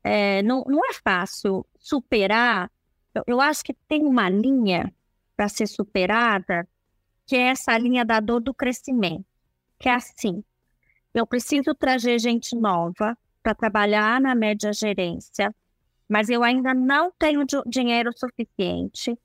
É, 0.05 0.43
não, 0.43 0.65
não 0.69 0.81
é 0.85 0.93
fácil 0.93 1.65
superar. 1.79 2.71
Eu, 3.15 3.25
eu 3.27 3.41
acho 3.41 3.65
que 3.65 3.75
tem 3.89 4.03
uma 4.03 4.29
linha 4.29 4.93
para 5.37 5.49
ser 5.49 5.67
superada, 5.67 6.67
que 7.27 7.37
é 7.37 7.49
essa 7.49 7.77
linha 7.77 8.05
da 8.05 8.21
dor 8.21 8.41
do 8.41 8.55
crescimento, 8.55 9.27
que 9.79 9.89
é 9.89 9.95
assim, 9.95 10.43
eu 11.13 11.27
preciso 11.27 11.75
trazer 11.75 12.19
gente 12.19 12.55
nova 12.55 13.17
para 13.43 13.55
trabalhar 13.55 14.21
na 14.21 14.35
média 14.35 14.73
gerência, 14.73 15.55
mas 16.09 16.29
eu 16.29 16.43
ainda 16.43 16.73
não 16.75 17.13
tenho 17.19 17.45
dinheiro 17.67 18.13
suficiente. 18.17 19.19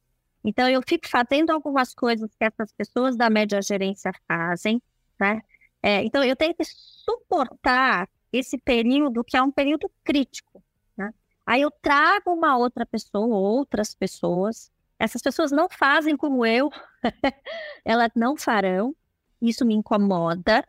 Então, 0.43 0.67
eu 0.67 0.81
fico 0.87 1.07
fazendo 1.07 1.51
algumas 1.51 1.93
coisas 1.93 2.29
que 2.35 2.43
essas 2.43 2.71
pessoas 2.73 3.15
da 3.15 3.29
média 3.29 3.61
gerência 3.61 4.11
fazem, 4.27 4.81
né? 5.19 5.41
É, 5.83 6.03
então, 6.03 6.23
eu 6.23 6.35
tenho 6.35 6.53
que 6.55 6.63
suportar 6.65 8.09
esse 8.31 8.57
período 8.57 9.23
que 9.23 9.35
é 9.35 9.41
um 9.41 9.51
período 9.51 9.91
crítico. 10.03 10.63
Né? 10.97 11.13
Aí 11.45 11.61
eu 11.61 11.71
trago 11.81 12.33
uma 12.33 12.57
outra 12.57 12.85
pessoa, 12.85 13.35
outras 13.35 13.93
pessoas. 13.93 14.71
Essas 15.01 15.21
pessoas 15.21 15.51
não 15.51 15.67
fazem 15.69 16.15
como 16.15 16.45
eu, 16.45 16.69
elas 17.85 18.11
não 18.15 18.37
farão. 18.37 18.95
Isso 19.41 19.65
me 19.65 19.73
incomoda. 19.73 20.63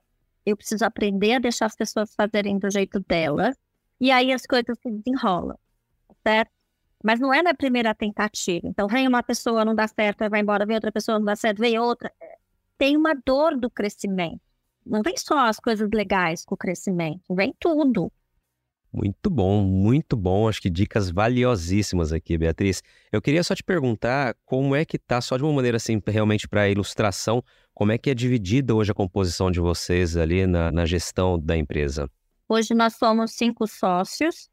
Eu 0.46 0.56
preciso 0.56 0.84
aprender 0.84 1.34
a 1.34 1.38
deixar 1.38 1.66
as 1.66 1.76
pessoas 1.76 2.14
fazerem 2.14 2.58
do 2.58 2.70
jeito 2.70 2.98
delas. 3.00 3.56
E 4.00 4.10
aí 4.10 4.32
as 4.32 4.46
coisas 4.46 4.76
se 4.80 4.90
desenrolam 4.90 5.56
certo? 6.22 6.50
Mas 7.04 7.18
não 7.20 7.34
é 7.34 7.42
na 7.42 7.54
primeira 7.54 7.94
tentativa. 7.94 8.66
Então, 8.66 8.86
vem 8.86 9.08
uma 9.08 9.22
pessoa, 9.22 9.64
não 9.64 9.74
dá 9.74 9.88
certo, 9.88 10.28
vai 10.30 10.40
embora, 10.40 10.64
vem 10.64 10.76
outra 10.76 10.92
pessoa, 10.92 11.18
não 11.18 11.26
dá 11.26 11.36
certo, 11.36 11.58
vem 11.58 11.78
outra. 11.78 12.12
Tem 12.78 12.96
uma 12.96 13.14
dor 13.14 13.56
do 13.56 13.68
crescimento. 13.68 14.40
Não 14.86 15.02
vem 15.02 15.16
só 15.16 15.38
as 15.46 15.58
coisas 15.58 15.88
legais 15.92 16.44
com 16.44 16.54
o 16.54 16.58
crescimento, 16.58 17.34
vem 17.34 17.54
tudo. 17.58 18.10
Muito 18.92 19.30
bom, 19.30 19.62
muito 19.62 20.16
bom. 20.16 20.48
Acho 20.48 20.60
que 20.60 20.68
dicas 20.68 21.10
valiosíssimas 21.10 22.12
aqui, 22.12 22.36
Beatriz. 22.36 22.82
Eu 23.10 23.22
queria 23.22 23.42
só 23.42 23.54
te 23.54 23.62
perguntar 23.62 24.36
como 24.44 24.76
é 24.76 24.84
que 24.84 24.98
tá, 24.98 25.20
só 25.20 25.38
de 25.38 25.42
uma 25.42 25.52
maneira 25.52 25.78
assim, 25.78 26.00
realmente 26.06 26.46
para 26.46 26.68
ilustração, 26.68 27.42
como 27.72 27.90
é 27.90 27.96
que 27.96 28.10
é 28.10 28.14
dividida 28.14 28.74
hoje 28.74 28.90
a 28.90 28.94
composição 28.94 29.50
de 29.50 29.60
vocês 29.60 30.14
ali 30.16 30.46
na, 30.46 30.70
na 30.70 30.84
gestão 30.84 31.38
da 31.38 31.56
empresa? 31.56 32.08
Hoje 32.46 32.74
nós 32.74 32.96
somos 32.96 33.32
cinco 33.32 33.66
sócios. 33.66 34.50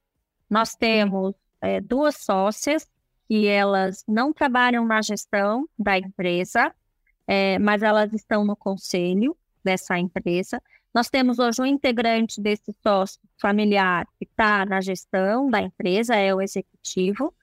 Nós 0.50 0.74
temos 0.74 1.36
é, 1.62 1.82
duas 1.82 2.16
sócias 2.16 2.88
que 3.28 3.46
elas 3.46 4.04
não 4.08 4.32
trabalham 4.32 4.86
na 4.86 5.02
gestão 5.02 5.68
da 5.78 5.98
empresa, 5.98 6.74
é, 7.28 7.60
mas 7.60 7.84
elas 7.84 8.14
estão 8.14 8.46
no 8.46 8.56
conselho 8.56 9.36
dessa 9.64 10.00
empresa. 10.00 10.62
Nós 10.94 11.10
temos 11.10 11.38
hoje 11.38 11.62
um 11.62 11.66
integrante 11.66 12.42
desse 12.42 12.74
sócio 12.82 13.20
familiar 13.40 14.08
que 14.18 14.26
está 14.26 14.66
na 14.66 14.82
gestão 14.82 15.50
da 15.50 15.62
empresa, 15.62 16.16
é 16.16 16.34
o 16.34 16.42
executivo. 16.42 17.34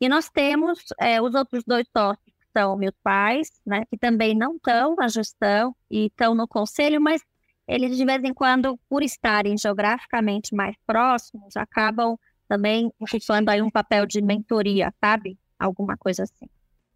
E 0.00 0.08
nós 0.08 0.28
temos 0.28 0.78
é, 1.00 1.20
os 1.22 1.34
outros 1.34 1.62
dois 1.64 1.86
sócios, 1.96 2.24
que 2.24 2.32
são 2.52 2.76
meus 2.76 2.94
pais, 3.02 3.50
né, 3.64 3.84
que 3.88 3.96
também 3.96 4.34
não 4.34 4.56
estão 4.56 4.94
na 4.96 5.08
gestão 5.08 5.74
e 5.90 6.06
estão 6.06 6.34
no 6.34 6.48
conselho, 6.48 7.00
mas 7.00 7.22
eles 7.66 7.96
de 7.96 8.04
vez 8.04 8.22
em 8.22 8.34
quando, 8.34 8.78
por 8.88 9.02
estarem 9.02 9.56
geograficamente 9.56 10.54
mais 10.54 10.76
próximos, 10.86 11.56
acabam 11.56 12.18
também 12.48 12.92
ocupando 13.00 13.50
aí 13.50 13.62
um 13.62 13.70
papel 13.70 14.06
de 14.06 14.20
mentoria, 14.20 14.92
sabe? 15.00 15.38
Alguma 15.58 15.96
coisa 15.96 16.24
assim. 16.24 16.48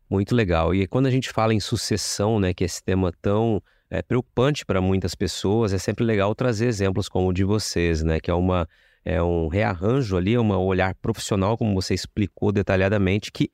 Muito 0.09 0.35
legal. 0.35 0.75
E 0.75 0.87
quando 0.87 1.07
a 1.07 1.11
gente 1.11 1.31
fala 1.31 1.55
em 1.55 1.61
sucessão, 1.61 2.39
né, 2.39 2.53
que 2.53 2.65
é 2.65 2.67
esse 2.67 2.83
tema 2.83 3.13
tão 3.23 3.63
é, 3.91 4.01
preocupante 4.03 4.65
para 4.65 4.81
muitas 4.81 5.15
pessoas, 5.15 5.73
é 5.73 5.79
sempre 5.79 6.05
legal 6.05 6.35
trazer 6.35 6.67
exemplos 6.67 7.09
como 7.09 7.29
o 7.29 7.33
de 7.33 7.45
vocês, 7.45 8.03
né, 8.03 8.21
que 8.21 8.31
é 8.31 8.35
uma 8.35 8.69
é 9.03 9.23
um 9.23 9.49
rearranjo 9.49 10.15
ali, 10.17 10.37
um 10.37 10.51
olhar 10.53 10.95
profissional, 10.97 11.57
como 11.57 11.75
você 11.75 11.95
explicou 11.95 12.53
detalhadamente, 12.53 13.33
que 13.33 13.51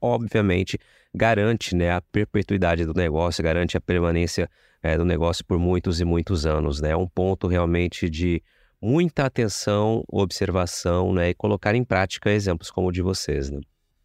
obviamente 0.00 0.76
garante 1.14 1.74
né, 1.74 1.92
a 1.92 2.00
perpetuidade 2.00 2.84
do 2.84 2.92
negócio, 2.94 3.42
garante 3.42 3.76
a 3.76 3.80
permanência 3.80 4.50
é, 4.82 4.96
do 4.96 5.04
negócio 5.04 5.44
por 5.44 5.56
muitos 5.56 6.00
e 6.00 6.04
muitos 6.04 6.46
anos. 6.46 6.80
Né? 6.80 6.90
É 6.90 6.96
um 6.96 7.06
ponto 7.06 7.46
realmente 7.46 8.10
de 8.10 8.42
muita 8.80 9.24
atenção, 9.24 10.04
observação, 10.08 11.12
né? 11.12 11.30
E 11.30 11.34
colocar 11.34 11.74
em 11.74 11.84
prática 11.84 12.30
exemplos 12.30 12.70
como 12.70 12.88
o 12.88 12.92
de 12.92 13.02
vocês, 13.02 13.50
né? 13.50 13.60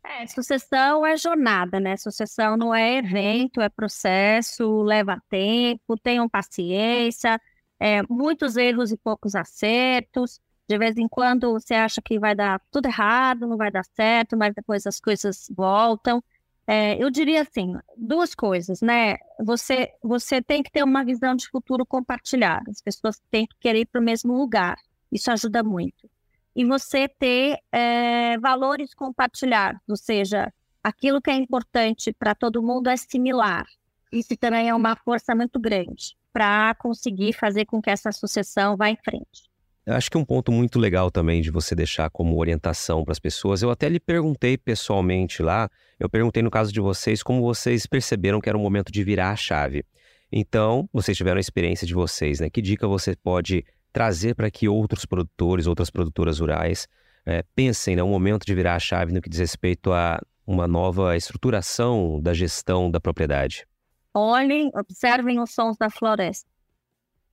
É, 0.05 0.27
sucessão 0.27 1.05
é 1.05 1.15
jornada, 1.17 1.79
né? 1.79 1.95
Sucessão 1.97 2.57
não 2.57 2.75
é 2.75 2.97
evento, 2.97 3.61
é 3.61 3.69
processo, 3.69 4.81
leva 4.81 5.21
tempo, 5.29 5.97
tenham 5.97 6.27
paciência, 6.27 7.39
é, 7.79 8.03
muitos 8.03 8.57
erros 8.57 8.91
e 8.91 8.97
poucos 8.97 9.33
acertos. 9.35 10.41
De 10.67 10.77
vez 10.77 10.97
em 10.97 11.07
quando 11.07 11.53
você 11.53 11.73
acha 11.73 12.01
que 12.01 12.19
vai 12.19 12.35
dar 12.35 12.61
tudo 12.71 12.87
errado, 12.87 13.47
não 13.47 13.57
vai 13.57 13.71
dar 13.71 13.83
certo, 13.95 14.37
mas 14.37 14.53
depois 14.53 14.85
as 14.85 14.99
coisas 14.99 15.47
voltam. 15.55 16.23
É, 16.67 17.01
eu 17.01 17.09
diria 17.09 17.41
assim, 17.41 17.75
duas 17.97 18.33
coisas, 18.35 18.81
né? 18.81 19.17
Você, 19.39 19.89
você 20.01 20.41
tem 20.41 20.63
que 20.63 20.71
ter 20.71 20.83
uma 20.83 21.03
visão 21.03 21.35
de 21.35 21.47
futuro 21.49 21.85
compartilhada. 21.85 22.71
As 22.71 22.81
pessoas 22.81 23.21
têm 23.31 23.47
que 23.47 23.55
querer 23.59 23.81
ir 23.81 23.85
para 23.85 23.99
o 24.01 24.03
mesmo 24.03 24.33
lugar. 24.33 24.77
Isso 25.11 25.31
ajuda 25.31 25.63
muito. 25.63 26.09
E 26.55 26.65
você 26.65 27.07
ter 27.07 27.57
é, 27.71 28.37
valores 28.37 28.93
compartilhados, 28.93 29.81
ou 29.87 29.97
seja, 29.97 30.53
aquilo 30.83 31.21
que 31.21 31.31
é 31.31 31.35
importante 31.35 32.13
para 32.13 32.35
todo 32.35 32.61
mundo 32.61 32.89
é 32.89 32.97
similar. 32.97 33.65
Isso 34.11 34.37
também 34.37 34.69
é 34.69 34.75
uma 34.75 34.95
força 34.95 35.33
muito 35.33 35.59
grande 35.59 36.15
para 36.31 36.75
conseguir 36.75 37.33
fazer 37.33 37.65
com 37.65 37.81
que 37.81 37.89
essa 37.89 38.11
sucessão 38.11 38.77
vá 38.77 38.89
em 38.89 38.97
frente. 38.97 39.49
Eu 39.85 39.95
acho 39.95 40.09
que 40.09 40.17
um 40.17 40.23
ponto 40.23 40.51
muito 40.51 40.79
legal 40.79 41.11
também 41.11 41.41
de 41.41 41.51
você 41.51 41.75
deixar 41.75 42.09
como 42.09 42.37
orientação 42.37 43.03
para 43.03 43.11
as 43.11 43.19
pessoas, 43.19 43.61
eu 43.61 43.69
até 43.69 43.89
lhe 43.89 43.99
perguntei 43.99 44.57
pessoalmente 44.57 45.43
lá, 45.43 45.69
eu 45.99 46.07
perguntei 46.07 46.41
no 46.41 46.49
caso 46.49 46.71
de 46.71 46.79
vocês 46.79 47.21
como 47.21 47.41
vocês 47.41 47.85
perceberam 47.85 48.39
que 48.39 48.47
era 48.47 48.57
o 48.57 48.61
momento 48.61 48.91
de 48.91 49.03
virar 49.03 49.31
a 49.31 49.35
chave. 49.35 49.83
Então, 50.31 50.89
vocês 50.91 51.17
tiveram 51.17 51.37
a 51.37 51.41
experiência 51.41 51.85
de 51.85 51.93
vocês, 51.93 52.39
né? 52.39 52.49
Que 52.49 52.61
dica 52.61 52.87
você 52.87 53.15
pode 53.15 53.65
trazer 53.93 54.35
para 54.35 54.51
que 54.51 54.67
outros 54.67 55.05
produtores, 55.05 55.67
outras 55.67 55.89
produtoras 55.89 56.39
rurais 56.39 56.87
é, 57.25 57.43
pensem, 57.55 57.95
né? 57.95 58.03
Um 58.03 58.09
momento 58.09 58.45
de 58.45 58.53
virar 58.53 58.75
a 58.75 58.79
chave 58.79 59.13
no 59.13 59.21
que 59.21 59.29
diz 59.29 59.39
respeito 59.39 59.93
a 59.93 60.19
uma 60.45 60.67
nova 60.67 61.15
estruturação 61.15 62.19
da 62.21 62.33
gestão 62.33 62.91
da 62.91 62.99
propriedade. 62.99 63.65
Olhem, 64.13 64.69
observem 64.75 65.39
os 65.39 65.51
sons 65.51 65.77
da 65.77 65.89
floresta. 65.89 66.49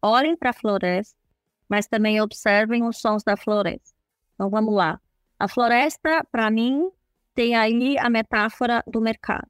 Olhem 0.00 0.36
para 0.36 0.50
a 0.50 0.52
floresta 0.52 1.20
mas 1.70 1.86
também 1.86 2.20
observem 2.20 2.84
os 2.84 2.98
sons 2.98 3.22
da 3.22 3.36
floresta. 3.36 3.96
Então 4.34 4.50
vamos 4.50 4.74
lá. 4.74 5.00
A 5.38 5.46
floresta, 5.46 6.26
para 6.32 6.50
mim, 6.50 6.90
tem 7.32 7.54
aí 7.54 7.96
a 7.96 8.10
metáfora 8.10 8.82
do 8.88 9.00
mercado. 9.00 9.48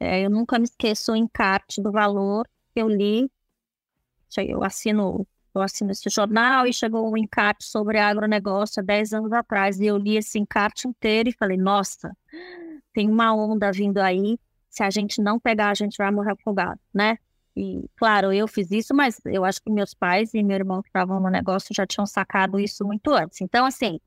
É, 0.00 0.24
eu 0.24 0.30
nunca 0.30 0.58
me 0.58 0.64
esqueço 0.64 1.12
o 1.12 1.16
encarte 1.16 1.82
do 1.82 1.92
valor 1.92 2.48
que 2.72 2.80
eu 2.80 2.88
li. 2.88 3.30
Eu 4.38 4.64
assino, 4.64 5.26
eu 5.54 5.62
assino 5.62 5.92
esse 5.92 6.08
jornal 6.10 6.66
e 6.66 6.72
chegou 6.72 7.10
um 7.10 7.16
encarte 7.16 7.64
sobre 7.64 7.98
agronegócio 7.98 8.80
há 8.80 8.84
10 8.84 9.12
anos 9.12 9.32
atrás. 9.32 9.80
E 9.80 9.86
eu 9.86 9.96
li 9.96 10.16
esse 10.16 10.38
encarte 10.38 10.88
inteiro 10.88 11.28
e 11.28 11.32
falei: 11.32 11.56
nossa, 11.56 12.16
tem 12.92 13.08
uma 13.08 13.34
onda 13.34 13.70
vindo 13.72 13.98
aí. 13.98 14.38
Se 14.68 14.82
a 14.82 14.90
gente 14.90 15.22
não 15.22 15.38
pegar, 15.38 15.70
a 15.70 15.74
gente 15.74 15.96
vai 15.96 16.10
morrer 16.10 16.32
afogado, 16.32 16.80
né? 16.92 17.18
E, 17.56 17.88
claro, 17.96 18.32
eu 18.32 18.48
fiz 18.48 18.70
isso, 18.72 18.92
mas 18.92 19.20
eu 19.24 19.44
acho 19.44 19.62
que 19.62 19.70
meus 19.70 19.94
pais 19.94 20.34
e 20.34 20.42
meu 20.42 20.56
irmão 20.56 20.82
que 20.82 20.88
estavam 20.88 21.20
no 21.20 21.30
negócio 21.30 21.72
já 21.72 21.86
tinham 21.86 22.06
sacado 22.06 22.58
isso 22.58 22.84
muito 22.84 23.12
antes. 23.12 23.40
Então, 23.40 23.64
assim, 23.64 24.00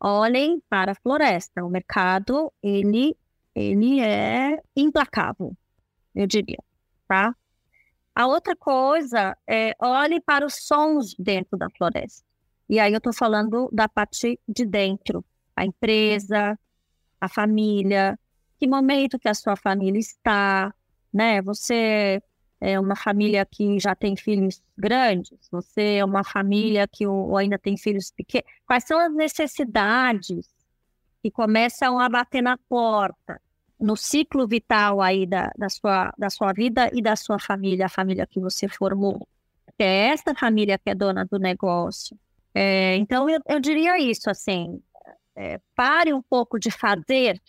olhem 0.00 0.60
para 0.68 0.92
a 0.92 0.94
floresta. 0.96 1.64
O 1.64 1.70
mercado, 1.70 2.52
ele, 2.60 3.16
ele 3.54 4.00
é 4.00 4.60
implacável, 4.74 5.56
eu 6.14 6.26
diria, 6.26 6.58
tá? 7.06 7.36
A 8.20 8.26
outra 8.26 8.54
coisa 8.54 9.34
é 9.46 9.74
olhe 9.80 10.20
para 10.20 10.44
os 10.44 10.66
sons 10.66 11.14
dentro 11.18 11.56
da 11.56 11.70
floresta. 11.70 12.22
E 12.68 12.78
aí 12.78 12.92
eu 12.92 12.98
estou 12.98 13.14
falando 13.14 13.70
da 13.72 13.88
parte 13.88 14.38
de 14.46 14.66
dentro, 14.66 15.24
a 15.56 15.64
empresa, 15.64 16.58
a 17.18 17.28
família, 17.30 18.18
que 18.58 18.68
momento 18.68 19.18
que 19.18 19.26
a 19.26 19.32
sua 19.32 19.56
família 19.56 19.98
está, 19.98 20.70
né? 21.10 21.40
Você 21.40 22.22
é 22.60 22.78
uma 22.78 22.94
família 22.94 23.46
que 23.46 23.80
já 23.80 23.94
tem 23.94 24.14
filhos 24.14 24.62
grandes, 24.76 25.48
você 25.50 25.94
é 25.94 26.04
uma 26.04 26.22
família 26.22 26.86
que 26.86 27.06
ainda 27.38 27.58
tem 27.58 27.78
filhos 27.78 28.10
pequenos. 28.10 28.46
Quais 28.66 28.84
são 28.84 28.98
as 28.98 29.14
necessidades 29.14 30.46
que 31.22 31.30
começam 31.30 31.98
a 31.98 32.06
bater 32.06 32.42
na 32.42 32.58
porta? 32.68 33.40
No 33.80 33.96
ciclo 33.96 34.46
vital 34.46 35.00
aí 35.00 35.26
da, 35.26 35.50
da, 35.56 35.68
sua, 35.68 36.12
da 36.18 36.28
sua 36.28 36.52
vida 36.52 36.90
e 36.92 37.00
da 37.00 37.16
sua 37.16 37.38
família, 37.38 37.86
a 37.86 37.88
família 37.88 38.26
que 38.26 38.38
você 38.38 38.68
formou. 38.68 39.26
É 39.78 40.08
esta 40.08 40.34
família 40.34 40.78
que 40.78 40.90
é 40.90 40.94
dona 40.94 41.24
do 41.24 41.38
negócio. 41.38 42.16
É, 42.54 42.96
então, 42.96 43.28
eu, 43.30 43.40
eu 43.48 43.58
diria 43.58 43.98
isso, 43.98 44.28
assim, 44.28 44.82
é, 45.34 45.58
pare 45.74 46.12
um 46.12 46.20
pouco 46.20 46.58
de 46.58 46.70
fazer, 46.70 47.40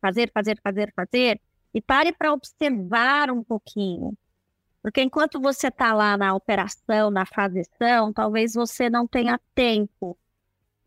fazer, 0.00 0.30
fazer, 0.34 0.60
fazer, 0.62 0.92
fazer, 0.94 1.40
e 1.72 1.80
pare 1.80 2.12
para 2.12 2.32
observar 2.32 3.30
um 3.30 3.42
pouquinho. 3.42 4.12
Porque 4.82 5.00
enquanto 5.00 5.40
você 5.40 5.68
está 5.68 5.94
lá 5.94 6.16
na 6.16 6.34
operação, 6.34 7.10
na 7.10 7.24
fazição, 7.24 8.12
talvez 8.12 8.52
você 8.52 8.90
não 8.90 9.06
tenha 9.06 9.40
tempo 9.54 10.18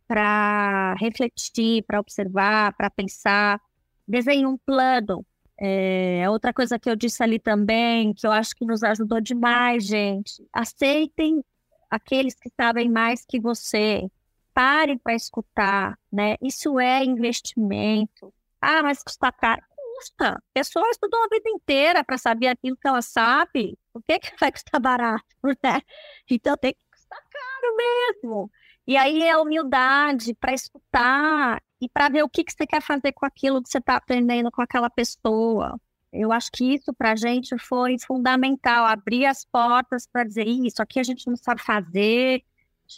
para 0.07 0.93
refletir, 0.99 1.83
para 1.83 1.99
observar, 1.99 2.73
para 2.73 2.91
pensar 2.91 3.59
desenhe 4.07 4.45
um 4.45 4.57
plano. 4.57 5.25
É, 5.57 6.29
outra 6.29 6.53
coisa 6.53 6.77
que 6.77 6.89
eu 6.89 6.95
disse 6.95 7.23
ali 7.23 7.39
também, 7.39 8.13
que 8.13 8.27
eu 8.27 8.31
acho 8.31 8.55
que 8.55 8.65
nos 8.65 8.83
ajudou 8.83 9.21
demais, 9.21 9.85
gente. 9.85 10.45
Aceitem 10.51 11.43
aqueles 11.89 12.35
que 12.35 12.49
sabem 12.59 12.89
mais 12.89 13.25
que 13.25 13.39
você. 13.39 14.09
Parem 14.53 14.97
para 14.97 15.13
escutar, 15.13 15.97
né? 16.11 16.35
Isso 16.41 16.79
é 16.79 17.03
investimento. 17.03 18.33
Ah, 18.61 18.81
mas 18.83 19.03
custa 19.03 19.31
caro. 19.31 19.61
Custa. 19.97 20.29
A 20.29 20.41
pessoa 20.53 20.89
estudou 20.89 21.21
a 21.23 21.27
vida 21.29 21.49
inteira 21.49 22.03
para 22.03 22.17
saber 22.17 22.47
aquilo 22.47 22.77
que 22.77 22.87
ela 22.87 23.01
sabe. 23.01 23.77
Por 23.93 24.01
que, 24.03 24.19
que 24.19 24.31
vai 24.39 24.51
custar 24.51 24.79
barato, 24.79 25.25
né? 25.63 25.81
Então 26.29 26.55
tem 26.57 26.73
que 26.73 26.85
custar 26.91 27.19
caro 27.19 27.75
mesmo. 27.77 28.51
E 28.87 28.97
aí 28.97 29.23
é 29.23 29.37
humildade 29.37 30.33
para 30.35 30.53
escutar 30.53 31.61
e 31.81 31.89
para 31.89 32.09
ver 32.09 32.23
o 32.23 32.29
que, 32.29 32.43
que 32.43 32.53
você 32.53 32.65
quer 32.65 32.81
fazer 32.81 33.11
com 33.11 33.25
aquilo 33.25 33.61
que 33.61 33.69
você 33.69 33.79
está 33.79 33.97
aprendendo 33.97 34.51
com 34.51 34.61
aquela 34.61 34.89
pessoa. 34.89 35.79
Eu 36.11 36.31
acho 36.31 36.49
que 36.51 36.73
isso 36.73 36.93
para 36.93 37.11
a 37.11 37.15
gente 37.15 37.57
foi 37.57 37.97
fundamental, 37.99 38.85
abrir 38.85 39.25
as 39.25 39.43
portas 39.45 40.07
para 40.07 40.23
dizer 40.23 40.47
isso 40.47 40.81
aqui 40.81 40.99
a 40.99 41.03
gente 41.03 41.27
não 41.27 41.35
sabe 41.35 41.61
fazer, 41.61 42.43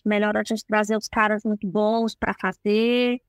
melhor 0.06 0.38
a 0.38 0.44
gente 0.44 0.64
trazer 0.66 0.96
os 0.96 1.08
caras 1.08 1.44
muito 1.44 1.66
bons 1.68 2.14
para 2.14 2.34
fazer. 2.40 3.20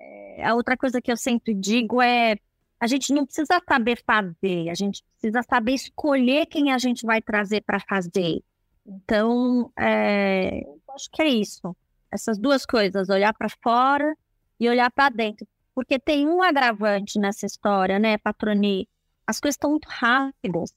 É, 0.00 0.44
a 0.44 0.54
outra 0.54 0.76
coisa 0.76 1.00
que 1.00 1.12
eu 1.12 1.16
sempre 1.16 1.54
digo 1.54 2.02
é 2.02 2.36
a 2.80 2.86
gente 2.86 3.12
não 3.12 3.26
precisa 3.26 3.60
saber 3.68 4.02
fazer, 4.04 4.70
a 4.70 4.74
gente 4.74 5.04
precisa 5.12 5.42
saber 5.42 5.74
escolher 5.74 6.46
quem 6.46 6.72
a 6.72 6.78
gente 6.78 7.04
vai 7.04 7.20
trazer 7.20 7.60
para 7.60 7.78
fazer. 7.78 8.42
Então, 8.86 9.70
é, 9.78 10.62
acho 10.94 11.10
que 11.12 11.22
é 11.22 11.28
isso. 11.28 11.76
Essas 12.10 12.38
duas 12.38 12.64
coisas, 12.64 13.10
olhar 13.10 13.34
para 13.34 13.50
fora 13.62 14.16
e 14.60 14.68
olhar 14.68 14.90
para 14.90 15.08
dentro. 15.08 15.48
Porque 15.74 15.98
tem 15.98 16.28
um 16.28 16.42
agravante 16.42 17.18
nessa 17.18 17.46
história, 17.46 17.98
né, 17.98 18.18
Patroni? 18.18 18.86
As 19.26 19.40
coisas 19.40 19.54
estão 19.54 19.70
muito 19.70 19.86
rápidas. 19.88 20.74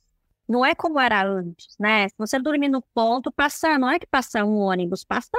Não 0.48 0.66
é 0.66 0.74
como 0.74 1.00
era 1.00 1.26
antes, 1.26 1.76
né? 1.80 2.08
Se 2.08 2.16
você 2.18 2.40
dormir 2.40 2.70
no 2.70 2.82
ponto, 2.94 3.32
passa, 3.32 3.78
não 3.78 3.90
é 3.90 4.00
que 4.00 4.08
passa 4.08 4.44
um 4.46 4.58
ônibus, 4.60 5.04
passa 5.04 5.32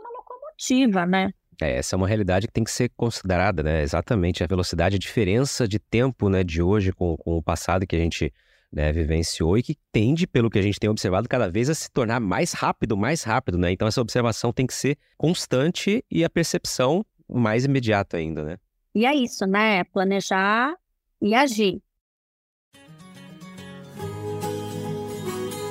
uma 0.00 0.10
locomotiva, 0.18 1.06
né? 1.06 1.32
É, 1.60 1.76
essa 1.78 1.94
é 1.94 1.96
uma 1.96 2.08
realidade 2.08 2.46
que 2.46 2.52
tem 2.52 2.64
que 2.64 2.70
ser 2.70 2.90
considerada, 2.96 3.62
né? 3.62 3.82
Exatamente 3.82 4.42
a 4.42 4.46
velocidade, 4.46 4.96
a 4.96 4.98
diferença 4.98 5.66
de 5.66 5.78
tempo, 5.78 6.28
né, 6.28 6.44
de 6.44 6.62
hoje 6.62 6.92
com, 6.92 7.16
com 7.16 7.36
o 7.36 7.42
passado 7.42 7.86
que 7.86 7.96
a 7.96 7.98
gente 7.98 8.32
né, 8.72 8.92
vivenciou 8.92 9.56
e 9.56 9.62
que 9.62 9.76
tende, 9.90 10.26
pelo 10.26 10.50
que 10.50 10.58
a 10.58 10.62
gente 10.62 10.78
tem 10.78 10.90
observado, 10.90 11.28
cada 11.28 11.50
vez 11.50 11.70
a 11.70 11.74
se 11.74 11.90
tornar 11.90 12.20
mais 12.20 12.52
rápido, 12.52 12.96
mais 12.96 13.22
rápido, 13.22 13.58
né? 13.58 13.72
Então 13.72 13.88
essa 13.88 14.00
observação 14.00 14.52
tem 14.52 14.66
que 14.66 14.74
ser 14.74 14.98
constante 15.16 16.04
e 16.10 16.24
a 16.24 16.30
percepção 16.30 17.04
mais 17.28 17.64
imediato 17.64 18.16
ainda, 18.16 18.44
né? 18.44 18.56
E 18.94 19.04
é 19.04 19.14
isso, 19.14 19.46
né? 19.46 19.84
Planejar 19.84 20.74
e 21.20 21.34
agir. 21.34 21.82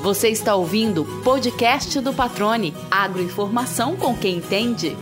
Você 0.03 0.29
está 0.29 0.55
ouvindo 0.55 1.01
o 1.01 1.23
podcast 1.23 1.99
do 1.99 2.13
Patrone, 2.13 2.71
agroinformação 2.91 3.97
com 3.97 4.15
quem 4.15 4.37
entende. 4.37 4.95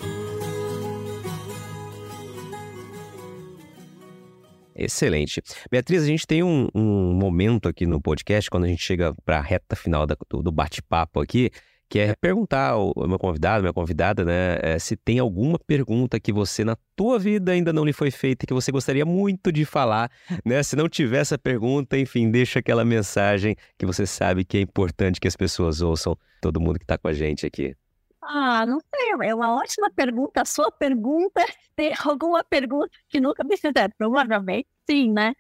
Excelente. 4.74 5.42
Beatriz, 5.70 6.04
a 6.04 6.08
gente 6.08 6.26
tem 6.26 6.42
um, 6.42 6.68
um, 6.74 7.14
momento 7.14 7.68
aqui 7.68 7.86
no 7.86 8.02
podcast, 8.02 8.50
quando 8.50 8.64
a 8.64 8.68
gente 8.68 8.82
chega 8.82 9.14
para 9.26 9.40
a 9.40 9.42
reta 9.42 9.76
final 9.76 10.08
da, 10.08 10.16
do, 10.30 10.42
do 10.42 10.52
bate-papo 10.52 11.20
aqui, 11.20 11.52
que 11.94 12.00
é 12.00 12.16
perguntar 12.16 12.72
ao 12.72 12.92
meu 13.08 13.20
convidado, 13.20 13.62
minha 13.62 13.72
convidada, 13.72 14.26
né, 14.26 14.58
é, 14.64 14.80
se 14.80 14.98
tem 14.98 15.20
alguma 15.20 15.60
pergunta 15.60 16.20
que 16.20 16.34
você 16.34 16.64
na 16.64 16.76
tua 16.96 17.20
vida 17.20 17.52
ainda 17.52 17.72
não 17.72 17.86
lhe 17.86 17.94
foi 17.94 18.10
feita 18.10 18.46
e 18.46 18.48
que 18.48 18.54
você 18.54 18.72
gostaria 18.72 19.06
muito 19.06 19.52
de 19.52 19.64
falar, 19.64 20.10
né? 20.44 20.64
Se 20.64 20.76
não 20.76 20.90
tiver 20.90 21.20
essa 21.20 21.38
pergunta, 21.38 21.96
enfim, 21.96 22.32
deixa 22.32 22.58
aquela 22.58 22.84
mensagem 22.84 23.56
que 23.78 23.86
você 23.86 24.08
sabe 24.08 24.44
que 24.44 24.58
é 24.58 24.62
importante 24.62 25.20
que 25.22 25.28
as 25.28 25.36
pessoas 25.36 25.82
ouçam, 25.82 26.18
todo 26.42 26.60
mundo 26.60 26.80
que 26.80 26.84
está 26.84 26.98
com 26.98 27.10
a 27.10 27.14
gente 27.14 27.46
aqui. 27.46 27.76
Ah, 28.24 28.66
não 28.66 28.80
sei, 28.80 29.30
é 29.30 29.36
uma 29.36 29.56
ótima 29.56 29.92
pergunta. 29.92 30.42
A 30.42 30.46
sua 30.46 30.72
pergunta, 30.72 31.46
tem 31.76 31.94
alguma 32.04 32.44
pergunta 32.44 32.90
que 33.08 33.22
nunca 33.22 33.44
me 33.44 33.56
fizeram? 33.56 33.94
Provavelmente 33.96 34.68
sim, 34.90 35.12
né? 35.14 35.36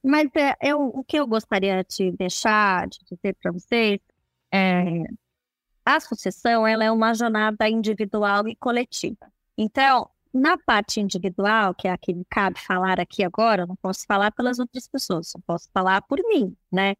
Mas 0.00 0.28
é, 0.36 0.54
eu, 0.62 0.80
o 0.80 1.02
que 1.02 1.16
eu 1.18 1.26
gostaria 1.26 1.82
de 1.82 2.12
deixar, 2.12 2.86
de 2.86 3.00
dizer 3.10 3.34
para 3.42 3.50
vocês, 3.50 3.98
é 4.52 5.02
a 5.86 6.00
sucessão 6.00 6.66
ela 6.66 6.84
é 6.84 6.90
uma 6.90 7.14
jornada 7.14 7.68
individual 7.68 8.48
e 8.48 8.56
coletiva. 8.56 9.32
Então, 9.56 10.10
na 10.34 10.58
parte 10.58 11.00
individual, 11.00 11.74
que 11.74 11.86
é 11.86 11.92
a 11.92 11.96
que 11.96 12.12
me 12.12 12.24
cabe 12.28 12.58
falar 12.60 12.98
aqui 12.98 13.22
agora, 13.22 13.62
eu 13.62 13.66
não 13.68 13.76
posso 13.76 14.04
falar 14.04 14.32
pelas 14.32 14.58
outras 14.58 14.88
pessoas, 14.88 15.28
só 15.28 15.38
posso 15.46 15.70
falar 15.72 16.02
por 16.02 16.18
mim, 16.24 16.56
né? 16.72 16.96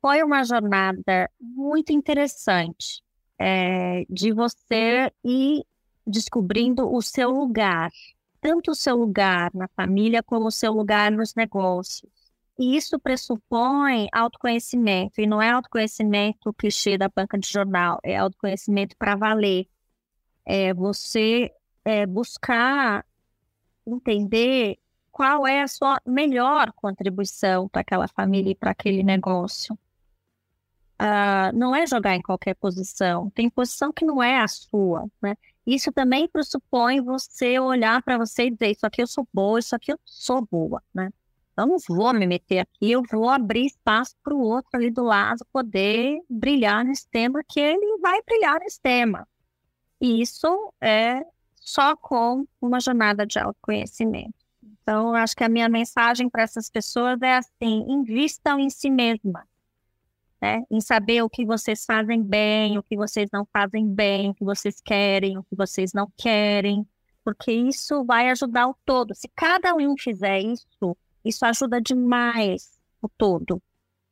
Foi 0.00 0.22
uma 0.22 0.44
jornada 0.44 1.30
muito 1.40 1.90
interessante 1.92 3.02
é, 3.38 4.04
de 4.10 4.30
você 4.30 5.10
ir 5.24 5.64
descobrindo 6.06 6.92
o 6.92 7.00
seu 7.00 7.30
lugar, 7.30 7.90
tanto 8.42 8.72
o 8.72 8.74
seu 8.74 8.96
lugar 8.96 9.50
na 9.54 9.68
família 9.68 10.22
como 10.22 10.48
o 10.48 10.52
seu 10.52 10.72
lugar 10.72 11.10
nos 11.10 11.34
negócios 11.34 12.21
e 12.58 12.76
isso 12.76 12.98
pressupõe 12.98 14.08
autoconhecimento, 14.12 15.20
e 15.20 15.26
não 15.26 15.40
é 15.40 15.50
autoconhecimento 15.50 16.52
clichê 16.52 16.98
da 16.98 17.08
banca 17.08 17.38
de 17.38 17.48
jornal, 17.48 17.98
é 18.02 18.16
autoconhecimento 18.16 18.96
para 18.96 19.16
valer. 19.16 19.66
É 20.44 20.74
você 20.74 21.52
é, 21.84 22.06
buscar 22.06 23.04
entender 23.86 24.78
qual 25.10 25.46
é 25.46 25.62
a 25.62 25.68
sua 25.68 26.00
melhor 26.06 26.72
contribuição 26.72 27.68
para 27.68 27.82
aquela 27.82 28.08
família 28.08 28.52
e 28.52 28.54
para 28.54 28.70
aquele 28.70 29.02
negócio. 29.02 29.78
Uh, 31.00 31.50
não 31.54 31.74
é 31.74 31.86
jogar 31.86 32.14
em 32.14 32.22
qualquer 32.22 32.54
posição, 32.54 33.28
tem 33.30 33.50
posição 33.50 33.92
que 33.92 34.04
não 34.04 34.22
é 34.22 34.40
a 34.40 34.46
sua, 34.46 35.10
né? 35.20 35.36
Isso 35.66 35.90
também 35.92 36.28
pressupõe 36.28 37.00
você 37.00 37.58
olhar 37.58 38.02
para 38.02 38.18
você 38.18 38.44
e 38.46 38.50
dizer, 38.50 38.70
isso 38.70 38.86
aqui 38.86 39.02
eu 39.02 39.06
sou 39.06 39.26
boa, 39.32 39.58
isso 39.58 39.74
aqui 39.74 39.92
eu 39.92 39.98
sou 40.04 40.46
boa, 40.48 40.82
né? 40.94 41.12
Eu 41.56 41.66
não 41.66 41.76
vou 41.88 42.12
me 42.14 42.26
meter 42.26 42.60
aqui, 42.60 42.90
eu 42.90 43.02
vou 43.10 43.28
abrir 43.28 43.66
espaço 43.66 44.14
para 44.22 44.34
o 44.34 44.40
outro 44.40 44.70
ali 44.74 44.90
do 44.90 45.02
lado 45.02 45.44
poder 45.52 46.20
brilhar 46.28 46.84
nesse 46.84 47.06
tema, 47.08 47.42
que 47.46 47.60
ele 47.60 47.98
vai 47.98 48.20
brilhar 48.22 48.58
nesse 48.60 48.80
tema. 48.80 49.26
E 50.00 50.22
isso 50.22 50.72
é 50.80 51.24
só 51.56 51.94
com 51.94 52.46
uma 52.60 52.80
jornada 52.80 53.26
de 53.26 53.38
autoconhecimento. 53.38 54.34
Então, 54.82 55.10
eu 55.10 55.14
acho 55.14 55.36
que 55.36 55.44
a 55.44 55.48
minha 55.48 55.68
mensagem 55.68 56.28
para 56.28 56.42
essas 56.42 56.68
pessoas 56.68 57.20
é 57.22 57.36
assim: 57.36 57.84
invistam 57.88 58.58
em 58.58 58.68
si 58.68 58.90
mesma, 58.90 59.46
né? 60.40 60.64
em 60.70 60.80
saber 60.80 61.22
o 61.22 61.30
que 61.30 61.44
vocês 61.44 61.84
fazem 61.84 62.20
bem, 62.20 62.78
o 62.78 62.82
que 62.82 62.96
vocês 62.96 63.28
não 63.32 63.46
fazem 63.52 63.86
bem, 63.86 64.30
o 64.30 64.34
que 64.34 64.44
vocês 64.44 64.80
querem, 64.80 65.38
o 65.38 65.44
que 65.44 65.54
vocês 65.54 65.92
não 65.92 66.10
querem, 66.16 66.84
porque 67.24 67.52
isso 67.52 68.04
vai 68.04 68.28
ajudar 68.30 68.66
o 68.68 68.76
todo. 68.84 69.14
Se 69.14 69.28
cada 69.36 69.74
um 69.74 69.96
fizer 69.96 70.40
isso, 70.40 70.96
isso 71.24 71.44
ajuda 71.44 71.80
demais 71.80 72.70
o 73.00 73.08
todo. 73.08 73.60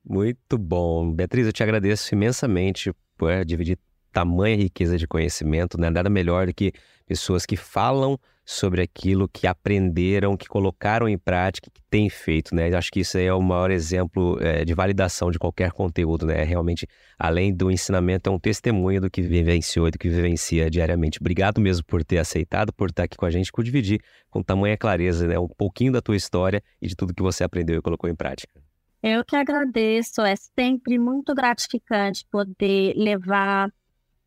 Muito 0.04 0.56
bom. 0.58 1.12
Beatriz, 1.12 1.46
eu 1.46 1.52
te 1.52 1.62
agradeço 1.62 2.14
imensamente 2.14 2.92
por 3.16 3.44
dividir 3.44 3.78
tamanha 4.12 4.56
riqueza 4.56 4.96
de 4.96 5.06
conhecimento, 5.06 5.78
né? 5.78 5.90
Nada 5.90 6.10
melhor 6.10 6.46
do 6.46 6.54
que 6.54 6.72
pessoas 7.06 7.46
que 7.46 7.56
falam 7.56 8.18
sobre 8.50 8.82
aquilo 8.82 9.28
que 9.28 9.46
aprenderam, 9.46 10.36
que 10.36 10.48
colocaram 10.48 11.08
em 11.08 11.16
prática, 11.16 11.70
que 11.72 11.80
têm 11.88 12.10
feito, 12.10 12.52
né? 12.52 12.74
Acho 12.74 12.90
que 12.90 12.98
isso 12.98 13.16
é 13.16 13.32
o 13.32 13.40
maior 13.40 13.70
exemplo 13.70 14.36
é, 14.40 14.64
de 14.64 14.74
validação 14.74 15.30
de 15.30 15.38
qualquer 15.38 15.70
conteúdo, 15.70 16.26
né? 16.26 16.42
Realmente, 16.42 16.84
além 17.16 17.54
do 17.54 17.70
ensinamento, 17.70 18.28
é 18.28 18.32
um 18.32 18.40
testemunho 18.40 19.00
do 19.00 19.08
que 19.08 19.22
vivenciou 19.22 19.86
e 19.86 19.92
do 19.92 19.98
que 19.98 20.08
vivencia 20.08 20.68
diariamente. 20.68 21.20
Obrigado 21.20 21.60
mesmo 21.60 21.84
por 21.86 22.04
ter 22.04 22.18
aceitado, 22.18 22.72
por 22.72 22.90
estar 22.90 23.04
aqui 23.04 23.16
com 23.16 23.24
a 23.24 23.30
gente, 23.30 23.52
por 23.52 23.62
dividir 23.62 24.02
com 24.28 24.42
tamanha 24.42 24.76
clareza, 24.76 25.28
né? 25.28 25.38
Um 25.38 25.46
pouquinho 25.46 25.92
da 25.92 26.02
tua 26.02 26.16
história 26.16 26.60
e 26.82 26.88
de 26.88 26.96
tudo 26.96 27.14
que 27.14 27.22
você 27.22 27.44
aprendeu 27.44 27.78
e 27.78 27.82
colocou 27.82 28.10
em 28.10 28.16
prática. 28.16 28.60
Eu 29.00 29.24
que 29.24 29.36
agradeço, 29.36 30.22
é 30.22 30.34
sempre 30.34 30.98
muito 30.98 31.32
gratificante 31.36 32.26
poder 32.28 32.94
levar 32.96 33.72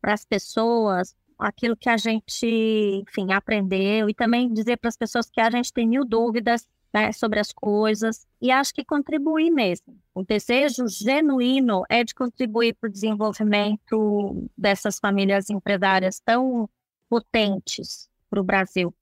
para 0.00 0.14
as 0.14 0.24
pessoas 0.24 1.14
aquilo 1.38 1.76
que 1.76 1.88
a 1.88 1.96
gente, 1.96 3.02
enfim, 3.08 3.32
aprendeu 3.32 4.08
e 4.08 4.14
também 4.14 4.52
dizer 4.52 4.76
para 4.76 4.88
as 4.88 4.96
pessoas 4.96 5.30
que 5.30 5.40
a 5.40 5.50
gente 5.50 5.72
tem 5.72 5.86
mil 5.86 6.04
dúvidas 6.04 6.68
né, 6.92 7.10
sobre 7.10 7.40
as 7.40 7.52
coisas 7.52 8.24
e 8.40 8.52
acho 8.52 8.72
que 8.72 8.84
contribuir 8.84 9.50
mesmo. 9.50 9.98
O 10.14 10.22
desejo 10.22 10.86
genuíno 10.86 11.82
é 11.88 12.04
de 12.04 12.14
contribuir 12.14 12.74
para 12.74 12.88
o 12.88 12.92
desenvolvimento 12.92 14.48
dessas 14.56 15.00
famílias 15.00 15.50
empresárias 15.50 16.20
tão 16.20 16.68
potentes 17.08 18.08
para 18.30 18.40
o 18.40 18.44
Brasil. 18.44 18.94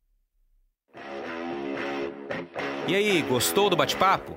E 2.88 2.94
aí, 2.94 3.22
gostou 3.22 3.70
do 3.70 3.76
bate-papo? 3.76 4.36